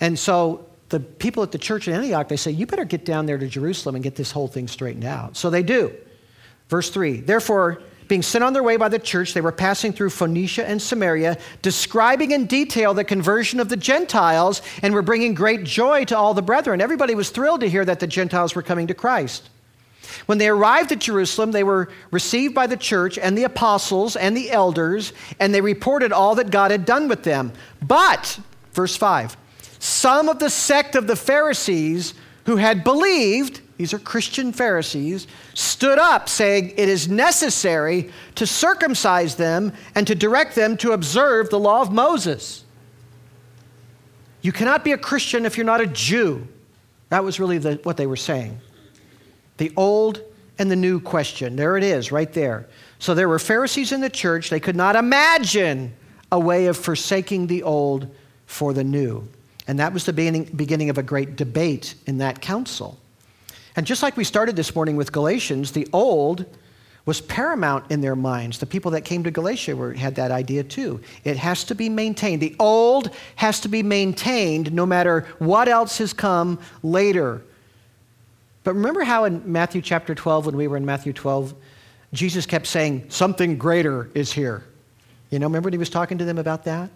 And 0.00 0.18
so 0.18 0.66
the 0.88 1.00
people 1.00 1.42
at 1.42 1.52
the 1.52 1.58
church 1.58 1.88
in 1.88 1.94
Antioch, 1.94 2.28
they 2.28 2.36
say, 2.36 2.50
You 2.50 2.66
better 2.66 2.84
get 2.84 3.04
down 3.04 3.26
there 3.26 3.38
to 3.38 3.48
Jerusalem 3.48 3.96
and 3.96 4.04
get 4.04 4.14
this 4.14 4.30
whole 4.30 4.48
thing 4.48 4.68
straightened 4.68 5.04
out. 5.04 5.36
So 5.36 5.50
they 5.50 5.62
do. 5.62 5.92
Verse 6.68 6.90
3 6.90 7.20
Therefore, 7.20 7.82
being 8.08 8.22
sent 8.22 8.44
on 8.44 8.52
their 8.52 8.62
way 8.62 8.76
by 8.76 8.88
the 8.88 8.98
church, 8.98 9.34
they 9.34 9.40
were 9.40 9.52
passing 9.52 9.92
through 9.92 10.10
Phoenicia 10.10 10.68
and 10.68 10.80
Samaria, 10.80 11.38
describing 11.62 12.32
in 12.32 12.46
detail 12.46 12.94
the 12.94 13.04
conversion 13.04 13.60
of 13.60 13.68
the 13.68 13.76
Gentiles, 13.76 14.62
and 14.82 14.92
were 14.92 15.02
bringing 15.02 15.34
great 15.34 15.64
joy 15.64 16.04
to 16.06 16.16
all 16.16 16.34
the 16.34 16.42
brethren. 16.42 16.80
Everybody 16.80 17.14
was 17.14 17.30
thrilled 17.30 17.60
to 17.60 17.68
hear 17.68 17.84
that 17.84 18.00
the 18.00 18.06
Gentiles 18.06 18.54
were 18.54 18.62
coming 18.62 18.86
to 18.88 18.94
Christ. 18.94 19.48
When 20.26 20.38
they 20.38 20.48
arrived 20.48 20.92
at 20.92 20.98
Jerusalem, 20.98 21.52
they 21.52 21.64
were 21.64 21.88
received 22.10 22.54
by 22.54 22.66
the 22.66 22.76
church 22.76 23.18
and 23.18 23.36
the 23.36 23.44
apostles 23.44 24.16
and 24.16 24.36
the 24.36 24.50
elders, 24.50 25.12
and 25.40 25.54
they 25.54 25.60
reported 25.60 26.12
all 26.12 26.34
that 26.34 26.50
God 26.50 26.70
had 26.70 26.84
done 26.84 27.08
with 27.08 27.22
them. 27.22 27.52
But, 27.80 28.38
verse 28.72 28.96
5, 28.96 29.36
some 29.78 30.28
of 30.28 30.38
the 30.38 30.50
sect 30.50 30.96
of 30.96 31.06
the 31.06 31.16
Pharisees 31.16 32.14
who 32.44 32.56
had 32.56 32.84
believed, 32.84 33.61
these 33.76 33.94
are 33.94 33.98
Christian 33.98 34.52
Pharisees, 34.52 35.26
stood 35.54 35.98
up 35.98 36.28
saying, 36.28 36.74
It 36.76 36.88
is 36.88 37.08
necessary 37.08 38.10
to 38.34 38.46
circumcise 38.46 39.36
them 39.36 39.72
and 39.94 40.06
to 40.06 40.14
direct 40.14 40.54
them 40.54 40.76
to 40.78 40.92
observe 40.92 41.50
the 41.50 41.58
law 41.58 41.80
of 41.80 41.92
Moses. 41.92 42.64
You 44.42 44.52
cannot 44.52 44.84
be 44.84 44.92
a 44.92 44.98
Christian 44.98 45.46
if 45.46 45.56
you're 45.56 45.66
not 45.66 45.80
a 45.80 45.86
Jew. 45.86 46.46
That 47.08 47.24
was 47.24 47.38
really 47.38 47.58
the, 47.58 47.80
what 47.82 47.96
they 47.96 48.06
were 48.06 48.16
saying. 48.16 48.60
The 49.56 49.72
old 49.76 50.22
and 50.58 50.70
the 50.70 50.76
new 50.76 51.00
question. 51.00 51.56
There 51.56 51.76
it 51.76 51.84
is, 51.84 52.12
right 52.12 52.32
there. 52.32 52.68
So 52.98 53.14
there 53.14 53.28
were 53.28 53.38
Pharisees 53.38 53.92
in 53.92 54.00
the 54.00 54.10
church. 54.10 54.50
They 54.50 54.60
could 54.60 54.76
not 54.76 54.96
imagine 54.96 55.94
a 56.30 56.38
way 56.38 56.66
of 56.66 56.76
forsaking 56.76 57.46
the 57.46 57.62
old 57.62 58.14
for 58.46 58.72
the 58.72 58.84
new. 58.84 59.26
And 59.66 59.78
that 59.78 59.92
was 59.92 60.04
the 60.04 60.12
beginning 60.12 60.90
of 60.90 60.98
a 60.98 61.02
great 61.02 61.36
debate 61.36 61.94
in 62.06 62.18
that 62.18 62.40
council. 62.40 62.98
And 63.76 63.86
just 63.86 64.02
like 64.02 64.16
we 64.16 64.24
started 64.24 64.56
this 64.56 64.74
morning 64.74 64.96
with 64.96 65.12
Galatians, 65.12 65.72
the 65.72 65.88
old 65.92 66.44
was 67.04 67.20
paramount 67.20 67.90
in 67.90 68.00
their 68.00 68.14
minds. 68.14 68.58
The 68.58 68.66
people 68.66 68.92
that 68.92 69.00
came 69.04 69.24
to 69.24 69.30
Galatia 69.30 69.74
were, 69.74 69.92
had 69.92 70.14
that 70.16 70.30
idea 70.30 70.62
too. 70.62 71.00
It 71.24 71.36
has 71.36 71.64
to 71.64 71.74
be 71.74 71.88
maintained. 71.88 72.40
The 72.40 72.54
old 72.60 73.10
has 73.36 73.60
to 73.60 73.68
be 73.68 73.82
maintained 73.82 74.72
no 74.72 74.86
matter 74.86 75.26
what 75.38 75.68
else 75.68 75.98
has 75.98 76.12
come 76.12 76.60
later. 76.82 77.42
But 78.62 78.74
remember 78.74 79.02
how 79.02 79.24
in 79.24 79.50
Matthew 79.50 79.82
chapter 79.82 80.14
12, 80.14 80.46
when 80.46 80.56
we 80.56 80.68
were 80.68 80.76
in 80.76 80.84
Matthew 80.84 81.12
12, 81.12 81.54
Jesus 82.12 82.46
kept 82.46 82.66
saying, 82.66 83.06
Something 83.08 83.58
greater 83.58 84.08
is 84.14 84.32
here. 84.32 84.62
You 85.30 85.38
know, 85.38 85.46
remember 85.46 85.68
when 85.68 85.72
he 85.72 85.78
was 85.78 85.90
talking 85.90 86.18
to 86.18 86.24
them 86.24 86.38
about 86.38 86.64
that? 86.64 86.90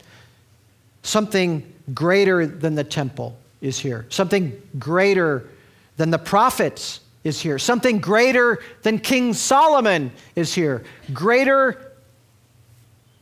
Something 1.03 1.73
greater 1.95 2.47
than 2.47 2.75
the 2.75 2.85
temple 2.85 3.37
is 3.61 3.79
here. 3.79 4.07
Something 4.11 4.61
greater 4.79 5.49
than 5.97 6.11
the 6.11 6.19
prophets 6.19 7.01
is 7.25 7.41
here. 7.41 7.59
Something 7.59 7.99
greater 7.99 8.63
than 8.83 8.99
King 8.99 9.35
Solomon 9.35 10.13
is 10.35 10.55
here. 10.55 10.85
Greater 11.13 11.93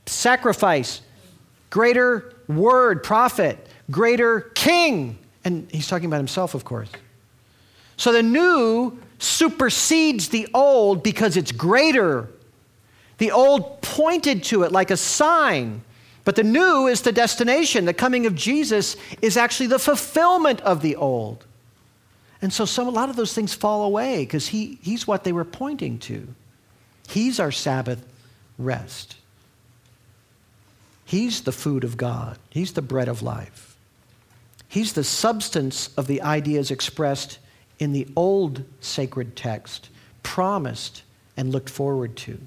sacrifice, 0.07 1.01
greater 1.71 2.35
word, 2.47 3.03
prophet, 3.03 3.67
greater 3.91 4.41
king. 4.55 5.19
And 5.45 5.71
he's 5.71 5.89
talking 5.89 6.07
about 6.07 6.19
himself, 6.19 6.55
of 6.55 6.65
course. 6.65 6.91
So 7.97 8.13
the 8.13 8.23
new 8.23 8.99
supersedes 9.19 10.29
the 10.29 10.49
old 10.53 11.03
because 11.03 11.37
it's 11.37 11.53
greater. 11.53 12.29
The 13.19 13.31
old 13.31 13.81
pointed 13.83 14.43
to 14.45 14.65
it 14.65 14.73
like 14.73 14.91
a 14.91 14.97
sign. 14.97 15.83
But 16.25 16.37
the 16.37 16.43
new 16.43 16.87
is 16.87 17.03
the 17.03 17.13
destination. 17.13 17.85
The 17.85 17.95
coming 17.95 18.27
of 18.27 18.35
Jesus 18.35 18.97
is 19.23 19.37
actually 19.37 19.69
the 19.69 19.79
fulfillment 19.79 20.61
of 20.63 20.83
the 20.83 20.97
old. 20.97 21.45
And 22.45 22.53
so 22.53 22.67
some, 22.67 22.87
a 22.87 22.91
lot 22.91 23.09
of 23.09 23.17
those 23.17 23.33
things 23.33 23.55
fall 23.55 23.85
away 23.85 24.19
because 24.19 24.49
he, 24.49 24.79
he's 24.83 25.07
what 25.07 25.25
they 25.25 25.33
were 25.33 25.47
pointing 25.47 25.99
to. 26.01 26.29
He's 27.09 27.41
our 27.41 27.51
Sabbath 27.51 28.05
rest. 28.59 29.17
He's 31.07 31.41
the 31.41 31.53
food 31.53 31.85
of 31.85 31.97
God. 31.97 32.37
He's 32.51 32.75
the 32.75 32.83
bread 32.83 33.09
of 33.09 33.23
life. 33.23 33.79
He's 34.69 34.93
the 34.93 35.05
substance 35.05 35.89
of 35.97 36.07
the 36.07 36.21
ideas 36.21 36.71
expressed 36.71 37.39
in 37.79 37.93
the 37.93 38.07
old 38.15 38.63
sacred 38.79 39.37
text, 39.37 39.89
promised 40.23 41.03
and 41.39 41.51
looked 41.51 41.71
forward 41.71 42.15
to. 42.17 42.39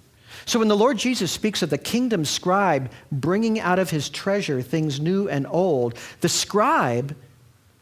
So 0.46 0.60
when 0.60 0.68
the 0.68 0.78
Lord 0.78 1.00
Jesus 1.00 1.32
speaks 1.32 1.64
of 1.64 1.72
the 1.72 1.78
kingdom 1.80 2.24
scribe 2.24 2.92
bringing 3.12 3.60
out 3.60 3.80
of 3.80 3.90
his 3.90 4.10
treasure 4.10 4.62
things 4.62 5.00
new 5.00 5.28
and 5.28 5.48
old, 5.50 5.98
the 6.22 6.30
scribe, 6.30 7.16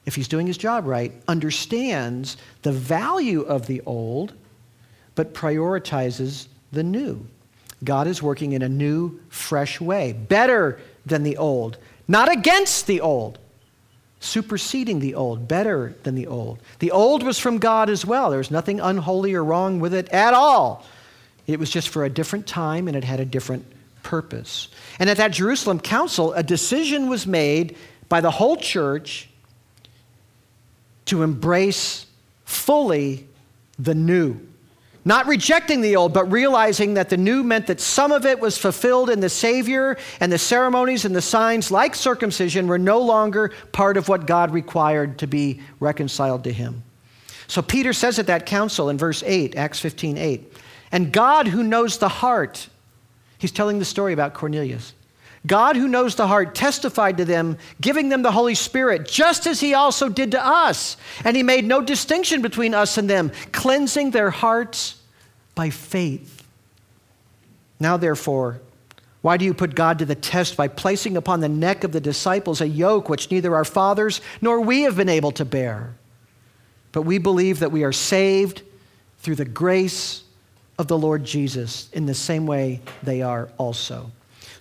if 0.06 0.16
he's 0.16 0.28
doing 0.28 0.48
his 0.48 0.58
job 0.58 0.86
right, 0.86 1.12
understands 1.28 2.38
the 2.62 2.72
value 2.72 3.42
of 3.42 3.68
the 3.68 3.82
old, 3.86 4.34
but 5.16 5.34
prioritizes 5.34 6.48
the 6.72 6.84
new. 6.84 7.26
God 7.84 8.08
is 8.08 8.22
working 8.22 8.54
in 8.54 8.62
a 8.62 8.70
new, 8.70 9.20
fresh 9.30 9.82
way, 9.82 10.14
better 10.14 10.80
than 11.06 11.24
the 11.24 11.38
old, 11.38 11.78
not 12.08 12.32
against 12.32 12.88
the 12.88 13.02
old, 13.02 13.40
superseding 14.20 15.00
the 15.00 15.16
old, 15.16 15.48
better 15.48 15.96
than 16.04 16.16
the 16.16 16.28
old. 16.28 16.60
The 16.80 16.92
old 16.92 17.24
was 17.24 17.40
from 17.40 17.58
God 17.58 17.90
as 17.90 18.06
well. 18.06 18.30
There's 18.30 18.52
nothing 18.52 18.80
unholy 18.80 19.34
or 19.34 19.44
wrong 19.44 19.80
with 19.80 19.94
it 19.94 20.10
at 20.10 20.34
all. 20.34 20.86
It 21.48 21.60
was 21.60 21.70
just 21.70 21.90
for 21.90 22.06
a 22.06 22.10
different 22.10 22.48
time 22.48 22.88
and 22.88 22.98
it 22.98 23.04
had 23.04 23.20
a 23.20 23.26
different 23.26 23.66
purpose. 24.04 24.70
And 25.00 25.10
at 25.10 25.18
that 25.18 25.32
Jerusalem 25.32 25.80
council, 25.80 26.34
a 26.34 26.44
decision 26.44 27.08
was 27.10 27.28
made 27.28 27.76
by 28.10 28.22
the 28.22 28.32
whole 28.32 28.56
church 28.56 29.30
to 31.06 31.24
embrace 31.24 32.06
fully 32.44 33.28
the 33.78 33.96
new. 33.96 34.40
Not 35.08 35.28
rejecting 35.28 35.82
the 35.82 35.96
old, 35.96 36.14
but 36.14 36.32
realizing 36.32 36.96
that 36.96 37.10
the 37.10 37.18
new 37.18 37.44
meant 37.44 37.68
that 37.68 37.80
some 37.80 38.12
of 38.12 38.26
it 38.26 38.40
was 38.40 38.58
fulfilled 38.58 39.12
in 39.12 39.20
the 39.20 39.30
Savior, 39.30 39.98
and 40.20 40.32
the 40.32 40.40
ceremonies 40.40 41.06
and 41.06 41.16
the 41.16 41.22
signs, 41.22 41.70
like 41.70 41.94
circumcision, 41.94 42.68
were 42.68 42.80
no 42.80 43.00
longer 43.00 43.52
part 43.72 43.98
of 43.98 44.10
what 44.10 44.26
God 44.26 44.52
required 44.52 45.20
to 45.20 45.28
be 45.28 45.60
reconciled 45.80 46.44
to 46.46 46.52
Him. 46.52 46.84
So 47.48 47.62
Peter 47.62 47.94
says 47.94 48.18
at 48.18 48.26
that 48.28 48.48
council 48.48 48.90
in 48.90 48.98
verse 48.98 49.22
8, 49.24 49.56
Acts 49.56 49.80
15 49.80 50.18
8, 50.18 50.54
and 50.92 51.14
God 51.14 51.48
who 51.48 51.62
knows 51.62 52.00
the 52.00 52.10
heart, 52.10 52.68
he's 53.38 53.52
telling 53.52 53.78
the 53.78 53.86
story 53.86 54.14
about 54.14 54.34
Cornelius. 54.34 54.94
God, 55.46 55.76
who 55.76 55.88
knows 55.88 56.16
the 56.16 56.28
heart, 56.28 56.56
testified 56.56 57.18
to 57.18 57.26
them, 57.26 57.58
giving 57.80 58.10
them 58.10 58.22
the 58.22 58.32
Holy 58.32 58.56
Spirit, 58.56 59.08
just 59.08 59.46
as 59.46 59.60
He 59.60 59.74
also 59.74 60.10
did 60.10 60.32
to 60.32 60.46
us. 60.46 60.98
And 61.24 61.36
He 61.36 61.44
made 61.44 61.66
no 61.66 61.82
distinction 61.82 62.42
between 62.42 62.74
us 62.74 62.98
and 62.98 63.10
them, 63.10 63.32
cleansing 63.52 64.12
their 64.12 64.30
hearts 64.30 65.02
by 65.54 65.70
faith. 65.70 66.44
Now, 67.80 67.98
therefore, 67.98 68.62
why 69.22 69.38
do 69.38 69.46
you 69.46 69.54
put 69.54 69.76
God 69.76 70.00
to 70.00 70.06
the 70.06 70.16
test 70.16 70.56
by 70.56 70.68
placing 70.68 71.18
upon 71.18 71.40
the 71.40 71.50
neck 71.50 71.84
of 71.84 71.92
the 71.92 72.00
disciples 72.00 72.62
a 72.62 72.68
yoke 72.68 73.10
which 73.10 73.32
neither 73.32 73.56
our 73.56 73.66
fathers 73.66 74.22
nor 74.40 74.62
we 74.62 74.84
have 74.84 74.96
been 74.96 75.10
able 75.10 75.32
to 75.32 75.46
bear? 75.46 75.96
But 76.92 77.02
we 77.02 77.18
believe 77.18 77.60
that 77.60 77.72
we 77.72 77.84
are 77.84 77.92
saved 77.92 78.62
through 79.20 79.36
the 79.36 79.46
grace 79.46 80.24
of 80.78 80.88
the 80.88 80.98
Lord 80.98 81.24
Jesus 81.24 81.90
in 81.92 82.06
the 82.06 82.14
same 82.14 82.46
way 82.46 82.82
they 83.04 83.22
are 83.22 83.50
also. 83.58 84.12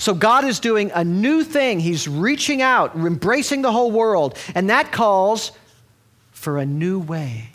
So 0.04 0.12
God 0.12 0.44
is 0.44 0.60
doing 0.60 0.90
a 0.94 1.02
new 1.02 1.42
thing. 1.42 1.80
He's 1.80 2.06
reaching 2.06 2.60
out, 2.60 2.94
embracing 2.94 3.62
the 3.62 3.72
whole 3.72 3.90
world, 3.90 4.36
and 4.54 4.68
that 4.68 4.92
calls 4.92 5.50
for 6.30 6.58
a 6.58 6.66
new 6.66 6.98
way. 6.98 7.48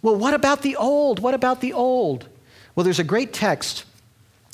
Well, 0.00 0.14
what 0.14 0.34
about 0.34 0.62
the 0.62 0.76
old? 0.76 1.18
What 1.18 1.34
about 1.34 1.60
the 1.60 1.72
old? 1.72 2.28
Well, 2.76 2.84
there's 2.84 3.00
a 3.00 3.04
great 3.04 3.32
text 3.32 3.86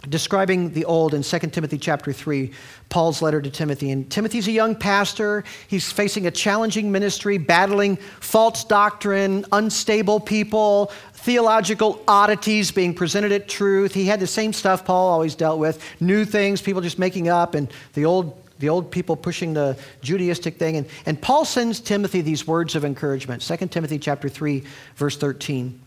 describing 0.08 0.72
the 0.72 0.84
old 0.84 1.14
in 1.14 1.22
2 1.22 1.38
Timothy 1.50 1.78
chapter 1.78 2.12
3, 2.12 2.50
Paul's 2.88 3.22
letter 3.22 3.40
to 3.40 3.50
Timothy. 3.50 3.90
And 3.90 4.10
Timothy's 4.10 4.48
a 4.48 4.52
young 4.52 4.74
pastor. 4.74 5.44
He's 5.68 5.90
facing 5.90 6.26
a 6.26 6.30
challenging 6.30 6.90
ministry, 6.92 7.38
battling 7.38 7.96
false 7.96 8.64
doctrine, 8.64 9.44
unstable 9.52 10.20
people, 10.20 10.92
theological 11.14 12.02
oddities 12.06 12.70
being 12.70 12.94
presented 12.94 13.32
at 13.32 13.48
truth. 13.48 13.94
He 13.94 14.06
had 14.06 14.20
the 14.20 14.26
same 14.26 14.52
stuff 14.52 14.84
Paul 14.84 15.08
always 15.08 15.34
dealt 15.34 15.58
with 15.58 15.82
new 16.00 16.24
things, 16.24 16.60
people 16.60 16.82
just 16.82 16.98
making 16.98 17.28
up, 17.28 17.54
and 17.54 17.70
the 17.94 18.04
old, 18.04 18.40
the 18.58 18.68
old 18.68 18.90
people 18.90 19.16
pushing 19.16 19.54
the 19.54 19.76
Judaistic 20.02 20.56
thing. 20.56 20.76
And, 20.76 20.86
and 21.06 21.20
Paul 21.20 21.44
sends 21.44 21.80
Timothy 21.80 22.20
these 22.20 22.46
words 22.46 22.74
of 22.74 22.84
encouragement 22.84 23.42
2 23.42 23.56
Timothy 23.68 23.98
chapter 23.98 24.28
3, 24.28 24.64
verse 24.96 25.16
13. 25.16 25.80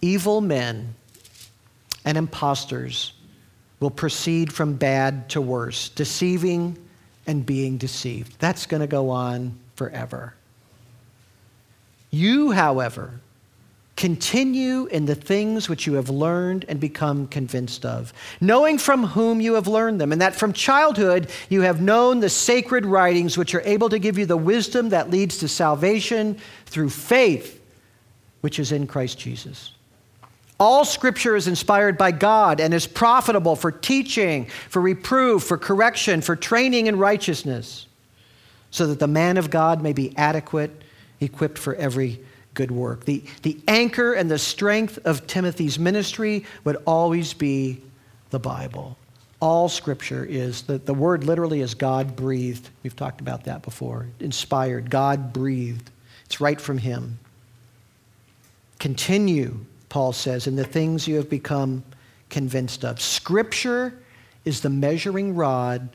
Evil 0.00 0.40
men 0.40 0.94
and 2.04 2.16
impostors 2.18 3.12
will 3.80 3.90
proceed 3.90 4.52
from 4.52 4.74
bad 4.74 5.28
to 5.30 5.40
worse, 5.40 5.88
deceiving 5.90 6.78
and 7.26 7.44
being 7.44 7.78
deceived. 7.78 8.38
That's 8.38 8.66
going 8.66 8.80
to 8.80 8.86
go 8.86 9.10
on 9.10 9.58
forever. 9.74 10.34
You, 12.10 12.52
however, 12.52 13.20
Continue 13.96 14.86
in 14.86 15.04
the 15.04 15.14
things 15.14 15.68
which 15.68 15.86
you 15.86 15.94
have 15.94 16.08
learned 16.08 16.64
and 16.66 16.80
become 16.80 17.26
convinced 17.28 17.84
of, 17.84 18.12
knowing 18.40 18.78
from 18.78 19.04
whom 19.04 19.40
you 19.40 19.54
have 19.54 19.68
learned 19.68 20.00
them, 20.00 20.12
and 20.12 20.20
that 20.20 20.34
from 20.34 20.52
childhood 20.52 21.30
you 21.50 21.60
have 21.60 21.82
known 21.82 22.18
the 22.18 22.30
sacred 22.30 22.86
writings 22.86 23.36
which 23.36 23.54
are 23.54 23.60
able 23.60 23.90
to 23.90 23.98
give 23.98 24.18
you 24.18 24.24
the 24.24 24.36
wisdom 24.36 24.88
that 24.88 25.10
leads 25.10 25.38
to 25.38 25.46
salvation 25.46 26.38
through 26.66 26.88
faith, 26.88 27.62
which 28.40 28.58
is 28.58 28.72
in 28.72 28.86
Christ 28.86 29.18
Jesus. 29.18 29.72
All 30.60 30.84
scripture 30.84 31.34
is 31.34 31.48
inspired 31.48 31.98
by 31.98 32.12
God 32.12 32.60
and 32.60 32.72
is 32.72 32.86
profitable 32.86 33.56
for 33.56 33.72
teaching, 33.72 34.46
for 34.68 34.80
reproof, 34.80 35.42
for 35.42 35.58
correction, 35.58 36.20
for 36.20 36.36
training 36.36 36.86
in 36.86 36.98
righteousness, 36.98 37.86
so 38.70 38.86
that 38.86 39.00
the 39.00 39.08
man 39.08 39.38
of 39.38 39.50
God 39.50 39.82
may 39.82 39.92
be 39.92 40.16
adequate, 40.16 40.70
equipped 41.20 41.58
for 41.58 41.74
every 41.74 42.20
good 42.54 42.70
work. 42.70 43.04
The, 43.04 43.24
the 43.42 43.58
anchor 43.66 44.12
and 44.12 44.30
the 44.30 44.38
strength 44.38 44.98
of 45.04 45.26
Timothy's 45.26 45.78
ministry 45.78 46.44
would 46.64 46.76
always 46.86 47.34
be 47.34 47.82
the 48.30 48.38
Bible. 48.38 48.96
All 49.40 49.68
scripture 49.68 50.24
is, 50.24 50.62
the, 50.62 50.78
the 50.78 50.94
word 50.94 51.24
literally 51.24 51.62
is 51.62 51.74
God 51.74 52.14
breathed. 52.14 52.68
We've 52.82 52.94
talked 52.94 53.20
about 53.20 53.44
that 53.44 53.62
before. 53.62 54.06
Inspired, 54.20 54.90
God 54.90 55.32
breathed. 55.32 55.90
It's 56.26 56.40
right 56.40 56.60
from 56.60 56.78
Him. 56.78 57.18
Continue, 58.78 59.64
Paul 59.92 60.14
says, 60.14 60.46
in 60.46 60.56
the 60.56 60.64
things 60.64 61.06
you 61.06 61.16
have 61.16 61.28
become 61.28 61.84
convinced 62.30 62.82
of. 62.82 62.98
Scripture 62.98 63.92
is 64.46 64.62
the 64.62 64.70
measuring 64.70 65.34
rod 65.34 65.86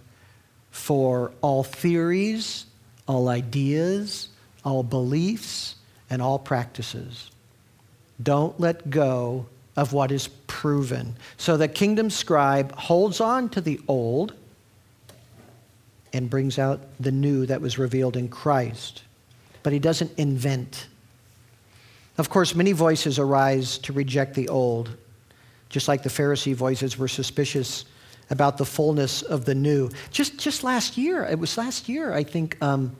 for 0.69 1.31
all 1.41 1.63
theories, 1.63 2.67
all 3.07 3.27
ideas, 3.27 4.29
all 4.63 4.83
beliefs, 4.83 5.77
and 6.11 6.21
all 6.21 6.37
practices. 6.37 7.31
Don't 8.21 8.59
let 8.59 8.87
go 8.91 9.47
of 9.75 9.93
what 9.93 10.11
is 10.11 10.27
proven. 10.45 11.15
So 11.37 11.57
the 11.57 11.67
kingdom 11.67 12.11
scribe 12.11 12.73
holds 12.73 13.19
on 13.19 13.49
to 13.49 13.61
the 13.61 13.81
old 13.87 14.35
and 16.13 16.29
brings 16.29 16.59
out 16.59 16.81
the 16.99 17.11
new 17.11 17.47
that 17.47 17.61
was 17.61 17.79
revealed 17.79 18.15
in 18.15 18.29
Christ. 18.29 19.01
But 19.63 19.73
he 19.73 19.79
doesn't 19.79 20.11
invent. 20.19 20.85
Of 22.18 22.30
course, 22.30 22.55
many 22.55 22.72
voices 22.72 23.20
arise 23.20 23.78
to 23.80 23.93
reject 23.93 24.34
the 24.34 24.49
old, 24.49 24.95
just 25.70 25.88
like 25.88 26.03
the 26.03 26.09
Pharisee 26.09 26.55
voices 26.55 26.97
were 26.97 27.07
suspicious 27.07 27.86
about 28.30 28.57
the 28.57 28.65
fullness 28.65 29.22
of 29.22 29.45
the 29.45 29.55
new. 29.55 29.89
Just, 30.11 30.38
just 30.38 30.63
last 30.63 30.97
year, 30.97 31.24
it 31.24 31.39
was 31.39 31.57
last 31.57 31.88
year, 31.88 32.13
I 32.13 32.24
think, 32.24 32.57
um, 32.61 32.95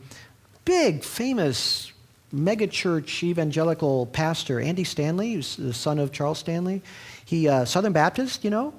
big, 0.66 1.04
famous 1.04 1.92
megachurch 2.34 3.24
evangelical 3.24 4.06
pastor, 4.08 4.60
Andy 4.60 4.84
Stanley, 4.84 5.34
who's 5.34 5.56
the 5.56 5.74
son 5.74 5.98
of 5.98 6.12
Charles 6.12 6.40
Stanley. 6.40 6.82
He, 7.26 7.48
uh, 7.48 7.66
Southern 7.66 7.94
Baptist, 7.94 8.44
you 8.44 8.50
know, 8.50 8.74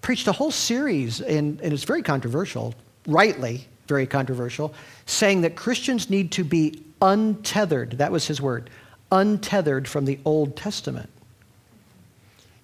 preached 0.00 0.26
a 0.26 0.32
whole 0.32 0.50
series, 0.50 1.20
and, 1.20 1.60
and 1.60 1.72
it's 1.72 1.84
very 1.84 2.02
controversial, 2.02 2.74
rightly 3.06 3.68
very 3.86 4.06
controversial, 4.06 4.74
saying 5.06 5.42
that 5.42 5.56
Christians 5.56 6.08
need 6.08 6.32
to 6.32 6.44
be 6.44 6.82
untethered. 7.02 7.92
That 7.92 8.10
was 8.10 8.26
his 8.26 8.40
word, 8.40 8.70
untethered 9.14 9.88
from 9.88 10.04
the 10.04 10.18
Old 10.24 10.56
Testament. 10.56 11.08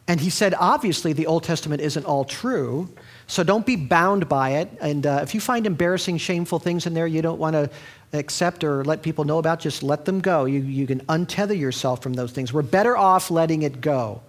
And 0.08 0.20
he 0.20 0.28
said, 0.28 0.54
obviously, 0.58 1.12
the 1.12 1.28
Old 1.28 1.44
Testament 1.44 1.80
isn't 1.80 2.04
all 2.04 2.24
true, 2.24 2.88
so 3.28 3.44
don't 3.44 3.64
be 3.64 3.76
bound 3.76 4.28
by 4.28 4.50
it. 4.54 4.68
And 4.80 5.06
uh, 5.06 5.20
if 5.22 5.34
you 5.34 5.40
find 5.40 5.66
embarrassing, 5.66 6.18
shameful 6.18 6.58
things 6.58 6.84
in 6.86 6.94
there 6.94 7.06
you 7.06 7.22
don't 7.22 7.38
want 7.38 7.54
to 7.54 7.70
accept 8.12 8.64
or 8.64 8.84
let 8.84 9.02
people 9.02 9.24
know 9.24 9.38
about, 9.38 9.60
just 9.60 9.84
let 9.84 10.04
them 10.04 10.20
go. 10.20 10.46
You, 10.46 10.62
you 10.62 10.84
can 10.88 11.00
untether 11.02 11.56
yourself 11.56 12.02
from 12.02 12.14
those 12.14 12.32
things. 12.32 12.52
We're 12.52 12.62
better 12.62 12.96
off 12.96 13.30
letting 13.30 13.62
it 13.62 13.80
go 13.80 14.20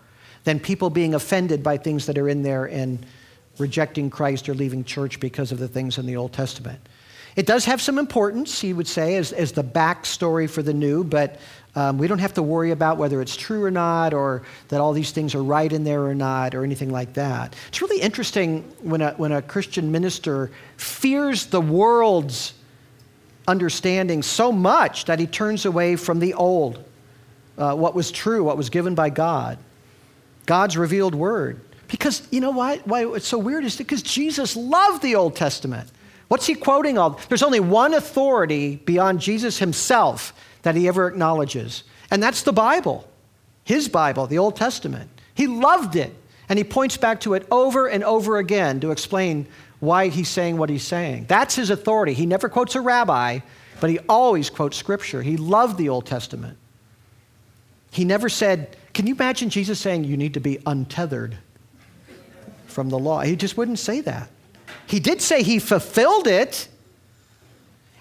than 0.44 0.60
people 0.60 0.92
being 0.92 1.16
offended 1.16 1.64
by 1.64 1.78
things 1.78 2.06
that 2.06 2.18
are 2.20 2.30
in 2.30 2.44
there 2.44 2.66
and 2.66 3.04
rejecting 3.58 4.12
Christ 4.12 4.48
or 4.50 4.54
leaving 4.54 4.84
church 4.84 5.20
because 5.20 5.52
of 5.52 5.58
the 5.58 5.68
things 5.68 5.98
in 5.98 6.06
the 6.06 6.16
Old 6.16 6.32
Testament. 6.32 6.80
It 7.36 7.46
does 7.46 7.66
have 7.66 7.82
some 7.82 7.98
importance, 7.98 8.60
he 8.60 8.74
would 8.74 8.88
say, 8.88 9.16
as, 9.16 9.32
as 9.32 9.52
the 9.54 9.64
backstory 9.64 10.50
for 10.50 10.62
the 10.62 10.74
new, 10.74 11.04
but 11.04 11.40
um, 11.76 11.98
we 11.98 12.08
don't 12.08 12.20
have 12.20 12.34
to 12.34 12.44
worry 12.44 12.72
about 12.72 12.98
whether 12.98 13.22
it's 13.22 13.38
true 13.38 13.64
or 13.64 13.72
not, 13.72 14.14
or 14.14 14.44
that 14.68 14.82
all 14.82 14.92
these 14.92 15.12
things 15.12 15.34
are 15.34 15.44
right 15.44 15.72
in 15.72 15.86
there 15.86 16.04
or 16.04 16.14
not, 16.14 16.54
or 16.54 16.64
anything 16.64 16.92
like 16.92 17.14
that. 17.14 17.56
It's 17.70 17.82
really 17.82 18.02
interesting 18.02 18.64
when 18.82 19.02
a, 19.02 19.14
when 19.14 19.32
a 19.32 19.42
Christian 19.42 19.92
minister 19.92 20.52
fears 20.76 21.46
the 21.46 21.62
world's 21.62 22.54
understanding 23.48 24.22
so 24.22 24.52
much 24.52 25.06
that 25.06 25.20
he 25.20 25.28
turns 25.28 25.66
away 25.66 25.96
from 25.96 26.20
the 26.20 26.34
old, 26.34 26.84
uh, 27.58 27.74
what 27.76 27.96
was 27.96 28.12
true, 28.12 28.44
what 28.44 28.58
was 28.58 28.70
given 28.70 28.94
by 28.94 29.10
God, 29.10 29.58
God's 30.46 30.76
revealed 30.76 31.16
word. 31.16 31.62
Because 31.88 32.26
you 32.32 32.42
know 32.42 32.52
why, 32.52 32.78
why 32.80 33.06
it's 33.06 33.28
so 33.28 33.38
weird 33.38 33.64
is 33.66 33.78
because 33.78 34.02
Jesus 34.02 34.56
loved 34.56 35.02
the 35.02 35.16
Old 35.16 35.36
Testament. 35.36 35.90
What's 36.32 36.46
he 36.46 36.56
quoting 36.56 36.98
all? 36.98 37.20
There's 37.28 37.44
only 37.44 37.60
one 37.60 37.94
authority 37.94 38.78
beyond 38.78 39.20
Jesus 39.20 39.58
himself 39.58 40.34
that 40.62 40.76
he 40.76 40.88
ever 40.88 41.10
acknowledges, 41.10 41.84
and 42.10 42.24
that's 42.24 42.44
the 42.44 42.54
Bible, 42.54 43.06
his 43.66 43.90
Bible, 43.90 44.28
the 44.28 44.38
Old 44.38 44.56
Testament. 44.56 45.10
He 45.36 45.46
loved 45.46 45.98
it, 45.98 46.16
and 46.48 46.58
he 46.58 46.64
points 46.64 46.96
back 46.96 47.20
to 47.22 47.34
it 47.34 47.46
over 47.52 47.88
and 47.88 48.02
over 48.06 48.38
again 48.38 48.80
to 48.80 48.92
explain 48.92 49.46
why 49.82 50.08
he's 50.08 50.30
saying 50.30 50.56
what 50.56 50.70
he's 50.70 50.88
saying. 50.88 51.26
That's 51.28 51.56
his 51.56 51.70
authority. 51.70 52.14
He 52.14 52.26
never 52.26 52.48
quotes 52.48 52.76
a 52.76 52.82
rabbi, 52.82 53.40
but 53.82 53.90
he 53.90 54.00
always 54.08 54.50
quotes 54.50 54.78
scripture. 54.78 55.22
He 55.22 55.36
loved 55.36 55.78
the 55.78 55.90
Old 55.90 56.06
Testament. 56.06 56.58
He 57.92 58.06
never 58.06 58.30
said, 58.30 58.78
Can 58.94 59.06
you 59.06 59.16
imagine 59.16 59.50
Jesus 59.50 59.82
saying 59.82 60.06
you 60.06 60.16
need 60.16 60.36
to 60.36 60.40
be 60.40 60.60
untethered 60.66 61.38
from 62.68 62.88
the 62.88 62.98
law? 62.98 63.20
He 63.20 63.36
just 63.36 63.58
wouldn't 63.58 63.80
say 63.80 64.00
that. 64.00 64.30
He 64.88 65.00
did 65.00 65.22
say 65.22 65.44
he 65.44 65.60
fulfilled 65.60 66.28
it. 66.28 66.68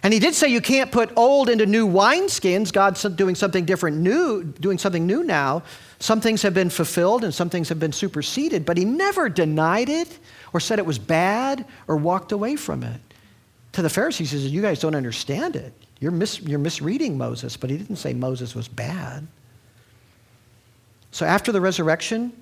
And 0.02 0.14
he 0.14 0.18
did 0.18 0.34
say 0.34 0.48
you 0.48 0.62
can't 0.62 0.90
put 0.90 1.12
old 1.16 1.50
into 1.50 1.66
new 1.66 1.86
wineskins. 1.86 2.72
God's 2.72 3.02
doing 3.02 3.34
something 3.34 3.66
different 3.66 3.98
new, 3.98 4.44
doing 4.44 4.78
something 4.78 5.06
new 5.06 5.22
now. 5.22 5.62
Some 5.98 6.22
things 6.22 6.40
have 6.42 6.54
been 6.54 6.70
fulfilled 6.70 7.22
and 7.22 7.34
some 7.34 7.50
things 7.50 7.68
have 7.68 7.78
been 7.78 7.92
superseded, 7.92 8.64
but 8.64 8.78
he 8.78 8.86
never 8.86 9.28
denied 9.28 9.90
it 9.90 10.18
or 10.54 10.60
said 10.60 10.78
it 10.78 10.86
was 10.86 10.98
bad 10.98 11.66
or 11.86 11.96
walked 11.96 12.32
away 12.32 12.56
from 12.56 12.82
it. 12.82 13.00
To 13.72 13.82
the 13.82 13.90
Pharisees, 13.90 14.30
he 14.30 14.38
says, 14.38 14.50
You 14.50 14.62
guys 14.62 14.80
don't 14.80 14.94
understand 14.94 15.54
it. 15.54 15.74
You're, 16.00 16.12
mis- 16.12 16.40
you're 16.40 16.58
misreading 16.58 17.18
Moses, 17.18 17.58
but 17.58 17.68
he 17.68 17.76
didn't 17.76 17.96
say 17.96 18.14
Moses 18.14 18.54
was 18.54 18.68
bad. 18.68 19.26
So 21.10 21.26
after 21.26 21.52
the 21.52 21.60
resurrection, 21.60 22.32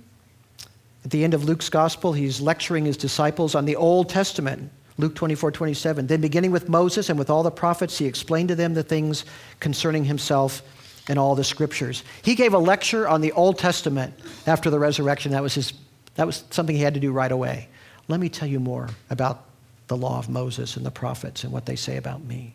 at 1.05 1.11
the 1.11 1.25
end 1.25 1.35
of 1.35 1.45
Luke's 1.45 1.69
gospel, 1.69 2.13
he's 2.13 2.41
lecturing 2.41 2.85
his 2.85 2.97
disciples 2.97 3.55
on 3.55 3.65
the 3.65 3.77
Old 3.77 4.09
Testament. 4.09 4.71
Luke 4.99 5.15
24, 5.15 5.53
27. 5.53 6.07
Then, 6.09 6.21
beginning 6.21 6.51
with 6.51 6.69
Moses 6.69 7.09
and 7.09 7.19
with 7.19 7.31
all 7.31 7.45
the 7.45 7.51
prophets, 7.51 7.97
he 7.97 8.07
explained 8.07 8.49
to 8.49 8.57
them 8.57 8.75
the 8.75 8.83
things 8.83 9.25
concerning 9.61 10.05
himself 10.05 10.63
and 11.09 11.19
all 11.19 11.35
the 11.35 11.45
scriptures. 11.45 12.03
He 12.23 12.35
gave 12.35 12.53
a 12.53 12.59
lecture 12.59 13.09
on 13.09 13.21
the 13.21 13.33
Old 13.33 13.59
Testament 13.59 14.13
after 14.47 14.71
the 14.71 14.79
resurrection. 14.79 15.33
That 15.33 15.43
was, 15.43 15.55
his, 15.55 15.73
that 16.17 16.27
was 16.27 16.45
something 16.51 16.75
he 16.75 16.83
had 16.83 16.95
to 16.95 17.01
do 17.01 17.13
right 17.13 17.31
away. 17.31 17.69
Let 18.09 18.19
me 18.19 18.29
tell 18.29 18.49
you 18.49 18.59
more 18.59 18.89
about 19.09 19.45
the 19.87 19.97
law 19.97 20.19
of 20.19 20.29
Moses 20.29 20.77
and 20.77 20.85
the 20.85 20.91
prophets 20.91 21.45
and 21.45 21.53
what 21.53 21.65
they 21.65 21.77
say 21.77 21.97
about 21.97 22.25
me. 22.25 22.55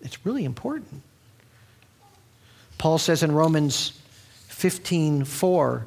It's 0.00 0.26
really 0.26 0.44
important. 0.44 1.02
Paul 2.78 2.98
says 2.98 3.22
in 3.22 3.32
Romans 3.32 3.98
15 4.48 5.24
4, 5.24 5.86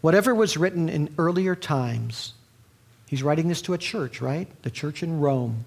whatever 0.00 0.34
was 0.34 0.56
written 0.56 0.88
in 0.88 1.14
earlier 1.18 1.54
times, 1.54 2.34
he's 3.06 3.22
writing 3.22 3.48
this 3.48 3.62
to 3.62 3.74
a 3.74 3.78
church, 3.78 4.20
right? 4.20 4.48
The 4.62 4.70
church 4.70 5.02
in 5.02 5.20
Rome. 5.20 5.64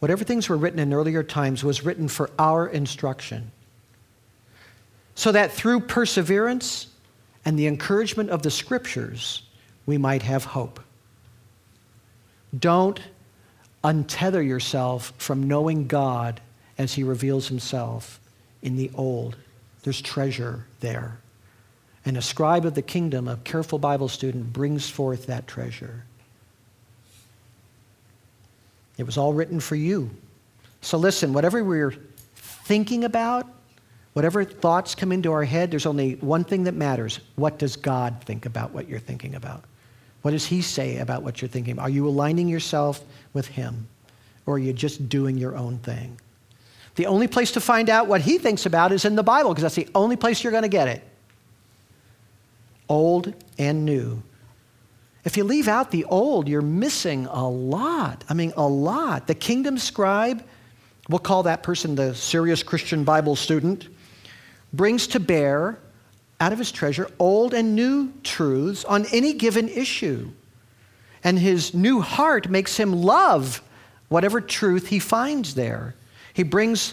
Whatever 0.00 0.24
things 0.24 0.48
were 0.48 0.56
written 0.56 0.80
in 0.80 0.92
earlier 0.92 1.22
times 1.22 1.62
was 1.62 1.84
written 1.84 2.08
for 2.08 2.30
our 2.38 2.66
instruction, 2.66 3.52
so 5.14 5.30
that 5.30 5.52
through 5.52 5.80
perseverance 5.80 6.88
and 7.44 7.58
the 7.58 7.66
encouragement 7.66 8.30
of 8.30 8.42
the 8.42 8.50
scriptures, 8.50 9.42
we 9.86 9.98
might 9.98 10.22
have 10.22 10.44
hope. 10.44 10.80
Don't 12.58 13.00
untether 13.84 14.46
yourself 14.46 15.12
from 15.18 15.48
knowing 15.48 15.86
God 15.86 16.40
as 16.78 16.94
he 16.94 17.02
reveals 17.02 17.48
himself 17.48 18.20
in 18.62 18.76
the 18.76 18.90
old. 18.94 19.36
There's 19.82 20.00
treasure 20.00 20.66
there. 20.80 21.18
And 22.04 22.16
a 22.16 22.22
scribe 22.22 22.64
of 22.64 22.74
the 22.74 22.82
kingdom, 22.82 23.28
a 23.28 23.36
careful 23.38 23.78
Bible 23.78 24.08
student, 24.08 24.52
brings 24.52 24.88
forth 24.88 25.26
that 25.26 25.46
treasure. 25.46 26.04
It 28.98 29.04
was 29.04 29.16
all 29.16 29.32
written 29.32 29.60
for 29.60 29.76
you. 29.76 30.10
So 30.80 30.98
listen, 30.98 31.32
whatever 31.32 31.62
we're 31.62 31.94
thinking 32.34 33.04
about, 33.04 33.46
whatever 34.14 34.44
thoughts 34.44 34.94
come 34.94 35.12
into 35.12 35.32
our 35.32 35.44
head, 35.44 35.70
there's 35.70 35.86
only 35.86 36.14
one 36.16 36.44
thing 36.44 36.64
that 36.64 36.74
matters. 36.74 37.20
What 37.36 37.58
does 37.58 37.76
God 37.76 38.16
think 38.24 38.46
about 38.46 38.72
what 38.72 38.88
you're 38.88 38.98
thinking 38.98 39.34
about? 39.36 39.64
What 40.22 40.32
does 40.32 40.46
He 40.46 40.60
say 40.60 40.98
about 40.98 41.22
what 41.22 41.40
you're 41.40 41.48
thinking 41.48 41.74
about? 41.74 41.84
Are 41.84 41.90
you 41.90 42.08
aligning 42.08 42.48
yourself 42.48 43.00
with 43.32 43.46
Him? 43.46 43.86
Or 44.46 44.54
are 44.54 44.58
you 44.58 44.72
just 44.72 45.08
doing 45.08 45.38
your 45.38 45.56
own 45.56 45.78
thing? 45.78 46.18
The 46.94 47.06
only 47.06 47.28
place 47.28 47.52
to 47.52 47.60
find 47.60 47.88
out 47.88 48.06
what 48.06 48.20
he 48.20 48.38
thinks 48.38 48.66
about 48.66 48.92
is 48.92 49.04
in 49.04 49.14
the 49.16 49.22
Bible, 49.22 49.50
because 49.50 49.62
that's 49.62 49.74
the 49.74 49.88
only 49.94 50.16
place 50.16 50.42
you're 50.42 50.50
going 50.50 50.62
to 50.62 50.68
get 50.68 50.88
it. 50.88 51.02
Old 52.92 53.32
and 53.56 53.86
new. 53.86 54.22
If 55.24 55.38
you 55.38 55.44
leave 55.44 55.66
out 55.66 55.90
the 55.90 56.04
old, 56.04 56.46
you're 56.46 56.60
missing 56.60 57.24
a 57.24 57.48
lot. 57.48 58.22
I 58.28 58.34
mean, 58.34 58.52
a 58.54 58.68
lot. 58.68 59.26
The 59.26 59.34
kingdom 59.34 59.78
scribe, 59.78 60.44
we'll 61.08 61.18
call 61.18 61.44
that 61.44 61.62
person 61.62 61.94
the 61.94 62.14
serious 62.14 62.62
Christian 62.62 63.02
Bible 63.02 63.34
student, 63.34 63.88
brings 64.74 65.06
to 65.06 65.20
bear 65.20 65.78
out 66.38 66.52
of 66.52 66.58
his 66.58 66.70
treasure 66.70 67.08
old 67.18 67.54
and 67.54 67.74
new 67.74 68.12
truths 68.24 68.84
on 68.84 69.06
any 69.06 69.32
given 69.32 69.70
issue. 69.70 70.30
And 71.24 71.38
his 71.38 71.72
new 71.72 72.02
heart 72.02 72.50
makes 72.50 72.76
him 72.76 72.92
love 72.92 73.62
whatever 74.10 74.38
truth 74.38 74.88
he 74.88 74.98
finds 74.98 75.54
there. 75.54 75.94
He 76.34 76.42
brings 76.42 76.92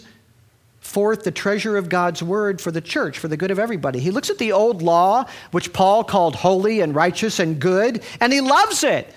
forth 0.79 1.23
the 1.23 1.31
treasure 1.31 1.77
of 1.77 1.89
God's 1.89 2.23
word 2.23 2.61
for 2.61 2.71
the 2.71 2.81
church, 2.81 3.19
for 3.19 3.27
the 3.27 3.37
good 3.37 3.51
of 3.51 3.59
everybody. 3.59 3.99
He 3.99 4.11
looks 4.11 4.29
at 4.29 4.37
the 4.37 4.51
old 4.51 4.81
law, 4.81 5.25
which 5.51 5.73
Paul 5.73 6.03
called 6.03 6.35
holy 6.35 6.81
and 6.81 6.95
righteous 6.95 7.39
and 7.39 7.59
good, 7.59 8.03
and 8.19 8.31
he 8.31 8.41
loves 8.41 8.83
it. 8.83 9.13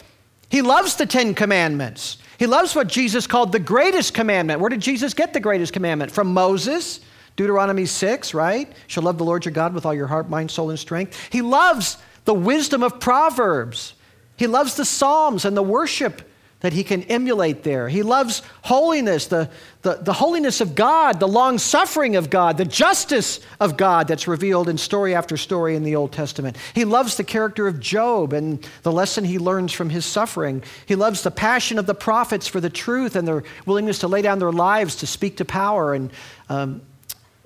He 0.49 0.61
loves 0.61 0.97
the 0.97 1.07
Ten 1.07 1.35
Commandments. 1.35 2.19
He 2.39 2.47
loves 2.47 2.75
what 2.75 2.89
Jesus 2.89 3.27
called 3.27 3.53
the 3.53 3.59
greatest 3.59 4.15
commandment. 4.15 4.61
Where 4.61 4.69
did 4.69 4.81
Jesus 4.81 5.15
get 5.15 5.33
the 5.33 5.41
greatest 5.41 5.73
commandment? 5.73 6.11
From 6.11 6.35
Moses, 6.35 7.01
Deuteronomy 7.37 7.87
6, 7.87 8.35
right? 8.35 8.71
Shall 8.89 9.05
love 9.05 9.17
the 9.17 9.25
Lord 9.25 9.45
your 9.45 9.53
God 9.53 9.73
with 9.73 9.87
all 9.87 9.95
your 9.95 10.09
heart, 10.09 10.29
mind, 10.29 10.51
soul, 10.51 10.71
and 10.71 10.79
strength. 10.79 11.29
He 11.31 11.41
loves 11.41 11.97
the 12.25 12.35
wisdom 12.35 12.83
of 12.83 13.01
Proverbs. 13.01 13.95
He 14.37 14.47
loves 14.47 14.75
the 14.75 14.85
Psalms 14.85 15.45
and 15.45 15.57
the 15.57 15.63
worship 15.63 16.23
that 16.63 16.73
he 16.73 16.83
can 16.83 17.03
emulate 17.05 17.63
there. 17.63 17.89
He 17.89 18.03
loves 18.03 18.43
holiness, 18.63 19.27
the, 19.27 19.51
the, 19.83 19.95
the 19.97 20.13
holiness 20.13 20.61
of 20.61 20.75
God, 20.75 21.21
the 21.21 21.29
long 21.29 21.59
suffering 21.59 22.17
of 22.17 22.31
God, 22.31 22.57
the 22.57 22.65
justice 22.65 23.41
of 23.61 23.77
God 23.77 24.09
that's 24.09 24.27
revealed 24.27 24.69
in 24.69 24.79
story 24.79 25.15
after 25.15 25.37
story 25.37 25.77
in 25.77 25.83
the 25.83 25.97
Old 25.97 26.13
Testament. 26.13 26.57
He 26.75 26.85
loves 26.85 27.17
the 27.17 27.25
character 27.25 27.67
of 27.67 27.81
Job 27.81 28.33
and 28.33 28.67
the 28.83 28.93
lesson 28.93 29.25
he 29.25 29.39
learns 29.39 29.73
from 29.73 29.91
his 29.91 30.07
suffering. 30.07 30.63
He 30.87 30.95
loves 30.95 31.23
the 31.23 31.31
passion 31.31 31.79
of 31.79 31.87
the 31.87 31.95
prophets 31.95 32.47
for 32.47 32.61
the 32.61 32.71
truth 32.71 33.17
and 33.17 33.27
their 33.27 33.43
willingness 33.67 33.99
to 33.99 34.09
lay 34.09 34.23
down 34.23 34.39
their 34.39 34.53
lives 34.53 34.97
to 34.97 35.07
speak 35.07 35.37
to 35.39 35.45
power 35.45 35.95
and 35.95 36.11
um, 36.49 36.81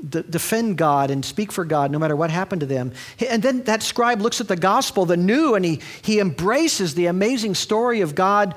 d- 0.08 0.22
defend 0.28 0.76
God 0.76 1.10
and 1.10 1.24
speak 1.24 1.50
for 1.50 1.64
God 1.64 1.90
no 1.90 1.98
matter 1.98 2.16
what 2.16 2.30
happened 2.30 2.60
to 2.60 2.66
them. 2.66 2.92
And 3.28 3.42
then 3.42 3.62
that 3.64 3.82
scribe 3.82 4.20
looks 4.20 4.40
at 4.40 4.48
the 4.48 4.56
gospel, 4.56 5.06
the 5.06 5.16
new, 5.16 5.54
and 5.54 5.64
he, 5.64 5.80
he 6.02 6.20
embraces 6.20 6.94
the 6.94 7.06
amazing 7.06 7.54
story 7.54 8.00
of 8.00 8.14
God, 8.14 8.54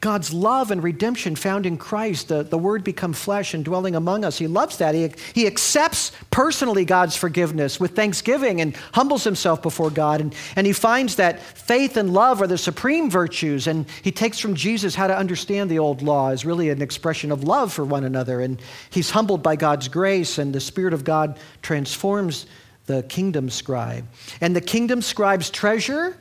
God's 0.00 0.32
love 0.32 0.70
and 0.70 0.82
redemption 0.82 1.36
found 1.36 1.66
in 1.66 1.76
Christ, 1.76 2.28
the, 2.28 2.42
the 2.42 2.58
word 2.58 2.84
become 2.84 3.12
flesh 3.12 3.54
and 3.54 3.64
dwelling 3.64 3.94
among 3.94 4.24
us. 4.24 4.38
He 4.38 4.46
loves 4.46 4.78
that. 4.78 4.94
He, 4.94 5.10
he 5.32 5.46
accepts 5.46 6.12
personally 6.30 6.84
God's 6.84 7.16
forgiveness 7.16 7.80
with 7.80 7.96
thanksgiving 7.96 8.60
and 8.60 8.76
humbles 8.92 9.24
himself 9.24 9.62
before 9.62 9.90
God. 9.90 10.20
And, 10.20 10.34
and 10.56 10.66
he 10.66 10.72
finds 10.72 11.16
that 11.16 11.40
faith 11.40 11.96
and 11.96 12.12
love 12.12 12.42
are 12.42 12.46
the 12.46 12.58
supreme 12.58 13.10
virtues. 13.10 13.66
And 13.66 13.86
he 14.02 14.12
takes 14.12 14.38
from 14.38 14.54
Jesus 14.54 14.94
how 14.94 15.06
to 15.06 15.16
understand 15.16 15.70
the 15.70 15.78
old 15.78 16.02
law 16.02 16.30
is 16.30 16.44
really 16.44 16.70
an 16.70 16.82
expression 16.82 17.32
of 17.32 17.44
love 17.44 17.72
for 17.72 17.84
one 17.84 18.04
another. 18.04 18.40
And 18.40 18.60
he's 18.90 19.10
humbled 19.10 19.42
by 19.42 19.56
God's 19.56 19.88
grace 19.88 20.38
and 20.38 20.54
the 20.54 20.60
Spirit 20.74 20.92
of 20.92 21.04
God 21.04 21.38
transforms 21.62 22.46
the 22.86 23.04
kingdom 23.04 23.48
scribe. 23.48 24.04
And 24.40 24.56
the 24.56 24.60
kingdom 24.60 25.02
scribe's 25.02 25.50
treasure 25.50 26.16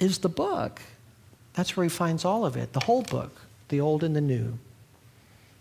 is 0.00 0.18
the 0.18 0.30
book. 0.30 0.80
That's 1.52 1.76
where 1.76 1.84
he 1.84 1.90
finds 1.90 2.24
all 2.24 2.46
of 2.46 2.56
it, 2.56 2.72
the 2.72 2.80
whole 2.80 3.02
book, 3.02 3.42
the 3.68 3.82
old 3.82 4.02
and 4.02 4.16
the 4.16 4.22
new. 4.22 4.58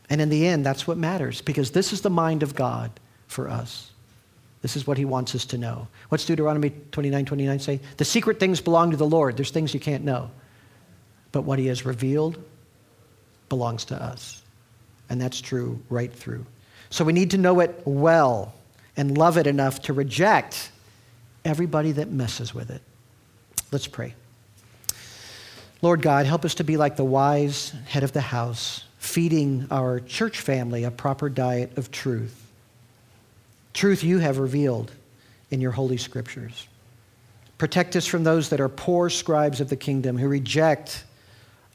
And 0.09 0.21
in 0.21 0.29
the 0.29 0.47
end, 0.47 0.65
that's 0.65 0.87
what 0.87 0.97
matters 0.97 1.41
because 1.41 1.71
this 1.71 1.91
is 1.91 1.99
the 1.99 2.09
mind 2.09 2.43
of 2.43 2.55
God 2.55 2.91
for 3.27 3.49
us. 3.49 3.91
This 4.61 4.77
is 4.77 4.87
what 4.87 4.97
he 4.97 5.03
wants 5.03 5.35
us 5.35 5.43
to 5.47 5.57
know. 5.57 5.89
What's 6.07 6.23
Deuteronomy 6.23 6.71
29 6.91 7.25
29 7.25 7.59
say? 7.59 7.81
The 7.97 8.05
secret 8.05 8.39
things 8.39 8.61
belong 8.61 8.91
to 8.91 8.97
the 8.97 9.05
Lord. 9.05 9.35
There's 9.35 9.51
things 9.51 9.73
you 9.73 9.81
can't 9.81 10.05
know. 10.05 10.31
But 11.33 11.41
what 11.41 11.59
he 11.59 11.67
has 11.67 11.85
revealed 11.85 12.41
belongs 13.49 13.85
to 13.85 14.01
us. 14.01 14.41
And 15.09 15.21
that's 15.21 15.41
true 15.41 15.79
right 15.89 16.11
through. 16.11 16.45
So 16.89 17.03
we 17.03 17.13
need 17.13 17.31
to 17.31 17.37
know 17.37 17.59
it 17.59 17.81
well 17.85 18.53
and 18.95 19.17
love 19.17 19.37
it 19.37 19.47
enough 19.47 19.81
to 19.83 19.93
reject 19.93 20.71
everybody 21.45 21.91
that 21.93 22.09
messes 22.09 22.53
with 22.53 22.69
it. 22.69 22.81
Let's 23.71 23.87
pray. 23.87 24.15
Lord 25.81 26.01
God, 26.01 26.25
help 26.25 26.43
us 26.43 26.55
to 26.55 26.63
be 26.63 26.77
like 26.77 26.95
the 26.95 27.05
wise 27.05 27.73
head 27.85 28.03
of 28.03 28.11
the 28.11 28.21
house, 28.21 28.83
feeding 28.97 29.67
our 29.69 29.99
church 29.99 30.39
family 30.39 30.83
a 30.83 30.91
proper 30.91 31.29
diet 31.29 31.77
of 31.77 31.91
truth. 31.91 32.43
Truth 33.73 34.03
you 34.03 34.17
have 34.17 34.39
revealed 34.39 34.91
in 35.51 35.61
your 35.61 35.71
holy 35.71 35.97
scriptures. 35.97 36.67
Protect 37.57 37.95
us 37.95 38.07
from 38.07 38.23
those 38.23 38.49
that 38.49 38.59
are 38.59 38.69
poor 38.69 39.09
scribes 39.09 39.61
of 39.61 39.69
the 39.69 39.75
kingdom 39.75 40.17
who 40.17 40.27
reject 40.27 41.03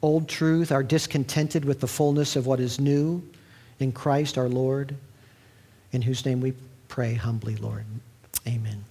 old 0.02 0.28
truth, 0.28 0.72
are 0.72 0.82
discontented 0.82 1.64
with 1.64 1.80
the 1.80 1.86
fullness 1.86 2.34
of 2.34 2.46
what 2.46 2.58
is 2.58 2.80
new 2.80 3.22
in 3.82 3.92
Christ 3.92 4.38
our 4.38 4.48
Lord, 4.48 4.94
in 5.92 6.02
whose 6.02 6.24
name 6.24 6.40
we 6.40 6.54
pray 6.88 7.14
humbly, 7.14 7.56
Lord. 7.56 7.84
Amen. 8.46 8.84